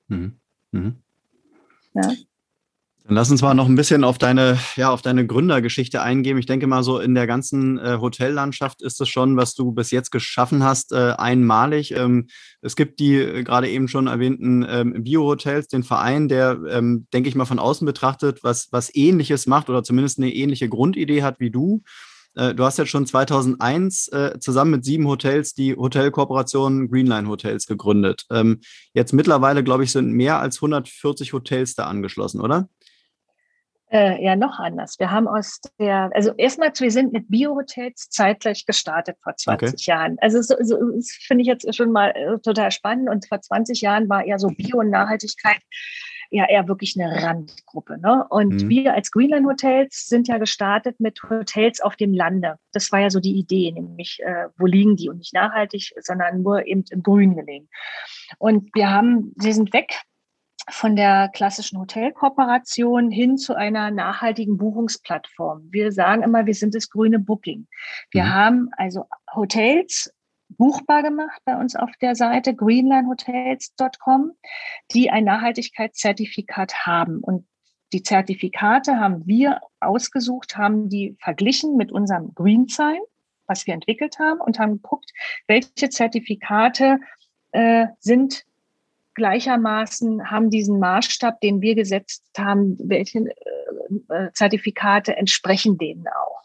Mhm. 0.09 0.39
Mhm. 0.71 1.03
Ja. 1.95 2.13
Dann 3.05 3.17
lass 3.17 3.33
uns 3.33 3.43
mal 3.43 3.55
noch 3.55 3.69
ein 3.69 3.75
bisschen 3.75 4.05
auf 4.05 4.17
deine, 4.17 4.59
ja, 4.77 4.91
auf 4.91 5.03
deine 5.03 5.27
Gründergeschichte 5.27 6.03
eingehen. 6.03 6.39
Ich 6.39 6.47
denke 6.47 6.69
mal 6.69 6.85
so 6.85 7.01
in 7.01 7.17
der 7.17 7.27
ganzen 7.27 7.79
äh, 7.79 7.99
Hotellandschaft 8.01 8.81
ist 8.81 9.01
es 9.01 9.09
schon, 9.09 9.37
was 9.37 9.55
du 9.55 9.73
bis 9.73 9.91
jetzt 9.91 10.13
geschaffen 10.13 10.63
hast, 10.63 10.93
äh, 10.93 11.15
einmalig. 11.19 11.97
Ähm, 11.97 12.29
es 12.61 12.77
gibt 12.77 13.01
die 13.01 13.17
äh, 13.17 13.43
gerade 13.43 13.69
eben 13.69 13.89
schon 13.89 14.07
erwähnten 14.07 14.65
ähm, 14.69 15.03
Bio-Hotels, 15.03 15.67
den 15.67 15.83
Verein, 15.83 16.29
der, 16.29 16.61
ähm, 16.69 17.09
denke 17.13 17.29
ich 17.29 17.35
mal, 17.35 17.45
von 17.45 17.59
außen 17.59 17.85
betrachtet, 17.85 18.45
was, 18.45 18.69
was 18.71 18.95
ähnliches 18.95 19.49
macht 19.49 19.69
oder 19.69 19.83
zumindest 19.83 20.19
eine 20.19 20.33
ähnliche 20.33 20.69
Grundidee 20.69 21.25
hat 21.25 21.41
wie 21.41 21.51
du. 21.51 21.83
Äh, 22.35 22.55
du 22.55 22.65
hast 22.65 22.79
jetzt 22.79 22.91
schon 22.91 23.07
2001 23.07 24.09
äh, 24.09 24.39
zusammen 24.39 24.71
mit 24.71 24.85
sieben 24.85 25.09
Hotels 25.09 25.55
die 25.55 25.75
Hotelkooperation 25.75 26.89
Greenline 26.89 27.29
Hotels 27.29 27.67
gegründet. 27.67 28.27
Ähm, 28.31 28.61
jetzt 28.95 29.13
mittlerweile, 29.13 29.65
glaube 29.65 29.85
ich, 29.85 29.93
sind 29.93 30.13
mehr 30.13 30.39
als 30.39 30.59
140 30.59 31.33
Hotels 31.33 31.75
da 31.75 31.87
angeschlossen, 31.87 32.41
oder? 32.41 32.69
Äh, 33.93 34.25
ja, 34.25 34.37
noch 34.37 34.59
anders. 34.59 34.99
Wir 34.99 35.11
haben 35.11 35.29
aus 35.29 35.61
der, 35.79 36.11
also 36.15 36.33
erstmals, 36.39 36.81
wir 36.81 36.91
sind 36.91 37.13
mit 37.13 37.29
Bio-Hotels 37.29 38.09
zeitgleich 38.09 38.65
gestartet 38.65 39.19
vor 39.23 39.37
20 39.37 39.69
okay. 39.69 39.77
Jahren. 39.79 40.17
Also 40.21 40.41
so, 40.41 40.55
so, 40.63 40.79
das 40.97 41.11
finde 41.11 41.43
ich 41.43 41.49
jetzt 41.49 41.75
schon 41.77 41.93
mal 41.93 42.09
äh, 42.11 42.39
total 42.39 42.71
spannend. 42.71 43.11
Und 43.11 43.29
vor 43.29 43.43
20 43.43 43.83
Jahren 43.83 44.09
war 44.09 44.25
eher 44.25 44.39
so 44.39 44.49
Bio 44.49 44.79
und 44.79 44.89
Nachhaltigkeit 44.89 45.61
ja 46.31 46.49
eher 46.49 46.67
wirklich 46.67 46.99
eine 46.99 47.23
Randgruppe. 47.23 47.99
Ne? 48.01 48.25
Und 48.31 48.63
mhm. 48.63 48.69
wir 48.71 48.95
als 48.95 49.11
Greenland 49.11 49.47
Hotels 49.47 50.07
sind 50.09 50.27
ja 50.29 50.39
gestartet 50.39 50.99
mit 50.99 51.21
Hotels 51.29 51.83
auf 51.83 51.95
dem 51.97 52.15
Lande. 52.15 52.57
Das 52.73 52.91
war 52.91 53.01
ja 53.01 53.11
so 53.11 53.21
die 53.21 53.39
Idee, 53.39 53.71
nämlich 53.73 54.21
äh, 54.25 54.47
wo 54.57 54.65
liegen 54.65 54.97
die 54.97 55.11
und 55.11 55.19
nicht 55.19 55.35
nachhaltig, 55.35 55.93
sondern 56.01 56.41
nur 56.41 56.67
eben 56.67 56.85
im 56.91 57.03
Grün 57.03 57.37
gelegen. 57.37 57.69
Und 58.39 58.71
wir 58.75 58.91
haben, 58.91 59.35
wir 59.37 59.53
sind 59.53 59.75
weg 59.75 59.93
von 60.73 60.97
der 60.97 61.29
klassischen 61.29 61.79
Hotelkooperation 61.79 63.11
hin 63.11 63.37
zu 63.37 63.55
einer 63.55 63.91
nachhaltigen 63.91 64.57
Buchungsplattform. 64.57 65.69
Wir 65.71 65.93
sagen 65.93 66.23
immer, 66.23 66.47
wir 66.47 66.55
sind 66.55 66.75
das 66.75 66.89
grüne 66.89 67.19
Booking. 67.19 67.67
Wir 68.11 68.25
mhm. 68.25 68.35
haben 68.35 68.71
also 68.79 69.05
Hotels 69.35 70.13
buchbar 70.49 71.03
gemacht 71.03 71.41
bei 71.45 71.57
uns 71.57 71.77
auf 71.77 71.91
der 72.01 72.15
Seite 72.15 72.55
greenlandhotels.com, 72.55 74.33
die 74.93 75.11
ein 75.11 75.25
Nachhaltigkeitszertifikat 75.25 76.87
haben. 76.87 77.21
Und 77.21 77.47
die 77.93 78.03
Zertifikate 78.03 78.99
haben 78.99 79.27
wir 79.27 79.61
ausgesucht, 79.81 80.57
haben 80.57 80.89
die 80.89 81.17
verglichen 81.21 81.77
mit 81.77 81.93
unserem 81.93 82.35
Green 82.35 82.69
Sign, 82.69 83.01
was 83.47 83.67
wir 83.67 83.75
entwickelt 83.75 84.19
haben, 84.19 84.41
und 84.41 84.59
haben 84.59 84.81
geguckt, 84.83 85.11
welche 85.47 85.91
Zertifikate 85.91 86.99
äh, 87.51 87.89
sind 87.99 88.47
gleichermaßen 89.15 90.31
haben 90.31 90.51
diesen 90.51 90.79
Maßstab, 90.79 91.41
den 91.41 91.61
wir 91.61 91.75
gesetzt 91.75 92.25
haben, 92.37 92.77
welche 92.79 93.19
äh, 93.19 94.15
äh, 94.15 94.33
Zertifikate 94.33 95.17
entsprechen 95.17 95.79
denen 95.79 96.07
auch. 96.09 96.43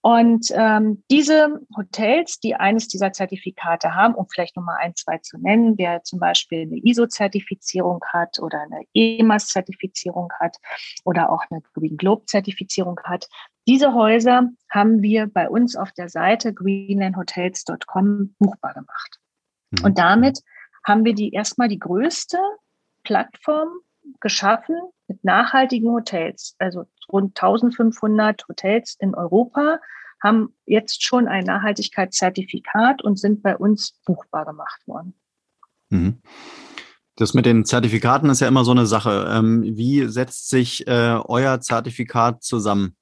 Und 0.00 0.52
ähm, 0.54 1.02
diese 1.10 1.60
Hotels, 1.76 2.38
die 2.38 2.54
eines 2.54 2.86
dieser 2.86 3.12
Zertifikate 3.12 3.94
haben, 3.94 4.14
um 4.14 4.26
vielleicht 4.28 4.56
nochmal 4.56 4.78
ein, 4.80 4.94
zwei 4.94 5.18
zu 5.18 5.38
nennen, 5.38 5.76
wer 5.76 6.04
zum 6.04 6.20
Beispiel 6.20 6.62
eine 6.62 6.78
ISO-Zertifizierung 6.78 8.00
hat 8.12 8.38
oder 8.38 8.60
eine 8.60 8.84
EMAS-Zertifizierung 8.94 10.30
hat 10.38 10.56
oder 11.04 11.30
auch 11.30 11.42
eine 11.50 11.62
Green 11.74 11.96
Globe-Zertifizierung 11.96 13.00
hat, 13.04 13.28
diese 13.66 13.92
Häuser 13.92 14.48
haben 14.70 15.02
wir 15.02 15.26
bei 15.26 15.48
uns 15.48 15.76
auf 15.76 15.92
der 15.92 16.08
Seite 16.08 16.54
greenlandhotels.com 16.54 18.34
buchbar 18.38 18.74
gemacht. 18.74 19.18
Mhm. 19.72 19.84
Und 19.84 19.98
damit 19.98 20.40
haben 20.88 21.04
wir 21.04 21.14
die 21.14 21.32
erstmal 21.32 21.68
die 21.68 21.78
größte 21.78 22.38
Plattform 23.04 23.68
geschaffen 24.20 24.76
mit 25.06 25.22
nachhaltigen 25.22 25.90
Hotels. 25.90 26.56
Also 26.58 26.86
rund 27.12 27.36
1500 27.40 28.48
Hotels 28.48 28.96
in 28.98 29.14
Europa 29.14 29.78
haben 30.22 30.54
jetzt 30.66 31.04
schon 31.04 31.28
ein 31.28 31.44
Nachhaltigkeitszertifikat 31.44 33.02
und 33.04 33.18
sind 33.18 33.42
bei 33.42 33.56
uns 33.56 34.00
buchbar 34.04 34.46
gemacht 34.46 34.80
worden. 34.86 35.14
Mhm. 35.90 36.20
Das 37.16 37.34
mit 37.34 37.46
den 37.46 37.64
Zertifikaten 37.64 38.30
ist 38.30 38.40
ja 38.40 38.48
immer 38.48 38.64
so 38.64 38.70
eine 38.70 38.86
Sache. 38.86 39.28
Ähm, 39.30 39.62
wie 39.64 40.06
setzt 40.06 40.50
sich 40.50 40.86
äh, 40.86 41.18
euer 41.24 41.60
Zertifikat 41.60 42.42
zusammen? 42.42 42.96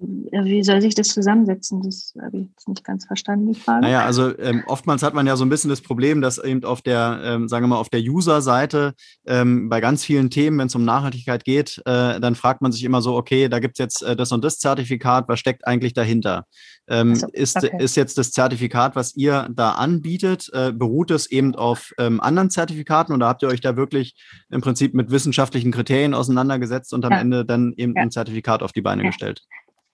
Wie 0.00 0.62
soll 0.62 0.80
sich 0.80 0.94
das 0.94 1.08
zusammensetzen? 1.08 1.82
Das 1.82 2.14
habe 2.22 2.38
ich 2.38 2.46
jetzt 2.50 2.68
nicht 2.68 2.84
ganz 2.84 3.04
verstanden, 3.04 3.52
die 3.52 3.58
Frage. 3.58 3.80
Naja, 3.80 4.04
also 4.04 4.36
ähm, 4.38 4.62
oftmals 4.68 5.02
hat 5.02 5.12
man 5.12 5.26
ja 5.26 5.34
so 5.34 5.44
ein 5.44 5.48
bisschen 5.48 5.70
das 5.70 5.80
Problem, 5.80 6.20
dass 6.20 6.38
eben 6.38 6.62
auf 6.64 6.82
der, 6.82 7.20
ähm, 7.24 7.48
sagen 7.48 7.64
wir 7.64 7.68
mal, 7.68 7.78
auf 7.78 7.88
der 7.88 8.00
User-Seite 8.00 8.94
ähm, 9.26 9.68
bei 9.68 9.80
ganz 9.80 10.04
vielen 10.04 10.30
Themen, 10.30 10.58
wenn 10.58 10.68
es 10.68 10.74
um 10.76 10.84
Nachhaltigkeit 10.84 11.44
geht, 11.44 11.82
äh, 11.84 12.20
dann 12.20 12.36
fragt 12.36 12.62
man 12.62 12.70
sich 12.70 12.84
immer 12.84 13.02
so, 13.02 13.16
okay, 13.16 13.48
da 13.48 13.58
gibt 13.58 13.74
es 13.74 13.82
jetzt 13.82 14.02
äh, 14.02 14.14
das 14.14 14.30
und 14.30 14.44
das 14.44 14.60
Zertifikat, 14.60 15.28
was 15.28 15.40
steckt 15.40 15.66
eigentlich 15.66 15.94
dahinter? 15.94 16.46
Ähm, 16.86 17.16
so, 17.16 17.26
ist, 17.32 17.56
okay. 17.56 17.82
ist 17.82 17.96
jetzt 17.96 18.18
das 18.18 18.30
Zertifikat, 18.30 18.94
was 18.94 19.16
ihr 19.16 19.48
da 19.52 19.72
anbietet, 19.72 20.48
äh, 20.52 20.72
beruht 20.72 21.10
es 21.10 21.28
eben 21.28 21.56
auf 21.56 21.92
ähm, 21.98 22.20
anderen 22.20 22.50
Zertifikaten 22.50 23.12
oder 23.12 23.26
habt 23.26 23.42
ihr 23.42 23.48
euch 23.48 23.60
da 23.60 23.76
wirklich 23.76 24.14
im 24.48 24.60
Prinzip 24.60 24.94
mit 24.94 25.10
wissenschaftlichen 25.10 25.72
Kriterien 25.72 26.14
auseinandergesetzt 26.14 26.94
und 26.94 27.04
am 27.04 27.12
ja. 27.12 27.18
Ende 27.18 27.44
dann 27.44 27.74
eben 27.76 27.94
ja. 27.96 28.02
ein 28.02 28.12
Zertifikat 28.12 28.62
auf 28.62 28.70
die 28.70 28.80
Beine 28.80 29.02
ja. 29.02 29.08
gestellt? 29.08 29.42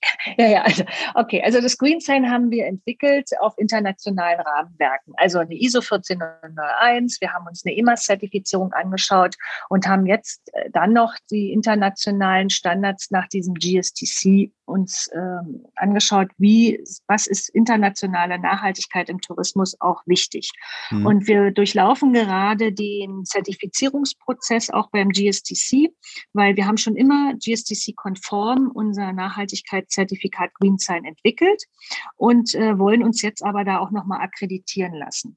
Ja, 0.36 0.46
ja, 0.48 0.62
also, 0.62 0.84
okay. 1.14 1.42
Also 1.44 1.60
das 1.60 1.76
Green 1.78 2.00
Sign 2.00 2.30
haben 2.30 2.50
wir 2.50 2.66
entwickelt 2.66 3.30
auf 3.40 3.54
internationalen 3.58 4.40
Rahmenwerken. 4.40 5.14
Also 5.16 5.38
eine 5.38 5.54
ISO 5.54 5.80
14001. 5.80 7.20
Wir 7.20 7.32
haben 7.32 7.46
uns 7.46 7.64
eine 7.64 7.76
EMAS-Zertifizierung 7.76 8.72
angeschaut 8.72 9.36
und 9.68 9.86
haben 9.86 10.06
jetzt 10.06 10.50
äh, 10.54 10.70
dann 10.70 10.92
noch 10.92 11.14
die 11.30 11.52
internationalen 11.52 12.50
Standards 12.50 13.10
nach 13.10 13.28
diesem 13.28 13.54
GSTC 13.54 14.50
uns 14.66 15.10
ähm, 15.14 15.66
angeschaut, 15.76 16.30
wie, 16.38 16.82
was 17.06 17.26
ist 17.26 17.48
internationale 17.50 18.38
Nachhaltigkeit 18.38 19.08
im 19.08 19.20
Tourismus 19.20 19.78
auch 19.80 20.02
wichtig. 20.06 20.50
Mhm. 20.90 21.06
Und 21.06 21.26
wir 21.26 21.50
durchlaufen 21.50 22.12
gerade 22.12 22.72
den 22.72 23.24
Zertifizierungsprozess 23.24 24.70
auch 24.70 24.90
beim 24.90 25.10
GSTC, 25.10 25.90
weil 26.32 26.56
wir 26.56 26.66
haben 26.66 26.78
schon 26.78 26.96
immer 26.96 27.34
GSTC-konform 27.34 28.70
unser 28.72 29.12
Nachhaltigkeitszertifikat 29.94 30.54
Green 30.54 30.78
Sign 30.78 31.04
entwickelt 31.04 31.64
und 32.16 32.54
äh, 32.54 32.78
wollen 32.78 33.02
uns 33.02 33.22
jetzt 33.22 33.44
aber 33.44 33.64
da 33.64 33.78
auch 33.78 33.90
nochmal 33.90 34.20
akkreditieren 34.20 34.94
lassen. 34.94 35.36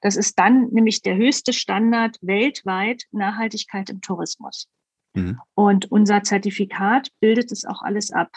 Das 0.00 0.16
ist 0.16 0.38
dann 0.38 0.68
nämlich 0.68 1.02
der 1.02 1.16
höchste 1.16 1.52
Standard 1.52 2.18
weltweit 2.20 3.04
Nachhaltigkeit 3.10 3.88
im 3.90 4.00
Tourismus. 4.00 4.68
Mhm. 5.14 5.40
Und 5.54 5.90
unser 5.90 6.22
Zertifikat 6.22 7.08
bildet 7.20 7.52
es 7.52 7.64
auch 7.64 7.82
alles 7.82 8.10
ab 8.10 8.30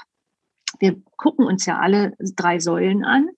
wir 0.79 1.01
gucken 1.17 1.45
uns 1.45 1.65
ja 1.65 1.79
alle 1.79 2.13
drei 2.19 2.59
Säulen 2.59 3.03
an. 3.03 3.29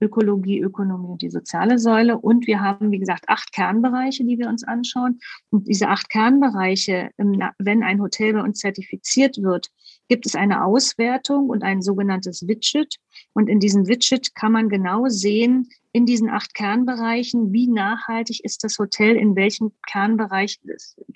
Ökologie, 0.00 0.60
Ökonomie 0.60 1.06
und 1.06 1.22
die 1.22 1.30
soziale 1.30 1.78
Säule. 1.78 2.18
Und 2.18 2.46
wir 2.46 2.60
haben, 2.60 2.90
wie 2.90 2.98
gesagt, 2.98 3.28
acht 3.28 3.52
Kernbereiche, 3.52 4.24
die 4.24 4.38
wir 4.38 4.48
uns 4.48 4.64
anschauen. 4.64 5.20
Und 5.50 5.68
diese 5.68 5.88
acht 5.88 6.10
Kernbereiche, 6.10 7.10
wenn 7.16 7.82
ein 7.82 8.02
Hotel 8.02 8.34
bei 8.34 8.42
uns 8.42 8.58
zertifiziert 8.58 9.38
wird, 9.40 9.68
gibt 10.08 10.26
es 10.26 10.34
eine 10.34 10.64
Auswertung 10.64 11.48
und 11.48 11.62
ein 11.62 11.82
sogenanntes 11.82 12.46
Widget. 12.46 12.96
Und 13.32 13.48
in 13.48 13.60
diesem 13.60 13.86
Widget 13.86 14.34
kann 14.34 14.52
man 14.52 14.68
genau 14.68 15.08
sehen, 15.08 15.68
in 15.94 16.06
diesen 16.06 16.28
acht 16.28 16.54
Kernbereichen, 16.54 17.52
wie 17.52 17.68
nachhaltig 17.68 18.44
ist 18.44 18.64
das 18.64 18.80
Hotel, 18.80 19.14
in 19.14 19.36
welchem 19.36 19.70
Kernbereich, 19.86 20.58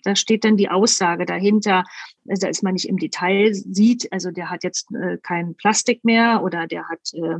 da 0.04 0.14
steht 0.14 0.44
dann 0.44 0.56
die 0.56 0.70
Aussage 0.70 1.26
dahinter, 1.26 1.82
also 2.28 2.46
dass 2.46 2.62
man 2.62 2.74
nicht 2.74 2.88
im 2.88 2.96
Detail 2.96 3.52
sieht, 3.54 4.12
also 4.12 4.30
der 4.30 4.50
hat 4.50 4.62
jetzt 4.62 4.86
äh, 4.94 5.18
kein 5.20 5.56
Plastik 5.56 6.04
mehr 6.04 6.44
oder 6.44 6.68
der 6.68 6.88
hat 6.88 7.12
äh, 7.12 7.38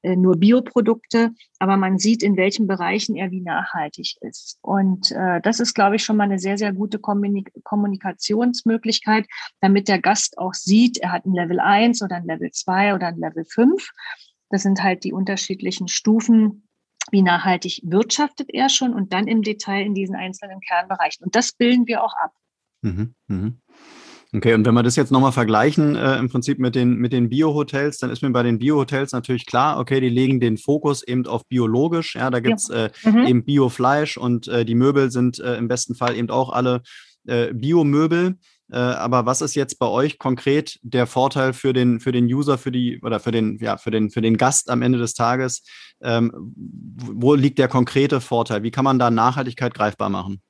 äh, 0.00 0.16
nur 0.16 0.38
Bioprodukte, 0.38 1.34
aber 1.58 1.76
man 1.76 1.98
sieht, 1.98 2.22
in 2.22 2.38
welchen 2.38 2.66
Bereichen 2.66 3.16
er 3.16 3.30
wie 3.30 3.42
nachhaltig 3.42 4.16
ist. 4.22 4.58
Und 4.62 5.12
äh, 5.12 5.42
das 5.42 5.60
ist, 5.60 5.74
glaube 5.74 5.96
ich, 5.96 6.04
schon 6.04 6.16
mal 6.16 6.24
eine 6.24 6.38
sehr, 6.38 6.56
sehr 6.56 6.72
gute 6.72 6.98
Kommunik 6.98 7.52
Kommunikationsmöglichkeit, 7.64 9.26
damit 9.60 9.88
der 9.88 10.00
Gast 10.00 10.38
auch 10.38 10.54
sieht, 10.54 10.96
er 10.96 11.12
hat 11.12 11.26
ein 11.26 11.34
Level 11.34 11.60
1 11.60 12.00
oder 12.00 12.16
ein 12.16 12.24
Level 12.24 12.50
2 12.50 12.94
oder 12.94 13.08
ein 13.08 13.18
Level 13.18 13.44
5. 13.44 13.90
Das 14.48 14.62
sind 14.62 14.82
halt 14.82 15.04
die 15.04 15.12
unterschiedlichen 15.12 15.88
Stufen, 15.88 16.67
wie 17.12 17.22
nachhaltig 17.22 17.80
wirtschaftet 17.84 18.50
er 18.52 18.68
schon 18.68 18.94
und 18.94 19.12
dann 19.12 19.26
im 19.26 19.42
Detail 19.42 19.84
in 19.84 19.94
diesen 19.94 20.16
einzelnen 20.16 20.60
Kernbereichen. 20.60 21.24
Und 21.24 21.34
das 21.34 21.52
bilden 21.52 21.86
wir 21.86 22.02
auch 22.02 22.14
ab. 22.14 22.32
Mhm, 22.82 23.14
mh. 23.26 23.52
Okay, 24.34 24.52
und 24.52 24.66
wenn 24.66 24.74
wir 24.74 24.82
das 24.82 24.96
jetzt 24.96 25.10
nochmal 25.10 25.32
vergleichen, 25.32 25.96
äh, 25.96 26.18
im 26.18 26.28
Prinzip 26.28 26.58
mit 26.58 26.74
den, 26.74 26.96
mit 26.96 27.14
den 27.14 27.30
Bio-Hotels, 27.30 27.96
dann 27.96 28.10
ist 28.10 28.22
mir 28.22 28.30
bei 28.30 28.42
den 28.42 28.58
Bio-Hotels 28.58 29.12
natürlich 29.12 29.46
klar, 29.46 29.80
okay, 29.80 30.00
die 30.00 30.10
legen 30.10 30.38
den 30.38 30.58
Fokus 30.58 31.02
eben 31.02 31.26
auf 31.26 31.46
biologisch. 31.48 32.14
Ja, 32.14 32.28
da 32.28 32.40
gibt's 32.40 32.68
ja. 32.68 32.86
äh, 32.86 32.90
mhm. 33.04 33.26
eben 33.26 33.44
Biofleisch 33.44 34.18
und 34.18 34.46
äh, 34.48 34.66
die 34.66 34.74
Möbel 34.74 35.10
sind 35.10 35.38
äh, 35.38 35.56
im 35.56 35.66
besten 35.66 35.94
Fall 35.94 36.14
eben 36.14 36.28
auch 36.28 36.50
alle 36.50 36.82
äh, 37.26 37.54
Biomöbel. 37.54 38.36
Äh, 38.70 38.76
aber 38.76 39.26
was 39.26 39.40
ist 39.40 39.54
jetzt 39.54 39.78
bei 39.78 39.86
euch 39.86 40.18
konkret 40.18 40.78
der 40.82 41.06
Vorteil 41.06 41.52
für 41.52 41.72
den, 41.72 42.00
für 42.00 42.12
den 42.12 42.26
User, 42.26 42.58
für 42.58 42.72
die 42.72 43.00
oder 43.02 43.20
für 43.20 43.30
den, 43.30 43.58
ja, 43.58 43.76
für 43.76 43.90
den, 43.90 44.10
für 44.10 44.20
den 44.20 44.36
Gast 44.36 44.70
am 44.70 44.82
Ende 44.82 44.98
des 44.98 45.14
Tages? 45.14 45.62
Ähm, 46.02 46.32
wo 46.34 47.34
liegt 47.34 47.58
der 47.58 47.68
konkrete 47.68 48.20
Vorteil? 48.20 48.62
Wie 48.62 48.70
kann 48.70 48.84
man 48.84 48.98
da 48.98 49.10
Nachhaltigkeit 49.10 49.74
greifbar 49.74 50.10
machen? 50.10 50.42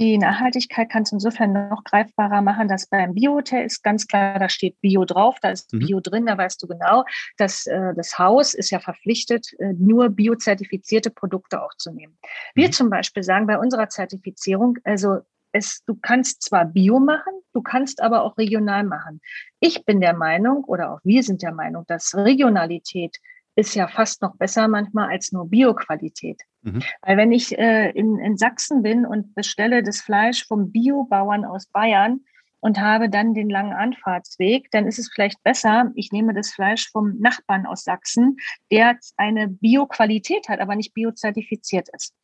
die 0.00 0.16
Nachhaltigkeit 0.16 0.88
kannst 0.90 1.12
du 1.12 1.16
insofern 1.16 1.52
noch 1.68 1.84
greifbarer 1.84 2.40
machen, 2.40 2.68
dass 2.68 2.86
beim 2.86 3.14
Biohotel 3.14 3.66
ist 3.66 3.82
ganz 3.82 4.06
klar, 4.06 4.38
da 4.38 4.48
steht 4.48 4.80
Bio 4.80 5.04
drauf, 5.04 5.36
da 5.42 5.50
ist 5.50 5.72
mhm. 5.72 5.80
Bio 5.80 6.00
drin, 6.00 6.26
da 6.26 6.38
weißt 6.38 6.62
du 6.62 6.66
genau, 6.66 7.04
dass 7.36 7.66
äh, 7.66 7.92
das 7.94 8.18
Haus 8.18 8.54
ist 8.54 8.70
ja 8.70 8.80
verpflichtet, 8.80 9.52
äh, 9.58 9.74
nur 9.74 10.08
biozertifizierte 10.08 11.10
Produkte 11.10 11.62
auch 11.62 11.74
zu 11.76 11.92
nehmen. 11.92 12.16
Wir 12.54 12.68
mhm. 12.68 12.72
zum 12.72 12.90
Beispiel 12.90 13.22
sagen 13.22 13.46
bei 13.46 13.58
unserer 13.58 13.90
Zertifizierung, 13.90 14.78
also 14.84 15.18
es, 15.52 15.82
du 15.86 15.96
kannst 16.00 16.42
zwar 16.42 16.64
Bio 16.64 17.00
machen, 17.00 17.32
du 17.52 17.62
kannst 17.62 18.02
aber 18.02 18.22
auch 18.22 18.38
regional 18.38 18.84
machen. 18.84 19.20
Ich 19.58 19.84
bin 19.84 20.00
der 20.00 20.14
Meinung, 20.14 20.64
oder 20.64 20.92
auch 20.92 21.00
wir 21.04 21.22
sind 21.22 21.42
der 21.42 21.52
Meinung, 21.52 21.84
dass 21.86 22.14
Regionalität 22.14 23.18
ist 23.56 23.74
ja 23.74 23.88
fast 23.88 24.22
noch 24.22 24.36
besser 24.36 24.68
manchmal 24.68 25.10
als 25.10 25.32
nur 25.32 25.48
Bioqualität. 25.48 26.40
Mhm. 26.62 26.82
Weil 27.02 27.16
wenn 27.16 27.32
ich 27.32 27.58
äh, 27.58 27.90
in, 27.90 28.18
in 28.18 28.36
Sachsen 28.36 28.82
bin 28.82 29.04
und 29.04 29.34
bestelle 29.34 29.82
das 29.82 30.00
Fleisch 30.00 30.46
vom 30.46 30.70
Biobauern 30.72 31.44
aus 31.44 31.66
Bayern 31.66 32.20
und 32.60 32.80
habe 32.80 33.08
dann 33.08 33.34
den 33.34 33.50
langen 33.50 33.72
Anfahrtsweg, 33.72 34.70
dann 34.70 34.86
ist 34.86 34.98
es 34.98 35.10
vielleicht 35.12 35.42
besser, 35.42 35.90
ich 35.94 36.12
nehme 36.12 36.34
das 36.34 36.52
Fleisch 36.52 36.90
vom 36.90 37.18
Nachbarn 37.18 37.66
aus 37.66 37.84
Sachsen, 37.84 38.36
der 38.70 38.98
eine 39.16 39.48
Bioqualität 39.48 40.48
hat, 40.48 40.60
aber 40.60 40.76
nicht 40.76 40.94
biozertifiziert 40.94 41.88
ist. 41.94 42.14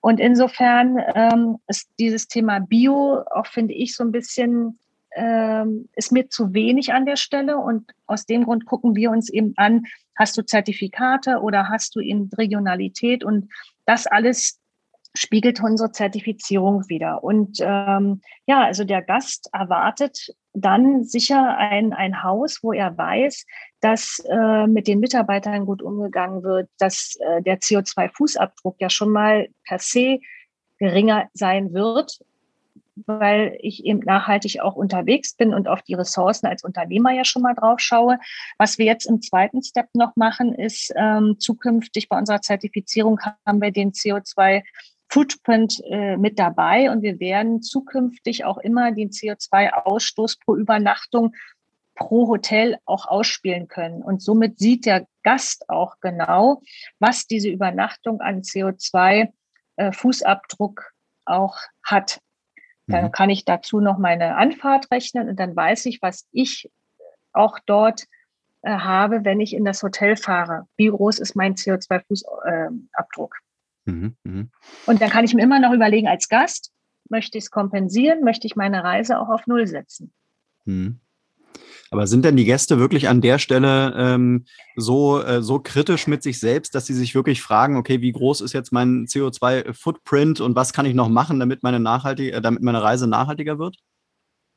Und 0.00 0.18
insofern 0.18 0.98
ähm, 1.14 1.58
ist 1.68 1.88
dieses 1.98 2.26
Thema 2.28 2.60
Bio 2.60 3.22
auch, 3.30 3.46
finde 3.46 3.74
ich, 3.74 3.94
so 3.94 4.04
ein 4.04 4.12
bisschen 4.12 4.78
ähm, 5.14 5.88
ist 5.94 6.12
mir 6.12 6.28
zu 6.30 6.54
wenig 6.54 6.92
an 6.92 7.04
der 7.04 7.16
Stelle. 7.16 7.58
Und 7.58 7.90
aus 8.06 8.26
dem 8.26 8.44
Grund 8.44 8.64
gucken 8.66 8.96
wir 8.96 9.10
uns 9.10 9.28
eben 9.28 9.52
an, 9.56 9.84
hast 10.16 10.36
du 10.36 10.42
Zertifikate 10.42 11.40
oder 11.40 11.68
hast 11.68 11.94
du 11.96 12.00
eben 12.00 12.30
Regionalität? 12.36 13.24
Und 13.24 13.50
das 13.84 14.06
alles 14.06 14.58
spiegelt 15.14 15.62
unsere 15.62 15.92
Zertifizierung 15.92 16.88
wieder. 16.88 17.22
Und 17.22 17.58
ähm, 17.60 18.22
ja, 18.46 18.64
also 18.64 18.84
der 18.84 19.02
Gast 19.02 19.48
erwartet 19.52 20.34
dann 20.54 21.04
sicher 21.04 21.56
ein, 21.56 21.92
ein 21.92 22.22
Haus, 22.22 22.60
wo 22.62 22.72
er 22.72 22.96
weiß, 22.96 23.46
dass 23.80 24.22
äh, 24.28 24.66
mit 24.66 24.86
den 24.86 25.00
Mitarbeitern 25.00 25.66
gut 25.66 25.82
umgegangen 25.82 26.42
wird, 26.42 26.68
dass 26.78 27.16
äh, 27.20 27.42
der 27.42 27.60
CO2-Fußabdruck 27.60 28.76
ja 28.78 28.90
schon 28.90 29.10
mal 29.10 29.48
per 29.64 29.78
se 29.78 30.20
geringer 30.78 31.28
sein 31.32 31.72
wird, 31.72 32.18
weil 33.06 33.56
ich 33.60 33.84
eben 33.84 34.00
nachhaltig 34.00 34.60
auch 34.60 34.74
unterwegs 34.74 35.34
bin 35.34 35.54
und 35.54 35.68
auf 35.68 35.82
die 35.82 35.94
Ressourcen 35.94 36.46
als 36.46 36.64
Unternehmer 36.64 37.12
ja 37.12 37.24
schon 37.24 37.42
mal 37.42 37.54
drauf 37.54 37.80
schaue. 37.80 38.18
Was 38.58 38.78
wir 38.78 38.86
jetzt 38.86 39.06
im 39.06 39.22
zweiten 39.22 39.62
Step 39.62 39.88
noch 39.94 40.16
machen, 40.16 40.54
ist 40.54 40.92
ähm, 40.96 41.36
zukünftig 41.38 42.08
bei 42.08 42.18
unserer 42.18 42.42
Zertifizierung 42.42 43.20
haben 43.46 43.62
wir 43.62 43.70
den 43.70 43.92
CO2 43.92 44.62
Footprint 45.12 45.80
äh, 45.90 46.16
mit 46.16 46.38
dabei 46.38 46.90
und 46.90 47.02
wir 47.02 47.20
werden 47.20 47.60
zukünftig 47.60 48.46
auch 48.46 48.56
immer 48.56 48.92
den 48.92 49.10
CO2-Ausstoß 49.10 50.38
pro 50.42 50.56
Übernachtung 50.56 51.34
pro 51.94 52.28
Hotel 52.28 52.78
auch 52.86 53.06
ausspielen 53.06 53.68
können. 53.68 54.02
Und 54.02 54.22
somit 54.22 54.58
sieht 54.58 54.86
der 54.86 55.06
Gast 55.22 55.68
auch 55.68 56.00
genau, 56.00 56.62
was 56.98 57.26
diese 57.26 57.50
Übernachtung 57.50 58.22
an 58.22 58.40
CO2-Fußabdruck 58.40 60.80
äh, 60.80 60.84
auch 61.26 61.58
hat. 61.84 62.18
Dann 62.86 63.04
mhm. 63.04 63.12
kann 63.12 63.28
ich 63.28 63.44
dazu 63.44 63.80
noch 63.80 63.98
meine 63.98 64.36
Anfahrt 64.36 64.90
rechnen 64.90 65.28
und 65.28 65.38
dann 65.38 65.54
weiß 65.54 65.84
ich, 65.86 66.00
was 66.00 66.26
ich 66.32 66.70
auch 67.34 67.58
dort 67.66 68.06
äh, 68.62 68.70
habe, 68.70 69.26
wenn 69.26 69.40
ich 69.40 69.52
in 69.52 69.66
das 69.66 69.82
Hotel 69.82 70.16
fahre. 70.16 70.68
Wie 70.78 70.88
groß 70.88 71.18
ist 71.18 71.36
mein 71.36 71.54
CO2-Fußabdruck? 71.54 73.32
Mhm, 73.84 74.16
mh. 74.24 74.44
Und 74.86 75.00
dann 75.00 75.10
kann 75.10 75.24
ich 75.24 75.34
mir 75.34 75.42
immer 75.42 75.60
noch 75.60 75.72
überlegen, 75.72 76.08
als 76.08 76.28
Gast, 76.28 76.72
möchte 77.08 77.38
ich 77.38 77.44
es 77.44 77.50
kompensieren, 77.50 78.22
möchte 78.22 78.46
ich 78.46 78.56
meine 78.56 78.84
Reise 78.84 79.18
auch 79.18 79.28
auf 79.28 79.46
Null 79.46 79.66
setzen. 79.66 80.12
Mhm. 80.64 81.00
Aber 81.90 82.06
sind 82.06 82.24
denn 82.24 82.36
die 82.36 82.46
Gäste 82.46 82.78
wirklich 82.78 83.08
an 83.08 83.20
der 83.20 83.38
Stelle 83.38 83.94
ähm, 83.94 84.46
so, 84.76 85.20
äh, 85.20 85.42
so 85.42 85.58
kritisch 85.58 86.06
mit 86.06 86.22
sich 86.22 86.40
selbst, 86.40 86.74
dass 86.74 86.86
sie 86.86 86.94
sich 86.94 87.14
wirklich 87.14 87.42
fragen, 87.42 87.76
okay, 87.76 88.00
wie 88.00 88.12
groß 88.12 88.40
ist 88.40 88.54
jetzt 88.54 88.72
mein 88.72 89.04
CO2-Footprint 89.04 90.40
und 90.40 90.56
was 90.56 90.72
kann 90.72 90.86
ich 90.86 90.94
noch 90.94 91.10
machen, 91.10 91.38
damit 91.38 91.62
meine, 91.62 91.80
nachhaltig, 91.80 92.32
äh, 92.32 92.40
damit 92.40 92.62
meine 92.62 92.82
Reise 92.82 93.06
nachhaltiger 93.06 93.58
wird? 93.58 93.76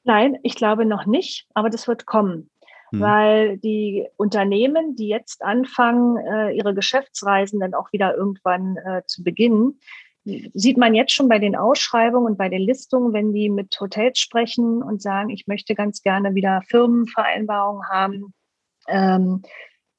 Nein, 0.06 0.38
ich 0.44 0.56
glaube 0.56 0.86
noch 0.86 1.08
nicht, 1.08 1.48
aber 1.54 1.70
das 1.70 1.90
wird 1.90 2.06
kommen. 2.06 2.50
Hm. 2.96 3.02
Weil 3.02 3.58
die 3.58 4.08
Unternehmen, 4.18 4.96
die 4.96 5.08
jetzt 5.08 5.44
anfangen, 5.44 6.18
äh, 6.18 6.52
ihre 6.52 6.74
Geschäftsreisen 6.74 7.60
dann 7.60 7.74
auch 7.74 7.92
wieder 7.92 8.16
irgendwann 8.16 8.78
äh, 8.78 9.02
zu 9.06 9.24
beginnen, 9.24 9.80
sieht 10.54 10.78
man 10.78 10.96
jetzt 10.96 11.14
schon 11.14 11.30
bei 11.30 11.38
den 11.38 11.56
Ausschreibungen 11.56 12.32
und 12.32 12.38
bei 12.38 12.50
den 12.50 12.62
Listungen, 12.62 13.14
wenn 13.14 13.32
die 13.32 13.50
mit 13.50 13.80
Hotels 13.80 14.18
sprechen 14.18 14.82
und 14.82 15.02
sagen, 15.02 15.30
ich 15.30 15.46
möchte 15.46 15.76
ganz 15.76 16.02
gerne 16.02 16.34
wieder 16.34 16.64
Firmenvereinbarungen 16.68 17.88
haben, 17.90 18.34
ähm, 18.88 19.44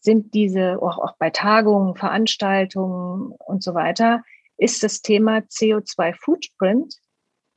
sind 0.01 0.35
diese 0.35 0.83
auch, 0.83 0.99
auch 0.99 1.17
bei 1.19 1.31
Tagungen, 1.31 1.95
Veranstaltungen 1.95 3.33
und 3.47 3.63
so 3.63 3.75
weiter, 3.75 4.23
ist 4.57 4.83
das 4.83 5.01
Thema 5.03 5.39
CO2-Footprint 5.39 6.97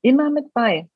immer 0.02 0.30
mit 0.30 0.54
bei. 0.54 0.88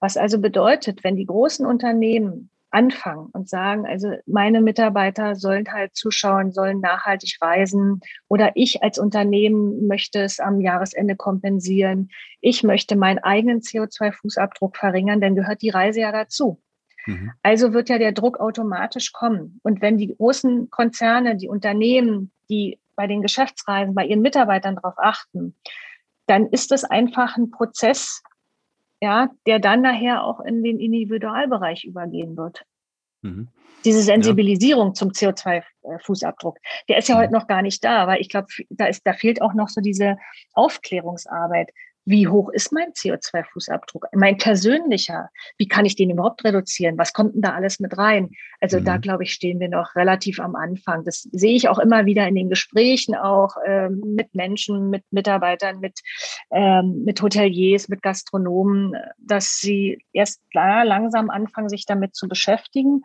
Was 0.00 0.16
also 0.16 0.38
bedeutet, 0.38 1.04
wenn 1.04 1.16
die 1.16 1.26
großen 1.26 1.66
Unternehmen 1.66 2.50
anfangen 2.74 3.28
und 3.32 3.48
sagen, 3.48 3.86
also 3.86 4.12
meine 4.26 4.60
Mitarbeiter 4.60 5.36
sollen 5.36 5.72
halt 5.72 5.94
zuschauen, 5.94 6.52
sollen 6.52 6.80
nachhaltig 6.80 7.38
reisen 7.40 8.00
oder 8.28 8.52
ich 8.56 8.82
als 8.82 8.98
Unternehmen 8.98 9.86
möchte 9.86 10.20
es 10.20 10.40
am 10.40 10.60
Jahresende 10.60 11.16
kompensieren. 11.16 12.10
Ich 12.40 12.62
möchte 12.62 12.96
meinen 12.96 13.20
eigenen 13.20 13.60
CO2-Fußabdruck 13.60 14.76
verringern, 14.76 15.20
dann 15.20 15.36
gehört 15.36 15.62
die 15.62 15.70
Reise 15.70 16.00
ja 16.00 16.12
dazu. 16.12 16.60
Mhm. 17.06 17.30
Also 17.42 17.72
wird 17.72 17.88
ja 17.88 17.98
der 17.98 18.12
Druck 18.12 18.40
automatisch 18.40 19.12
kommen. 19.12 19.60
Und 19.62 19.80
wenn 19.80 19.96
die 19.96 20.14
großen 20.14 20.68
Konzerne, 20.70 21.36
die 21.36 21.48
Unternehmen, 21.48 22.32
die 22.50 22.80
bei 22.96 23.06
den 23.06 23.22
Geschäftsreisen, 23.22 23.94
bei 23.94 24.04
ihren 24.04 24.20
Mitarbeitern 24.20 24.76
darauf 24.76 24.94
achten, 24.98 25.54
dann 26.26 26.46
ist 26.48 26.72
es 26.72 26.84
einfach 26.84 27.36
ein 27.36 27.50
Prozess, 27.50 28.22
ja, 29.04 29.28
der 29.46 29.58
dann 29.58 29.82
nachher 29.82 30.24
auch 30.24 30.40
in 30.40 30.62
den 30.62 30.80
Individualbereich 30.80 31.84
übergehen 31.84 32.38
wird. 32.38 32.64
Mhm. 33.20 33.48
Diese 33.84 34.00
Sensibilisierung 34.00 34.88
ja. 34.88 34.94
zum 34.94 35.10
CO2-Fußabdruck, 35.10 36.56
der 36.88 36.96
ist 36.96 37.08
ja 37.10 37.16
mhm. 37.16 37.20
heute 37.20 37.32
noch 37.34 37.46
gar 37.46 37.60
nicht 37.60 37.84
da, 37.84 38.06
weil 38.06 38.22
ich 38.22 38.30
glaube, 38.30 38.46
da 38.70 38.86
ist, 38.86 39.02
da 39.06 39.12
fehlt 39.12 39.42
auch 39.42 39.52
noch 39.52 39.68
so 39.68 39.82
diese 39.82 40.16
Aufklärungsarbeit 40.54 41.68
wie 42.06 42.28
hoch 42.28 42.50
ist 42.50 42.72
mein 42.72 42.92
CO2-Fußabdruck, 42.92 44.06
mein 44.12 44.36
persönlicher, 44.36 45.30
wie 45.56 45.68
kann 45.68 45.84
ich 45.84 45.96
den 45.96 46.10
überhaupt 46.10 46.44
reduzieren, 46.44 46.98
was 46.98 47.12
kommt 47.12 47.34
denn 47.34 47.42
da 47.42 47.54
alles 47.54 47.80
mit 47.80 47.96
rein? 47.96 48.30
Also 48.60 48.78
mhm. 48.78 48.84
da, 48.84 48.96
glaube 48.98 49.24
ich, 49.24 49.32
stehen 49.32 49.60
wir 49.60 49.68
noch 49.68 49.94
relativ 49.96 50.38
am 50.40 50.54
Anfang. 50.54 51.04
Das 51.04 51.22
sehe 51.32 51.54
ich 51.54 51.68
auch 51.68 51.78
immer 51.78 52.04
wieder 52.04 52.28
in 52.28 52.34
den 52.34 52.50
Gesprächen, 52.50 53.14
auch 53.14 53.56
ähm, 53.66 54.02
mit 54.04 54.34
Menschen, 54.34 54.90
mit 54.90 55.04
Mitarbeitern, 55.10 55.80
mit, 55.80 56.00
ähm, 56.50 57.02
mit 57.04 57.22
Hoteliers, 57.22 57.88
mit 57.88 58.02
Gastronomen, 58.02 58.94
dass 59.18 59.58
sie 59.58 60.04
erst 60.12 60.42
langsam 60.52 61.30
anfangen, 61.30 61.68
sich 61.68 61.86
damit 61.86 62.14
zu 62.14 62.28
beschäftigen. 62.28 63.02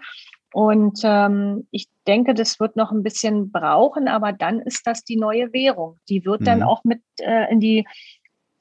Und 0.51 1.01
ähm, 1.03 1.67
ich 1.69 1.87
denke, 2.07 2.33
das 2.33 2.59
wird 2.59 2.75
noch 2.75 2.91
ein 2.91 3.03
bisschen 3.03 3.51
brauchen, 3.51 4.07
aber 4.07 4.33
dann 4.33 4.59
ist 4.61 4.87
das 4.87 5.03
die 5.03 5.15
neue 5.15 5.53
Währung. 5.53 5.99
Die 6.09 6.25
wird 6.25 6.41
mhm. 6.41 6.45
dann 6.45 6.63
auch 6.63 6.83
mit 6.83 7.01
äh, 7.19 7.51
in 7.51 7.59
die 7.59 7.85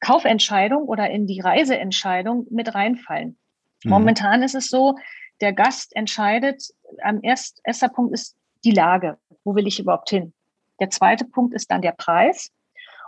Kaufentscheidung 0.01 0.84
oder 0.84 1.11
in 1.11 1.26
die 1.26 1.40
Reiseentscheidung 1.40 2.46
mit 2.51 2.74
reinfallen. 2.74 3.36
Mhm. 3.84 3.90
Momentan 3.90 4.42
ist 4.42 4.55
es 4.55 4.68
so, 4.68 4.96
der 5.40 5.53
Gast 5.53 5.94
entscheidet, 5.94 6.62
am 7.03 7.20
erst, 7.22 7.61
erster 7.64 7.88
Punkt 7.88 8.14
ist 8.14 8.36
die 8.64 8.72
Lage. 8.72 9.18
Wo 9.44 9.55
will 9.55 9.66
ich 9.66 9.78
überhaupt 9.78 10.11
hin? 10.11 10.32
Der 10.80 10.90
zweite 10.90 11.24
Punkt 11.24 11.55
ist 11.55 11.70
dann 11.70 11.82
der 11.82 11.92
Preis. 11.92 12.51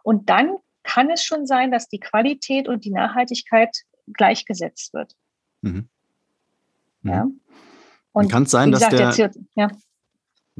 Und 0.02 0.30
dann 0.30 0.56
kann 0.82 1.10
es 1.10 1.24
schon 1.24 1.46
sein, 1.46 1.70
dass 1.70 1.88
die 1.88 2.00
Qualität 2.00 2.68
und 2.68 2.84
die 2.84 2.90
Nachhaltigkeit 2.90 3.76
gleichgesetzt 4.12 4.94
wird. 4.94 5.14
Mhm. 5.60 5.88
Ja. 7.02 7.26
Und 8.12 8.30
kann 8.30 8.44
es 8.44 8.50
sein, 8.50 8.72
gesagt, 8.72 8.92
dass 8.92 9.16
der, 9.16 9.28
der 9.28 9.42
ja. 9.54 9.68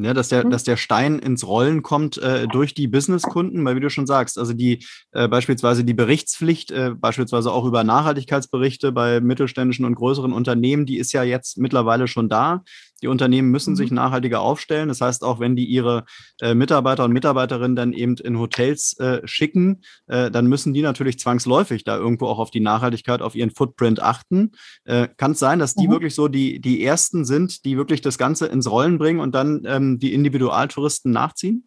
Ja, 0.05 0.14
dass 0.14 0.28
der, 0.28 0.44
mhm. 0.44 0.51
dass 0.51 0.64
der 0.64 0.76
Stein 0.76 1.18
ins 1.18 1.46
Rollen 1.46 1.82
kommt 1.82 2.18
äh, 2.18 2.46
durch 2.48 2.74
die 2.74 2.88
Businesskunden, 2.88 3.64
weil 3.64 3.76
wie 3.76 3.80
du 3.80 3.90
schon 3.90 4.07
sagst, 4.07 4.38
also 4.38 4.53
die 4.53 4.84
äh, 5.12 5.28
beispielsweise 5.28 5.84
die 5.84 5.94
Berichtspflicht, 5.94 6.70
äh, 6.70 6.92
beispielsweise 6.96 7.53
auch 7.53 7.64
über 7.64 7.84
Nachhaltigkeitsberichte 7.84 8.92
bei 8.92 9.20
mittelständischen 9.20 9.84
und 9.84 9.94
größeren 9.94 10.32
Unternehmen, 10.32 10.86
die 10.86 10.98
ist 10.98 11.12
ja 11.12 11.22
jetzt 11.22 11.59
mittlerweile 11.59 12.09
schon 12.09 12.28
da. 12.28 12.62
Die 13.03 13.09
Unternehmen 13.09 13.51
müssen 13.51 13.72
mhm. 13.72 13.76
sich 13.76 13.90
nachhaltiger 13.90 14.40
aufstellen. 14.40 14.88
Das 14.88 15.01
heißt, 15.01 15.24
auch 15.24 15.40
wenn 15.40 15.57
die 15.57 15.64
ihre 15.64 16.05
äh, 16.40 16.55
Mitarbeiter 16.55 17.05
und 17.05 17.12
Mitarbeiterinnen 17.12 17.76
dann 17.76 17.92
eben 17.92 18.16
in 18.16 18.38
Hotels 18.38 18.98
äh, 18.98 19.20
schicken, 19.26 19.82
äh, 20.07 20.30
dann 20.30 20.46
müssen 20.46 20.74
die 20.74 20.82
natürlich 20.82 21.18
zwangsläufig 21.18 21.84
da 21.84 21.96
irgendwo 21.96 22.26
auch 22.26 22.38
auf 22.38 22.51
die 22.51 22.61
Nachhaltigkeit, 22.61 23.22
auf 23.22 23.34
ihren 23.34 23.51
Footprint 23.51 24.01
achten. 24.01 24.53
Äh, 24.84 25.09
Kann 25.16 25.32
es 25.32 25.38
sein, 25.38 25.59
dass 25.59 25.74
die 25.74 25.88
mhm. 25.88 25.92
wirklich 25.92 26.14
so 26.14 26.28
die, 26.28 26.61
die 26.61 26.84
ersten 26.84 27.24
sind, 27.24 27.64
die 27.64 27.76
wirklich 27.76 28.01
das 28.01 28.18
Ganze 28.18 28.46
ins 28.46 28.70
Rollen 28.70 28.98
bringen 28.98 29.20
und 29.20 29.34
dann 29.34 29.62
ähm, 29.66 29.98
die 29.98 30.14
Individualtouristen 30.14 31.12
nachziehen? 31.12 31.66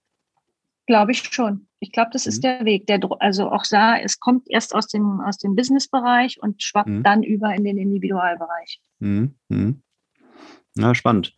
Glaube 0.85 1.11
ich 1.11 1.23
schon. 1.23 1.67
Ich 1.79 1.91
glaube, 1.91 2.09
das 2.11 2.25
ist 2.25 2.37
mhm. 2.37 2.41
der 2.41 2.65
Weg. 2.65 2.87
Der, 2.87 2.99
also 3.19 3.49
auch 3.49 3.63
da, 3.69 3.97
es 3.97 4.19
kommt 4.19 4.49
erst 4.49 4.75
aus 4.75 4.87
dem, 4.87 5.21
aus 5.21 5.37
dem 5.37 5.55
Business-Bereich 5.55 6.41
und 6.41 6.61
schwappt 6.61 6.89
mhm. 6.89 7.03
dann 7.03 7.23
über 7.23 7.53
in 7.53 7.63
den 7.63 7.77
Individualbereich. 7.77 8.79
Mhm. 8.99 9.35
Ja, 10.75 10.95
spannend. 10.95 11.33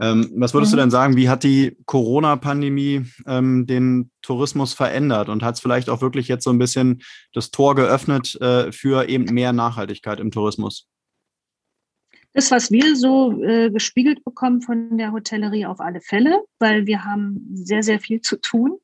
Ähm, 0.00 0.30
was 0.36 0.54
würdest 0.54 0.72
du 0.72 0.76
mhm. 0.76 0.82
denn 0.82 0.90
sagen, 0.90 1.16
wie 1.16 1.28
hat 1.28 1.42
die 1.42 1.76
Corona-Pandemie 1.86 3.04
ähm, 3.26 3.66
den 3.66 4.10
Tourismus 4.22 4.72
verändert 4.72 5.28
und 5.28 5.42
hat 5.42 5.56
es 5.56 5.60
vielleicht 5.60 5.90
auch 5.90 6.00
wirklich 6.00 6.28
jetzt 6.28 6.44
so 6.44 6.50
ein 6.50 6.58
bisschen 6.58 7.02
das 7.32 7.50
Tor 7.50 7.74
geöffnet 7.74 8.40
äh, 8.40 8.70
für 8.70 9.08
eben 9.08 9.24
mehr 9.24 9.52
Nachhaltigkeit 9.52 10.20
im 10.20 10.30
Tourismus? 10.30 10.86
Das, 12.34 12.52
was 12.52 12.70
wir 12.70 12.94
so 12.94 13.42
äh, 13.42 13.70
gespiegelt 13.70 14.22
bekommen 14.24 14.60
von 14.62 14.96
der 14.96 15.12
Hotellerie 15.12 15.66
auf 15.66 15.80
alle 15.80 16.00
Fälle, 16.00 16.44
weil 16.60 16.86
wir 16.86 17.04
haben 17.04 17.48
sehr, 17.52 17.82
sehr 17.82 17.98
viel 17.98 18.20
zu 18.20 18.40
tun. 18.40 18.78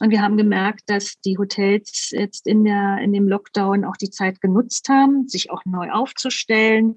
Und 0.00 0.10
wir 0.10 0.20
haben 0.22 0.36
gemerkt, 0.36 0.82
dass 0.86 1.14
die 1.24 1.38
Hotels 1.38 2.10
jetzt 2.10 2.46
in, 2.46 2.64
der, 2.64 2.98
in 2.98 3.12
dem 3.12 3.28
Lockdown 3.28 3.84
auch 3.84 3.96
die 3.96 4.10
Zeit 4.10 4.40
genutzt 4.40 4.88
haben, 4.88 5.28
sich 5.28 5.50
auch 5.50 5.64
neu 5.64 5.90
aufzustellen, 5.92 6.96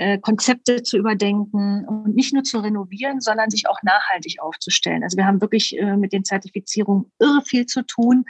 äh, 0.00 0.18
Konzepte 0.18 0.82
zu 0.82 0.96
überdenken 0.96 1.84
und 1.86 2.16
nicht 2.16 2.32
nur 2.32 2.42
zu 2.42 2.58
renovieren, 2.58 3.20
sondern 3.20 3.50
sich 3.50 3.68
auch 3.68 3.82
nachhaltig 3.82 4.40
aufzustellen. 4.40 5.02
Also 5.02 5.18
wir 5.18 5.26
haben 5.26 5.42
wirklich 5.42 5.78
äh, 5.78 5.94
mit 5.94 6.14
den 6.14 6.24
Zertifizierungen 6.24 7.12
irre 7.18 7.42
viel 7.44 7.66
zu 7.66 7.82
tun. 7.82 8.24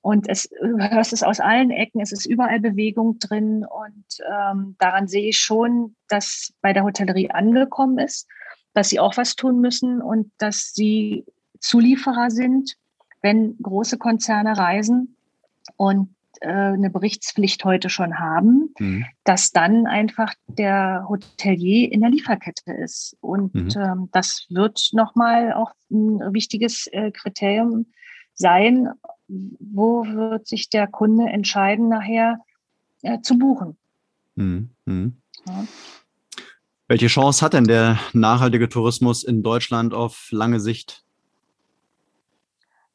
Und 0.00 0.28
es 0.28 0.48
hörst 0.60 1.12
es 1.12 1.24
aus 1.24 1.40
allen 1.40 1.72
Ecken, 1.72 2.00
es 2.00 2.12
ist 2.12 2.24
überall 2.24 2.60
Bewegung 2.60 3.18
drin. 3.18 3.66
Und 3.68 4.04
ähm, 4.30 4.76
daran 4.78 5.08
sehe 5.08 5.28
ich 5.28 5.40
schon, 5.40 5.96
dass 6.06 6.52
bei 6.60 6.72
der 6.72 6.84
Hotellerie 6.84 7.32
angekommen 7.32 7.98
ist, 7.98 8.28
dass 8.72 8.88
sie 8.88 9.00
auch 9.00 9.16
was 9.16 9.34
tun 9.34 9.60
müssen 9.60 10.00
und 10.00 10.30
dass 10.38 10.72
sie 10.72 11.24
Zulieferer 11.58 12.30
sind, 12.30 12.76
wenn 13.22 13.58
große 13.60 13.98
Konzerne 13.98 14.56
reisen. 14.56 15.16
Und 15.76 16.10
äh, 16.10 16.17
eine 16.40 16.90
Berichtspflicht 16.90 17.64
heute 17.64 17.90
schon 17.90 18.18
haben, 18.18 18.74
mhm. 18.78 19.04
dass 19.24 19.50
dann 19.50 19.86
einfach 19.86 20.34
der 20.46 21.06
Hotelier 21.08 21.90
in 21.90 22.00
der 22.00 22.10
Lieferkette 22.10 22.72
ist. 22.72 23.16
Und 23.20 23.54
mhm. 23.54 23.70
ähm, 23.76 24.08
das 24.12 24.46
wird 24.48 24.90
nochmal 24.92 25.52
auch 25.52 25.72
ein 25.90 26.20
wichtiges 26.32 26.86
äh, 26.88 27.10
Kriterium 27.10 27.86
sein, 28.34 28.88
wo 29.28 30.04
wird 30.04 30.46
sich 30.46 30.70
der 30.70 30.86
Kunde 30.86 31.28
entscheiden, 31.28 31.88
nachher 31.88 32.38
äh, 33.02 33.20
zu 33.20 33.38
buchen. 33.38 33.76
Mhm. 34.36 34.70
mhm. 34.84 35.16
Ja. 35.46 35.64
Welche 36.90 37.08
Chance 37.08 37.44
hat 37.44 37.52
denn 37.52 37.64
der 37.64 37.98
nachhaltige 38.14 38.70
Tourismus 38.70 39.22
in 39.22 39.42
Deutschland 39.42 39.92
auf 39.92 40.28
lange 40.30 40.58
Sicht? 40.58 41.04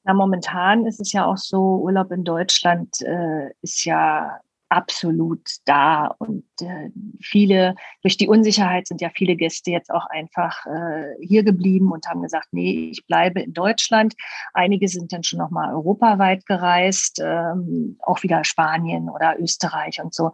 Na, 0.03 0.13
momentan 0.13 0.85
ist 0.85 0.99
es 0.99 1.13
ja 1.13 1.25
auch 1.25 1.37
so, 1.37 1.77
Urlaub 1.77 2.11
in 2.11 2.23
Deutschland 2.23 3.01
äh, 3.01 3.49
ist 3.61 3.85
ja 3.85 4.39
absolut 4.73 5.47
da 5.65 6.07
und 6.17 6.45
äh, 6.61 6.89
viele, 7.21 7.75
durch 8.01 8.17
die 8.17 8.27
Unsicherheit 8.27 8.87
sind 8.87 9.01
ja 9.01 9.11
viele 9.15 9.35
Gäste 9.35 9.69
jetzt 9.69 9.91
auch 9.91 10.07
einfach 10.07 10.65
äh, 10.65 11.13
hier 11.21 11.43
geblieben 11.43 11.91
und 11.91 12.07
haben 12.07 12.23
gesagt, 12.23 12.47
nee, 12.51 12.89
ich 12.91 13.05
bleibe 13.05 13.41
in 13.41 13.53
Deutschland. 13.53 14.15
Einige 14.53 14.87
sind 14.87 15.13
dann 15.13 15.23
schon 15.23 15.37
nochmal 15.37 15.75
europaweit 15.75 16.47
gereist, 16.47 17.21
ähm, 17.23 17.97
auch 17.99 18.23
wieder 18.23 18.43
Spanien 18.43 19.09
oder 19.09 19.39
Österreich 19.39 20.01
und 20.01 20.15
so. 20.15 20.31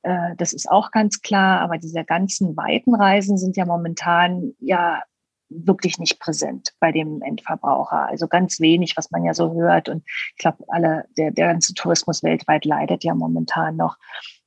Äh, 0.00 0.36
das 0.38 0.54
ist 0.54 0.70
auch 0.70 0.90
ganz 0.90 1.20
klar, 1.20 1.60
aber 1.60 1.76
diese 1.76 2.02
ganzen 2.04 2.56
weiten 2.56 2.94
Reisen 2.94 3.36
sind 3.36 3.58
ja 3.58 3.66
momentan 3.66 4.54
ja 4.58 5.02
wirklich 5.54 5.98
nicht 5.98 6.20
präsent 6.20 6.72
bei 6.80 6.92
dem 6.92 7.22
Endverbraucher. 7.22 8.06
Also 8.08 8.28
ganz 8.28 8.60
wenig, 8.60 8.96
was 8.96 9.10
man 9.10 9.24
ja 9.24 9.34
so 9.34 9.54
hört. 9.54 9.88
Und 9.88 10.02
ich 10.06 10.38
glaube, 10.38 10.64
alle, 10.68 11.04
der, 11.16 11.30
der 11.30 11.48
ganze 11.48 11.74
Tourismus 11.74 12.22
weltweit 12.22 12.64
leidet 12.64 13.04
ja 13.04 13.14
momentan 13.14 13.76
noch. 13.76 13.96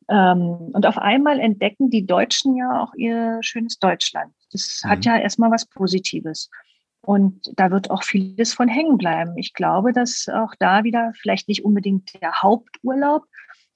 Ähm, 0.09 0.71
und 0.73 0.85
auf 0.85 0.97
einmal 0.97 1.39
entdecken 1.39 1.89
die 1.89 2.05
Deutschen 2.05 2.55
ja 2.55 2.83
auch 2.83 2.93
ihr 2.95 3.39
schönes 3.41 3.79
Deutschland. 3.79 4.33
Das 4.51 4.81
mhm. 4.83 4.89
hat 4.89 5.05
ja 5.05 5.17
erstmal 5.17 5.51
was 5.51 5.65
Positives. 5.65 6.49
Und 7.01 7.51
da 7.55 7.69
wird 7.69 7.91
auch 7.91 8.03
vieles 8.03 8.53
von 8.53 8.67
hängen 8.67 8.97
bleiben. 8.97 9.37
Ich 9.37 9.53
glaube, 9.53 9.93
dass 9.93 10.27
auch 10.27 10.55
da 10.57 10.83
wieder 10.83 11.11
vielleicht 11.21 11.47
nicht 11.47 11.63
unbedingt 11.63 12.19
der 12.19 12.41
Haupturlaub, 12.41 13.25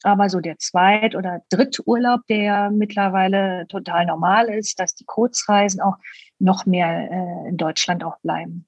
aber 0.03 0.30
so 0.30 0.39
der 0.39 0.57
Zweit- 0.57 1.15
oder 1.15 1.41
Dritturlaub, 1.49 2.21
der 2.27 2.41
ja 2.41 2.69
mittlerweile 2.69 3.67
total 3.67 4.05
normal 4.05 4.49
ist, 4.49 4.80
dass 4.80 4.95
die 4.95 5.05
Kurzreisen 5.05 5.82
auch 5.82 5.97
noch 6.39 6.65
mehr 6.65 7.11
äh, 7.11 7.49
in 7.49 7.57
Deutschland 7.57 8.03
auch 8.03 8.19
bleiben. 8.19 8.65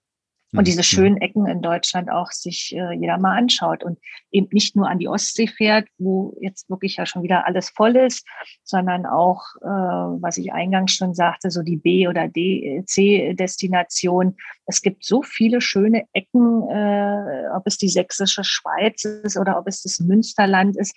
Und 0.54 0.68
diese 0.68 0.80
mhm. 0.80 0.84
schönen 0.84 1.18
Ecken 1.18 1.48
in 1.48 1.62
Deutschland 1.62 2.12
auch 2.12 2.30
sich 2.32 2.76
äh, 2.76 2.92
jeder 2.92 3.18
mal 3.18 3.38
anschaut 3.38 3.86
und 3.86 4.00
eben 4.32 4.50
nicht 4.52 4.76
nur 4.76 4.90
an 4.90 5.00
die 5.00 5.08
Ostsee 5.08 5.48
fährt, 5.48 5.88
wo 5.98 6.36
jetzt 6.42 6.70
wirklich 6.70 6.98
ja 6.98 7.06
schon 7.06 7.24
wieder 7.24 7.48
alles 7.48 7.70
voll 7.70 7.96
ist, 7.96 8.28
sondern 8.66 9.06
auch, 9.06 9.44
äh, 9.62 10.22
was 10.22 10.38
ich 10.38 10.52
eingangs 10.52 10.94
schon 10.94 11.14
sagte, 11.14 11.52
so 11.52 11.64
die 11.64 11.78
B- 11.78 12.10
oder 12.10 12.28
D 12.28 12.84
C-Destination. 12.86 14.36
Es 14.66 14.82
gibt 14.82 15.06
so 15.06 15.22
viele 15.22 15.62
schöne 15.62 16.04
Ecken, 16.12 16.70
äh, 16.70 17.48
ob 17.56 17.66
es 17.66 17.78
die 17.78 17.88
sächsische 17.88 18.44
Schweiz 18.44 19.06
ist 19.06 19.38
oder 19.38 19.58
ob 19.58 19.68
es 19.68 19.84
das 19.84 20.02
Münsterland 20.02 20.76
ist. 20.76 20.94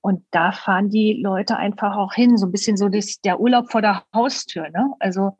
Und 0.00 0.24
da 0.30 0.52
fahren 0.52 0.90
die 0.90 1.14
Leute 1.14 1.56
einfach 1.56 1.96
auch 1.96 2.14
hin, 2.14 2.36
so 2.36 2.46
ein 2.46 2.52
bisschen 2.52 2.76
so 2.76 2.88
das, 2.88 3.20
der 3.24 3.40
Urlaub 3.40 3.72
vor 3.72 3.82
der 3.82 4.04
Haustür. 4.14 4.68
Ne? 4.70 4.92
Also 5.00 5.36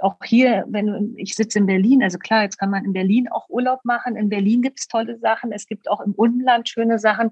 auch 0.00 0.16
hier, 0.24 0.64
wenn 0.68 1.14
ich 1.16 1.34
sitze 1.34 1.58
in 1.58 1.66
Berlin, 1.66 2.02
also 2.02 2.18
klar, 2.18 2.42
jetzt 2.42 2.58
kann 2.58 2.70
man 2.70 2.84
in 2.84 2.92
Berlin 2.92 3.28
auch 3.28 3.48
Urlaub 3.48 3.84
machen. 3.84 4.16
In 4.16 4.28
Berlin 4.28 4.62
gibt 4.62 4.80
es 4.80 4.88
tolle 4.88 5.18
Sachen, 5.18 5.52
es 5.52 5.66
gibt 5.66 5.88
auch 5.90 6.00
im 6.00 6.12
Umland 6.12 6.68
schöne 6.68 6.98
Sachen. 6.98 7.30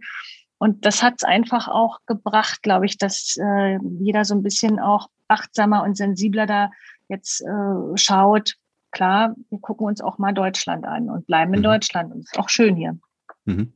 Und 0.59 0.87
das 0.87 1.03
hat 1.03 1.15
es 1.17 1.25
einfach 1.25 1.67
auch 1.67 1.99
gebracht, 2.07 2.63
glaube 2.63 2.87
ich, 2.87 2.97
dass 2.97 3.37
äh, 3.37 3.79
jeder 3.99 4.25
so 4.25 4.35
ein 4.35 4.43
bisschen 4.43 4.79
auch 4.79 5.09
achtsamer 5.27 5.83
und 5.83 5.97
sensibler 5.97 6.47
da 6.47 6.71
jetzt 7.09 7.41
äh, 7.41 7.97
schaut. 7.97 8.55
Klar, 8.93 9.35
wir 9.51 9.59
gucken 9.59 9.87
uns 9.87 10.01
auch 10.01 10.19
mal 10.19 10.33
Deutschland 10.33 10.85
an 10.85 11.11
und 11.11 11.27
bleiben 11.27 11.53
in 11.55 11.61
mhm. 11.61 11.65
Deutschland. 11.65 12.13
Und 12.13 12.21
es 12.21 12.33
ist 12.33 12.39
auch 12.39 12.49
schön 12.49 12.77
hier. 12.77 12.97
Mhm. 13.45 13.73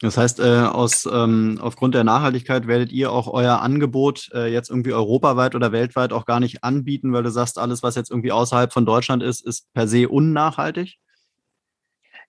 Das 0.00 0.16
heißt, 0.16 0.38
äh, 0.38 0.60
aus, 0.60 1.08
ähm, 1.12 1.58
aufgrund 1.60 1.94
der 1.94 2.04
Nachhaltigkeit 2.04 2.68
werdet 2.68 2.92
ihr 2.92 3.10
auch 3.10 3.26
euer 3.26 3.60
Angebot 3.60 4.30
äh, 4.32 4.46
jetzt 4.46 4.70
irgendwie 4.70 4.92
europaweit 4.92 5.56
oder 5.56 5.72
weltweit 5.72 6.12
auch 6.12 6.24
gar 6.24 6.38
nicht 6.38 6.62
anbieten, 6.62 7.12
weil 7.12 7.24
du 7.24 7.30
sagst, 7.30 7.58
alles, 7.58 7.82
was 7.82 7.96
jetzt 7.96 8.10
irgendwie 8.10 8.30
außerhalb 8.30 8.72
von 8.72 8.86
Deutschland 8.86 9.22
ist, 9.22 9.44
ist 9.44 9.72
per 9.72 9.88
se 9.88 10.08
unnachhaltig? 10.08 10.98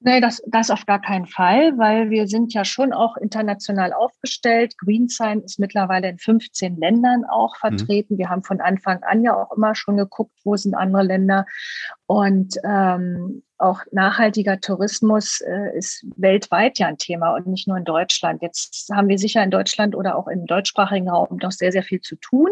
Nee, 0.01 0.21
das, 0.21 0.41
das 0.47 0.71
auf 0.71 0.85
gar 0.85 1.01
keinen 1.01 1.25
Fall, 1.25 1.77
weil 1.77 2.09
wir 2.09 2.27
sind 2.27 2.53
ja 2.53 2.63
schon 2.63 2.93
auch 2.93 3.17
international 3.17 3.91
aufgestellt. 3.91 4.77
GreenSign 4.77 5.41
ist 5.41 5.59
mittlerweile 5.59 6.09
in 6.09 6.17
15 6.17 6.77
Ländern 6.77 7.25
auch 7.25 7.53
mhm. 7.55 7.59
vertreten. 7.59 8.13
Mhm. 8.13 8.17
Wir 8.17 8.29
haben 8.29 8.43
von 8.43 8.61
Anfang 8.61 9.03
an 9.03 9.23
ja 9.23 9.35
auch 9.35 9.55
immer 9.55 9.75
schon 9.75 9.97
geguckt, 9.97 10.31
wo 10.45 10.55
sind 10.55 10.73
andere 10.73 11.03
Länder. 11.03 11.45
Und 12.05 12.55
ähm, 12.63 13.43
auch 13.59 13.81
nachhaltiger 13.91 14.59
Tourismus 14.59 15.41
äh, 15.41 15.77
ist 15.77 16.05
weltweit 16.15 16.79
ja 16.79 16.87
ein 16.87 16.97
Thema 16.97 17.35
und 17.35 17.47
nicht 17.47 17.67
nur 17.67 17.77
in 17.77 17.83
Deutschland. 17.83 18.41
Jetzt 18.41 18.89
haben 18.93 19.09
wir 19.09 19.17
sicher 19.17 19.43
in 19.43 19.51
Deutschland 19.51 19.95
oder 19.95 20.17
auch 20.17 20.27
im 20.27 20.45
deutschsprachigen 20.45 21.09
Raum 21.09 21.37
noch 21.41 21.51
sehr, 21.51 21.71
sehr 21.71 21.83
viel 21.83 22.01
zu 22.01 22.15
tun. 22.15 22.49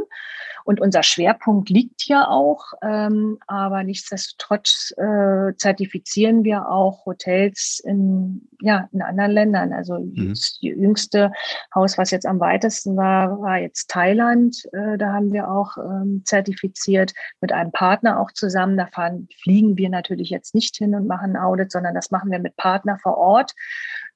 Und 0.66 0.82
unser 0.82 1.02
Schwerpunkt 1.02 1.70
liegt 1.70 2.02
hier 2.02 2.30
auch. 2.30 2.74
Ähm, 2.82 3.38
aber 3.48 3.84
nichtsdestotrotz 3.84 4.94
äh, 4.98 5.56
zertifizieren 5.56 6.44
wir 6.44 6.70
auch 6.70 7.06
Hotels 7.06 7.82
in, 7.86 8.50
ja, 8.60 8.90
in 8.92 9.02
anderen 9.02 9.32
Ländern. 9.32 9.72
Also 9.72 10.00
mhm. 10.00 10.28
das 10.28 10.58
jüngste 10.60 11.32
Haus, 11.74 11.98
was 11.98 12.12
jetzt 12.12 12.26
am 12.26 12.42
weitesten 12.42 12.98
war, 12.98 13.42
war 13.42 13.60
jetzt 13.60 13.90
Thailand. 13.90 14.58
Äh, 14.74 14.98
da 14.98 15.14
haben 15.14 15.32
wir 15.32 15.50
auch 15.50 15.78
ähm, 15.78 16.24
zertifiziert 16.26 17.14
mit 17.40 17.54
einem 17.54 17.72
Partner 17.72 18.20
auch 18.20 18.34
zusammen. 18.34 18.76
Da 18.76 18.88
fahren, 18.88 19.30
fliegen 19.42 19.78
wir 19.78 19.90
natürlich 19.90 20.30
jetzt 20.30 20.54
nicht 20.54 20.76
hin 20.76 20.97
und 20.98 21.08
machen 21.08 21.36
ein 21.36 21.42
Audit, 21.42 21.72
sondern 21.72 21.96
das 21.96 22.12
machen 22.12 22.32
wir 22.32 22.40
mit 22.40 22.56
Partner 22.58 22.98
vor 23.02 23.18
Ort, 23.18 23.54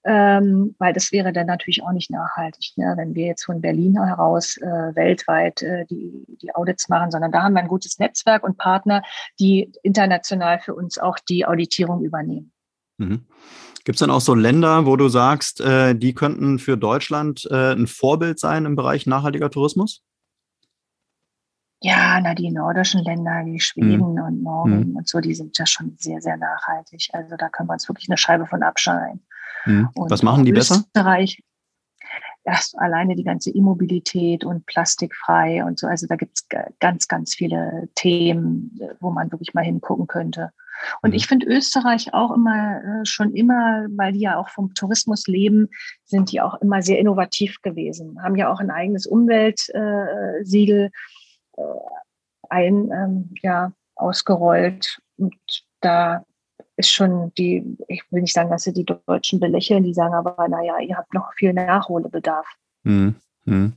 ähm, 0.04 0.76
weil 0.80 0.94
das 0.94 1.12
wäre 1.12 1.32
dann 1.32 1.48
natürlich 1.48 1.84
auch 1.84 1.92
nicht 1.92 2.10
nachhaltig, 2.10 2.74
ne? 2.76 2.94
wenn 2.98 3.14
wir 3.14 3.28
jetzt 3.28 3.44
von 3.44 3.62
Berlin 3.62 4.04
heraus 4.04 4.58
äh, 4.58 4.96
weltweit 4.96 5.62
äh, 5.62 5.86
die, 5.86 6.26
die 6.42 6.54
Audits 6.56 6.90
machen, 6.90 7.12
sondern 7.12 7.32
da 7.32 7.44
haben 7.44 7.54
wir 7.54 7.62
ein 7.62 7.68
gutes 7.68 8.00
Netzwerk 8.00 8.44
und 8.44 8.58
Partner, 8.58 9.04
die 9.40 9.72
international 9.84 10.60
für 10.60 10.74
uns 10.74 10.98
auch 10.98 11.20
die 11.20 11.46
Auditierung 11.46 12.04
übernehmen. 12.04 12.52
Mhm. 12.98 13.26
Gibt 13.84 13.96
es 13.96 14.00
dann 14.00 14.12
auch 14.12 14.22
so 14.22 14.36
Länder, 14.36 14.86
wo 14.86 14.96
du 14.96 15.10
sagst, 15.10 15.60
äh, 15.62 15.96
die 15.96 16.14
könnten 16.14 16.60
für 16.60 16.78
Deutschland 16.78 17.48
äh, 17.50 17.74
ein 17.74 17.88
Vorbild 17.88 18.40
sein 18.40 18.66
im 18.66 18.76
Bereich 18.76 19.08
nachhaltiger 19.08 19.50
Tourismus? 19.50 20.04
Ja, 21.84 22.20
na, 22.22 22.36
die 22.36 22.52
nordischen 22.52 23.04
Länder 23.04 23.44
wie 23.46 23.60
Schweden 23.60 24.14
mhm. 24.14 24.22
und 24.22 24.44
Norwegen 24.44 24.92
mhm. 24.92 24.98
und 24.98 25.08
so, 25.08 25.20
die 25.20 25.34
sind 25.34 25.58
ja 25.58 25.66
schon 25.66 25.96
sehr, 25.98 26.22
sehr 26.22 26.38
nachhaltig. 26.38 27.10
Also 27.14 27.36
da 27.38 27.50
können 27.50 27.70
wir 27.70 27.74
uns 27.74 27.90
wirklich 27.90 28.08
eine 28.08 28.18
Scheibe 28.18 28.46
von 28.46 28.62
abschneiden. 28.62 29.26
Mhm. 29.66 29.90
Was 29.96 30.22
machen 30.22 30.46
die 30.46 30.52
besser? 30.52 30.76
Österreich, 30.76 31.44
das 32.44 32.74
alleine 32.76 33.16
die 33.16 33.24
ganze 33.24 33.50
Immobilität 33.52 34.44
und 34.44 34.66
plastikfrei 34.68 35.64
und 35.64 35.80
so. 35.80 35.88
Also 35.88 36.06
da 36.08 36.16
gibt 36.16 36.38
es 36.38 36.48
ganz, 36.80 37.08
ganz 37.08 37.34
viele 37.34 37.90
Themen, 37.96 38.80
wo 39.00 39.10
man 39.10 39.32
wirklich 39.32 39.56
mal 39.56 39.64
hingucken 39.64 40.06
könnte. 40.06 40.52
Und 41.02 41.12
mhm. 41.12 41.16
ich 41.16 41.28
finde 41.28 41.48
Österreich 41.48 42.14
auch 42.14 42.32
immer, 42.32 42.82
äh, 42.84 43.06
schon 43.06 43.34
immer, 43.34 43.88
weil 43.90 44.14
die 44.14 44.22
ja 44.22 44.38
auch 44.38 44.50
vom 44.50 44.74
Tourismus 44.76 45.28
leben, 45.28 45.70
sind 46.06 46.32
die 46.32 46.42
auch 46.42 46.62
immer 46.62 46.82
sehr 46.82 47.00
innovativ 47.00 47.62
gewesen, 47.62 48.22
haben 48.22 48.36
ja 48.36 48.52
auch 48.52 48.60
ein 48.60 48.72
eigenes 48.72 49.06
Umweltsiegel 49.06 50.86
äh, 50.86 50.90
ein, 52.50 52.92
ähm, 52.92 53.30
ja, 53.42 53.72
ausgerollt. 53.96 55.00
Und 55.18 55.36
da 55.82 56.26
ist 56.78 56.92
schon 56.92 57.34
die, 57.36 57.78
ich 57.88 58.04
will 58.12 58.22
nicht 58.22 58.34
sagen, 58.34 58.50
dass 58.50 58.64
sie 58.64 58.74
die 58.74 58.86
Deutschen 58.86 59.40
belächeln, 59.40 59.84
die 59.84 59.94
sagen 59.94 60.14
aber, 60.14 60.48
naja, 60.48 60.80
ihr 60.80 60.98
habt 60.98 61.14
noch 61.14 61.34
viel 61.34 61.54
Nachholbedarf. 61.54 62.48
Mhm. 62.84 63.16
Mhm. 63.46 63.74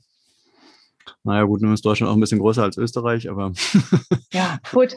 Naja, 1.23 1.45
gut, 1.45 1.63
nun 1.63 1.73
ist 1.73 1.85
Deutschland 1.85 2.11
auch 2.11 2.17
ein 2.17 2.21
bisschen 2.21 2.39
größer 2.39 2.63
als 2.63 2.77
Österreich, 2.77 3.31
aber. 3.31 3.53
ja, 4.33 4.59
gut. 4.73 4.95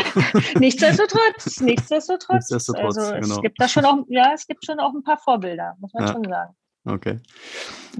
nichtsdestotrotz, 0.58 1.60
nichtsdestotrotz. 1.60 2.50
Nichtsdestotrotz, 2.50 2.98
also, 2.98 3.20
genau. 3.20 3.34
Es 3.36 3.42
gibt 3.42 3.60
da 3.60 3.68
schon 3.68 3.84
auch, 3.84 4.04
ja, 4.08 4.32
es 4.34 4.46
gibt 4.46 4.64
schon 4.64 4.78
auch 4.78 4.92
ein 4.94 5.02
paar 5.02 5.18
Vorbilder, 5.18 5.74
muss 5.80 5.92
man 5.92 6.06
ja. 6.06 6.12
schon 6.12 6.24
sagen. 6.24 6.54
Okay. 6.84 7.20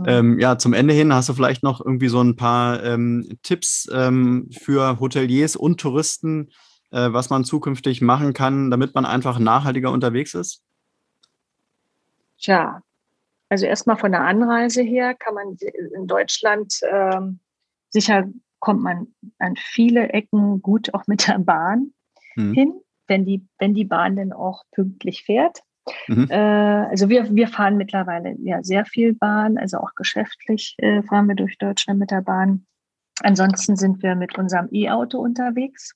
Ähm, 0.07 0.39
ja, 0.39 0.59
zum 0.59 0.73
Ende 0.73 0.93
hin 0.93 1.13
hast 1.15 1.29
du 1.29 1.33
vielleicht 1.33 1.63
noch 1.63 1.81
irgendwie 1.85 2.09
so 2.09 2.21
ein 2.21 2.37
paar 2.37 2.83
ähm, 2.85 3.39
Tipps 3.43 3.89
ähm, 3.93 4.51
für 4.51 5.01
Hoteliers 5.01 5.57
und 5.57 5.81
Touristen, 5.81 6.51
äh, 6.91 7.13
was 7.13 7.31
man 7.31 7.45
zukünftig 7.45 8.03
machen 8.03 8.35
kann, 8.35 8.71
damit 8.71 8.95
man 8.95 9.07
einfach 9.07 9.39
nachhaltiger 9.39 9.91
unterwegs 9.91 10.35
ist? 10.35 10.63
Tja, 12.39 12.83
also 13.49 13.67
erstmal 13.67 13.97
von 13.97 14.13
der 14.13 14.23
Anreise 14.23 14.83
her 14.83 15.15
kann 15.15 15.35
man 15.35 15.57
in 15.97 16.07
Deutschland 16.07 16.81
ähm, 16.91 17.39
sicher 17.89 18.29
kommt 18.59 18.83
man 18.83 19.09
an 19.39 19.57
viele 19.57 20.09
Ecken 20.09 20.61
gut 20.61 20.93
auch 20.95 21.07
mit 21.07 21.29
der 21.29 21.39
Bahn 21.39 21.93
mhm. 22.35 22.55
hin, 22.55 22.81
wenn 23.07 23.25
die, 23.25 23.47
wenn 23.59 23.75
die 23.75 23.85
Bahn 23.85 24.17
denn 24.17 24.33
auch 24.33 24.65
pünktlich 24.73 25.25
fährt. 25.25 25.63
Mhm. 26.09 26.29
Äh, 26.31 26.37
also 26.37 27.09
wir, 27.09 27.35
wir 27.35 27.49
fahren 27.49 27.77
mittlerweile 27.77 28.35
ja 28.39 28.63
sehr 28.63 28.85
viel 28.85 29.15
Bahn, 29.15 29.59
also 29.59 29.79
auch 29.79 29.95
geschäftlich 29.95 30.75
äh, 30.79 31.03
fahren 31.03 31.29
wir 31.29 31.35
durch 31.35 31.59
Deutschland 31.59 32.01
mit 32.01 32.11
der 32.11 32.23
Bahn. 32.23 32.67
Ansonsten 33.23 33.77
sind 33.77 34.03
wir 34.03 34.15
mit 34.15 34.37
unserem 34.39 34.69
E-Auto 34.73 35.19
unterwegs. 35.19 35.95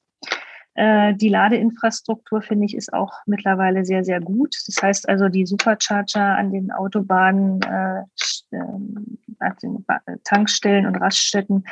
Äh, 0.79 1.15
die 1.15 1.29
Ladeinfrastruktur, 1.29 2.41
finde 2.41 2.67
ich, 2.67 2.77
ist 2.77 2.93
auch 2.93 3.13
mittlerweile 3.27 3.85
sehr, 3.85 4.05
sehr 4.05 4.21
gut. 4.21 4.55
Das 4.67 4.81
heißt 4.81 5.09
also, 5.09 5.29
die 5.29 5.45
Supercharger 5.45 6.37
an 6.37 6.53
den 6.53 6.71
Autobahnen, 6.71 7.61
äh, 7.63 8.03
äh, 8.53 9.51
den 9.61 9.85
Tankstellen 10.23 10.87
und 10.87 10.95
Raststätten 10.97 11.65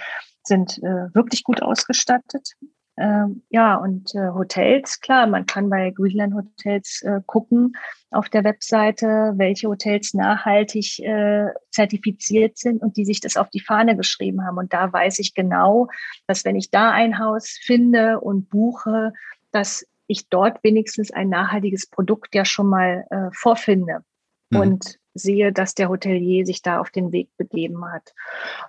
sind 0.43 0.79
wirklich 0.79 1.43
gut 1.43 1.61
ausgestattet. 1.61 2.53
Ähm, 2.99 3.43
ja, 3.51 3.77
und 3.77 4.15
äh, 4.15 4.31
Hotels, 4.33 5.01
klar, 5.01 5.27
man 5.27 5.45
kann 5.45 5.69
bei 5.69 5.91
Greenland 5.91 6.35
Hotels 6.35 7.03
äh, 7.03 7.21
gucken 7.27 7.75
auf 8.11 8.31
der 8.31 8.45
Webseite, 8.45 9.35
welche 9.37 9.69
Hotels 9.69 10.15
nachhaltig 10.15 10.99
äh, 11.01 11.49
zertifiziert 11.71 12.57
sind 12.57 12.81
und 12.81 12.97
die 12.97 13.05
sich 13.05 13.21
das 13.21 13.37
auf 13.37 13.51
die 13.51 13.61
Fahne 13.61 13.97
geschrieben 13.97 14.47
haben. 14.47 14.57
Und 14.57 14.73
da 14.73 14.91
weiß 14.91 15.19
ich 15.19 15.35
genau, 15.35 15.89
dass 16.27 16.45
wenn 16.45 16.57
ich 16.57 16.71
da 16.71 16.91
ein 16.91 17.19
Haus 17.19 17.59
finde 17.63 18.21
und 18.21 18.49
buche, 18.49 19.13
dass 19.53 19.87
ich 20.07 20.29
dort 20.29 20.63
wenigstens 20.65 21.11
ein 21.11 21.29
nachhaltiges 21.29 21.89
Produkt 21.89 22.35
ja 22.35 22.45
schon 22.45 22.69
mal 22.69 23.05
äh, 23.11 23.29
vorfinde. 23.33 24.05
Mhm. 24.51 24.61
Und 24.61 24.99
sehe, 25.19 25.53
dass 25.53 25.75
der 25.75 25.89
Hotelier 25.89 26.47
sich 26.47 26.63
da 26.63 26.81
auf 26.81 26.91
den 26.91 27.13
Weg 27.13 27.31
begeben 27.37 27.85
hat. 27.91 28.15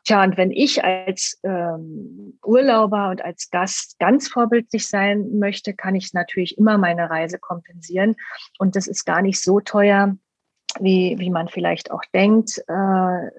Tja, 0.03 0.23
und 0.23 0.37
wenn 0.37 0.51
ich 0.51 0.83
als 0.83 1.39
ähm, 1.43 2.39
Urlauber 2.43 3.09
und 3.09 3.23
als 3.23 3.49
Gast 3.49 3.97
ganz 3.99 4.27
vorbildlich 4.27 4.87
sein 4.87 5.37
möchte, 5.39 5.73
kann 5.73 5.95
ich 5.95 6.13
natürlich 6.13 6.57
immer 6.57 6.77
meine 6.77 7.09
Reise 7.09 7.39
kompensieren. 7.39 8.15
Und 8.59 8.75
das 8.75 8.87
ist 8.87 9.05
gar 9.05 9.21
nicht 9.21 9.41
so 9.41 9.59
teuer, 9.59 10.15
wie, 10.79 11.15
wie 11.19 11.29
man 11.29 11.47
vielleicht 11.47 11.91
auch 11.91 12.03
denkt. 12.13 12.57
Äh, 12.67 13.31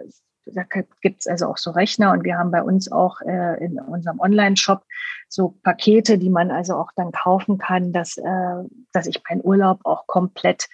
da 0.54 0.62
gibt 1.02 1.20
es 1.20 1.26
also 1.26 1.46
auch 1.46 1.58
so 1.58 1.70
Rechner 1.70 2.12
und 2.12 2.24
wir 2.24 2.38
haben 2.38 2.50
bei 2.50 2.62
uns 2.62 2.90
auch 2.90 3.20
äh, 3.20 3.64
in 3.64 3.78
unserem 3.78 4.20
Online-Shop 4.20 4.82
so 5.28 5.54
Pakete, 5.62 6.18
die 6.18 6.30
man 6.30 6.50
also 6.50 6.74
auch 6.76 6.90
dann 6.96 7.12
kaufen 7.12 7.58
kann, 7.58 7.92
dass, 7.92 8.16
äh, 8.16 8.64
dass 8.92 9.06
ich 9.06 9.22
meinen 9.28 9.42
Urlaub 9.44 9.80
auch 9.84 10.06
komplett 10.06 10.68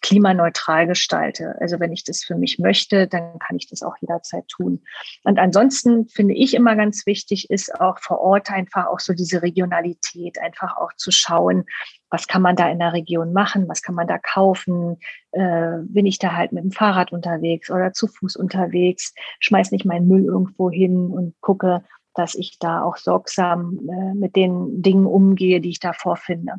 klimaneutral 0.00 0.86
gestalte. 0.86 1.56
Also 1.60 1.78
wenn 1.78 1.92
ich 1.92 2.04
das 2.04 2.22
für 2.22 2.34
mich 2.34 2.58
möchte, 2.58 3.06
dann 3.06 3.38
kann 3.38 3.56
ich 3.56 3.68
das 3.68 3.82
auch 3.82 3.96
jederzeit 4.00 4.48
tun. 4.48 4.82
Und 5.24 5.38
ansonsten 5.38 6.08
finde 6.08 6.34
ich 6.34 6.54
immer 6.54 6.76
ganz 6.76 7.06
wichtig, 7.06 7.50
ist 7.50 7.80
auch 7.80 7.98
vor 7.98 8.20
Ort 8.20 8.50
einfach 8.50 8.86
auch 8.86 9.00
so 9.00 9.12
diese 9.12 9.42
Regionalität, 9.42 10.40
einfach 10.40 10.76
auch 10.76 10.92
zu 10.96 11.10
schauen, 11.10 11.64
was 12.08 12.26
kann 12.26 12.42
man 12.42 12.56
da 12.56 12.68
in 12.68 12.78
der 12.78 12.92
Region 12.92 13.32
machen, 13.32 13.68
was 13.68 13.82
kann 13.82 13.94
man 13.94 14.06
da 14.06 14.18
kaufen, 14.18 14.98
äh, 15.32 15.78
bin 15.84 16.06
ich 16.06 16.18
da 16.18 16.34
halt 16.34 16.52
mit 16.52 16.64
dem 16.64 16.72
Fahrrad 16.72 17.12
unterwegs 17.12 17.70
oder 17.70 17.92
zu 17.92 18.06
Fuß 18.08 18.36
unterwegs, 18.36 19.14
schmeiß 19.38 19.70
nicht 19.70 19.84
meinen 19.84 20.08
Müll 20.08 20.24
irgendwo 20.24 20.70
hin 20.70 21.10
und 21.10 21.40
gucke, 21.40 21.84
dass 22.14 22.34
ich 22.34 22.58
da 22.58 22.82
auch 22.82 22.96
sorgsam 22.96 23.78
äh, 23.88 24.14
mit 24.14 24.34
den 24.34 24.82
Dingen 24.82 25.06
umgehe, 25.06 25.60
die 25.60 25.70
ich 25.70 25.80
da 25.80 25.92
vorfinde. 25.92 26.54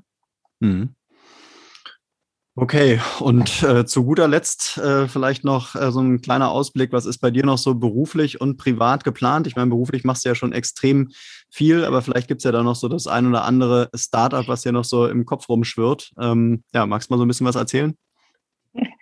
Mhm. 0.60 0.96
Okay, 2.56 3.00
und 3.22 3.64
äh, 3.64 3.86
zu 3.86 4.04
guter 4.04 4.28
Letzt 4.28 4.78
äh, 4.78 5.08
vielleicht 5.08 5.46
noch 5.46 5.74
äh, 5.76 5.90
so 5.90 6.02
ein 6.02 6.20
kleiner 6.20 6.52
Ausblick. 6.52 6.92
Was 6.92 7.06
ist 7.06 7.20
bei 7.20 7.32
dir 7.32 7.46
noch 7.46 7.58
so 7.58 7.76
beruflich 7.76 8.42
und 8.42 8.58
privat 8.58 9.06
geplant? 9.06 9.48
Ich 9.48 9.56
meine, 9.56 9.70
beruflich 9.70 10.04
machst 10.04 10.26
du 10.26 10.30
ja 10.30 10.36
schon 10.36 10.52
extrem 10.52 11.12
viel, 11.50 11.86
aber 11.86 12.02
vielleicht 12.02 12.28
gibt 12.28 12.42
es 12.42 12.44
ja 12.44 12.52
da 12.52 12.62
noch 12.62 12.76
so 12.76 12.90
das 12.90 13.08
ein 13.08 13.26
oder 13.26 13.46
andere 13.46 13.90
Startup, 13.96 14.46
was 14.50 14.64
dir 14.64 14.74
noch 14.74 14.84
so 14.84 15.08
im 15.08 15.26
Kopf 15.26 15.48
rumschwirrt. 15.48 16.12
Ähm, 16.20 16.64
ja, 16.74 16.86
magst 16.86 17.10
du 17.10 17.14
mal 17.14 17.20
so 17.20 17.24
ein 17.24 17.30
bisschen 17.30 17.48
was 17.48 17.56
erzählen? 17.56 17.96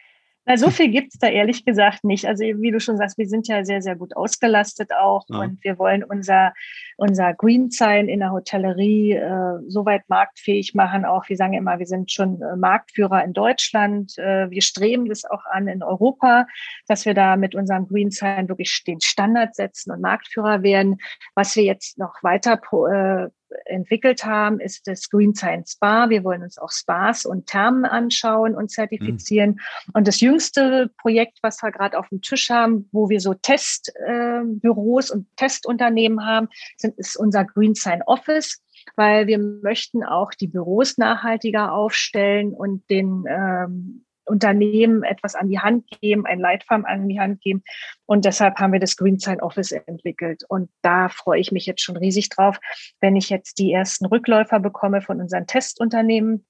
Na, 0.49 0.57
so 0.57 0.71
viel 0.71 0.89
gibt 0.89 1.13
es 1.13 1.19
da 1.19 1.27
ehrlich 1.27 1.63
gesagt 1.63 2.03
nicht. 2.03 2.25
Also 2.25 2.43
wie 2.43 2.71
du 2.71 2.79
schon 2.79 2.97
sagst, 2.97 3.19
wir 3.19 3.27
sind 3.27 3.47
ja 3.47 3.63
sehr, 3.63 3.83
sehr 3.83 3.95
gut 3.95 4.17
ausgelastet 4.17 4.91
auch 4.91 5.23
ja. 5.29 5.41
und 5.41 5.63
wir 5.63 5.77
wollen 5.77 6.03
unser, 6.03 6.55
unser 6.97 7.35
Green 7.35 7.69
Sign 7.69 8.09
in 8.09 8.19
der 8.19 8.31
Hotellerie 8.31 9.11
äh, 9.11 9.59
so 9.67 9.85
weit 9.85 10.09
marktfähig 10.09 10.73
machen. 10.73 11.05
Auch 11.05 11.29
wir 11.29 11.37
sagen 11.37 11.53
immer, 11.53 11.77
wir 11.77 11.85
sind 11.85 12.11
schon 12.11 12.41
äh, 12.41 12.55
Marktführer 12.55 13.23
in 13.23 13.33
Deutschland. 13.33 14.17
Äh, 14.17 14.49
wir 14.49 14.63
streben 14.63 15.07
das 15.07 15.23
auch 15.23 15.45
an 15.45 15.67
in 15.67 15.83
Europa, 15.83 16.47
dass 16.87 17.05
wir 17.05 17.13
da 17.13 17.35
mit 17.35 17.53
unserem 17.53 17.87
Green 17.87 18.09
Sign 18.09 18.49
wirklich 18.49 18.83
den 18.87 19.01
Standard 19.01 19.53
setzen 19.53 19.91
und 19.91 20.01
Marktführer 20.01 20.63
werden. 20.63 20.97
Was 21.35 21.55
wir 21.55 21.63
jetzt 21.63 21.99
noch 21.99 22.23
weiter 22.23 22.57
pro, 22.57 22.87
äh, 22.87 23.29
entwickelt 23.65 24.25
haben, 24.25 24.59
ist 24.59 24.87
das 24.87 25.09
Green 25.09 25.33
Science 25.33 25.73
Spa. 25.73 26.09
Wir 26.09 26.23
wollen 26.23 26.43
uns 26.43 26.57
auch 26.57 26.71
Spas 26.71 27.25
und 27.25 27.47
Thermen 27.47 27.85
anschauen 27.85 28.55
und 28.55 28.71
zertifizieren. 28.71 29.51
Mhm. 29.51 29.91
Und 29.93 30.07
das 30.07 30.19
jüngste 30.21 30.91
Projekt, 30.97 31.39
was 31.41 31.61
wir 31.61 31.71
gerade 31.71 31.97
auf 31.97 32.09
dem 32.09 32.21
Tisch 32.21 32.49
haben, 32.49 32.89
wo 32.91 33.09
wir 33.09 33.19
so 33.19 33.33
Testbüros 33.33 35.09
äh, 35.09 35.13
und 35.13 35.27
Testunternehmen 35.35 36.25
haben, 36.25 36.49
sind, 36.77 36.97
ist 36.97 37.17
unser 37.17 37.45
Green 37.45 37.75
Sign 37.75 38.01
Office 38.03 38.61
weil 38.95 39.27
wir 39.27 39.37
möchten 39.37 40.03
auch 40.03 40.31
die 40.31 40.47
Büros 40.47 40.97
nachhaltiger 40.97 41.73
aufstellen 41.73 42.53
und 42.53 42.89
den 42.89 43.25
ähm, 43.27 44.05
Unternehmen 44.29 45.03
etwas 45.03 45.35
an 45.35 45.49
die 45.49 45.59
Hand 45.59 45.85
geben, 46.01 46.25
ein 46.25 46.39
Leitfaden 46.39 46.85
an 46.85 47.07
die 47.07 47.19
Hand 47.19 47.41
geben. 47.41 47.63
Und 48.05 48.25
deshalb 48.25 48.59
haben 48.59 48.73
wir 48.73 48.79
das 48.79 48.95
Green 48.95 49.19
Sign 49.19 49.41
Office 49.41 49.71
entwickelt. 49.71 50.43
Und 50.47 50.69
da 50.81 51.09
freue 51.09 51.39
ich 51.39 51.51
mich 51.51 51.65
jetzt 51.65 51.81
schon 51.81 51.97
riesig 51.97 52.29
drauf, 52.29 52.59
wenn 52.99 53.15
ich 53.15 53.29
jetzt 53.29 53.59
die 53.59 53.71
ersten 53.71 54.05
Rückläufer 54.05 54.59
bekomme 54.59 55.01
von 55.01 55.19
unseren 55.19 55.47
Testunternehmen 55.47 56.45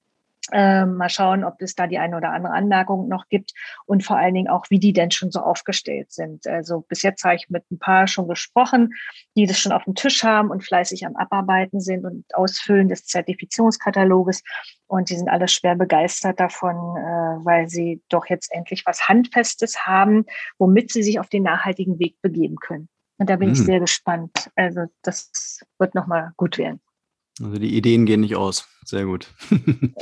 äh, 0.52 0.84
mal 0.84 1.08
schauen, 1.08 1.44
ob 1.44 1.60
es 1.60 1.74
da 1.74 1.86
die 1.86 1.98
eine 1.98 2.16
oder 2.16 2.32
andere 2.32 2.54
Anmerkung 2.54 3.08
noch 3.08 3.28
gibt 3.28 3.52
und 3.86 4.04
vor 4.04 4.16
allen 4.16 4.34
Dingen 4.34 4.48
auch, 4.48 4.66
wie 4.70 4.78
die 4.78 4.92
denn 4.92 5.10
schon 5.10 5.30
so 5.30 5.40
aufgestellt 5.40 6.12
sind. 6.12 6.46
Also 6.46 6.80
bis 6.80 7.02
jetzt 7.02 7.24
habe 7.24 7.36
ich 7.36 7.50
mit 7.50 7.70
ein 7.70 7.78
paar 7.78 8.06
schon 8.06 8.28
gesprochen, 8.28 8.92
die 9.36 9.46
das 9.46 9.58
schon 9.58 9.72
auf 9.72 9.84
dem 9.84 9.94
Tisch 9.94 10.24
haben 10.24 10.50
und 10.50 10.64
fleißig 10.64 11.06
am 11.06 11.16
Abarbeiten 11.16 11.80
sind 11.80 12.04
und 12.04 12.24
Ausfüllen 12.34 12.88
des 12.88 13.04
Zertifizierungskataloges. 13.06 14.42
Und 14.86 15.10
die 15.10 15.16
sind 15.16 15.28
alle 15.28 15.46
schwer 15.46 15.76
begeistert 15.76 16.40
davon, 16.40 16.74
äh, 16.74 17.44
weil 17.44 17.68
sie 17.68 18.02
doch 18.08 18.26
jetzt 18.26 18.52
endlich 18.52 18.84
was 18.86 19.08
Handfestes 19.08 19.86
haben, 19.86 20.24
womit 20.58 20.90
sie 20.90 21.02
sich 21.02 21.20
auf 21.20 21.28
den 21.28 21.44
nachhaltigen 21.44 21.98
Weg 21.98 22.16
begeben 22.22 22.56
können. 22.56 22.88
Und 23.18 23.28
da 23.28 23.36
bin 23.36 23.48
mhm. 23.48 23.54
ich 23.54 23.60
sehr 23.60 23.80
gespannt. 23.80 24.50
Also 24.56 24.86
das 25.02 25.60
wird 25.78 25.94
nochmal 25.94 26.32
gut 26.36 26.56
werden. 26.58 26.80
Also 27.42 27.58
die 27.58 27.74
Ideen 27.74 28.06
gehen 28.06 28.20
nicht 28.20 28.36
aus. 28.36 28.68
Sehr 28.84 29.04
gut. 29.04 29.28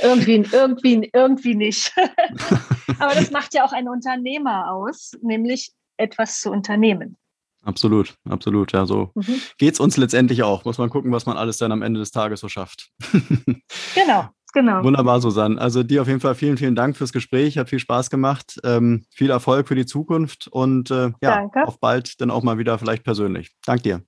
irgendwie, 0.01 0.45
irgendwie, 0.51 1.09
irgendwie 1.13 1.55
nicht. 1.55 1.93
Aber 2.99 3.13
das 3.13 3.31
macht 3.31 3.53
ja 3.53 3.65
auch 3.65 3.71
ein 3.71 3.87
Unternehmer 3.87 4.71
aus, 4.71 5.11
nämlich 5.21 5.71
etwas 5.97 6.41
zu 6.41 6.51
unternehmen. 6.51 7.17
Absolut, 7.63 8.15
absolut. 8.27 8.71
Ja, 8.71 8.85
so 8.85 9.11
mhm. 9.15 9.41
geht 9.57 9.73
es 9.73 9.79
uns 9.79 9.97
letztendlich 9.97 10.43
auch. 10.43 10.63
Muss 10.65 10.77
man 10.77 10.89
gucken, 10.89 11.11
was 11.11 11.25
man 11.25 11.37
alles 11.37 11.57
dann 11.57 11.71
am 11.71 11.81
Ende 11.81 11.99
des 11.99 12.11
Tages 12.11 12.39
so 12.39 12.47
schafft. 12.47 12.89
genau, 13.95 14.29
genau. 14.53 14.83
Wunderbar, 14.83 15.19
Susanne. 15.19 15.59
Also 15.59 15.83
dir 15.83 16.01
auf 16.01 16.07
jeden 16.07 16.21
Fall 16.21 16.35
vielen, 16.35 16.57
vielen 16.57 16.75
Dank 16.75 16.95
fürs 16.95 17.11
Gespräch. 17.11 17.57
Hat 17.57 17.69
viel 17.69 17.79
Spaß 17.79 18.09
gemacht. 18.09 18.59
Ähm, 18.63 19.05
viel 19.11 19.29
Erfolg 19.29 19.67
für 19.67 19.75
die 19.75 19.85
Zukunft 19.85 20.47
und 20.47 20.89
äh, 20.89 21.11
ja, 21.21 21.35
Danke. 21.35 21.67
auf 21.67 21.79
bald 21.79 22.21
dann 22.21 22.31
auch 22.31 22.43
mal 22.43 22.57
wieder 22.57 22.79
vielleicht 22.79 23.03
persönlich. 23.03 23.51
Dank 23.65 23.83
dir. 23.83 24.03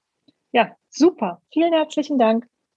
Ja, 0.53 0.71
super. 0.89 1.41
Vielen 1.51 1.73
herzlichen 1.73 2.17
Dank. 2.17 2.45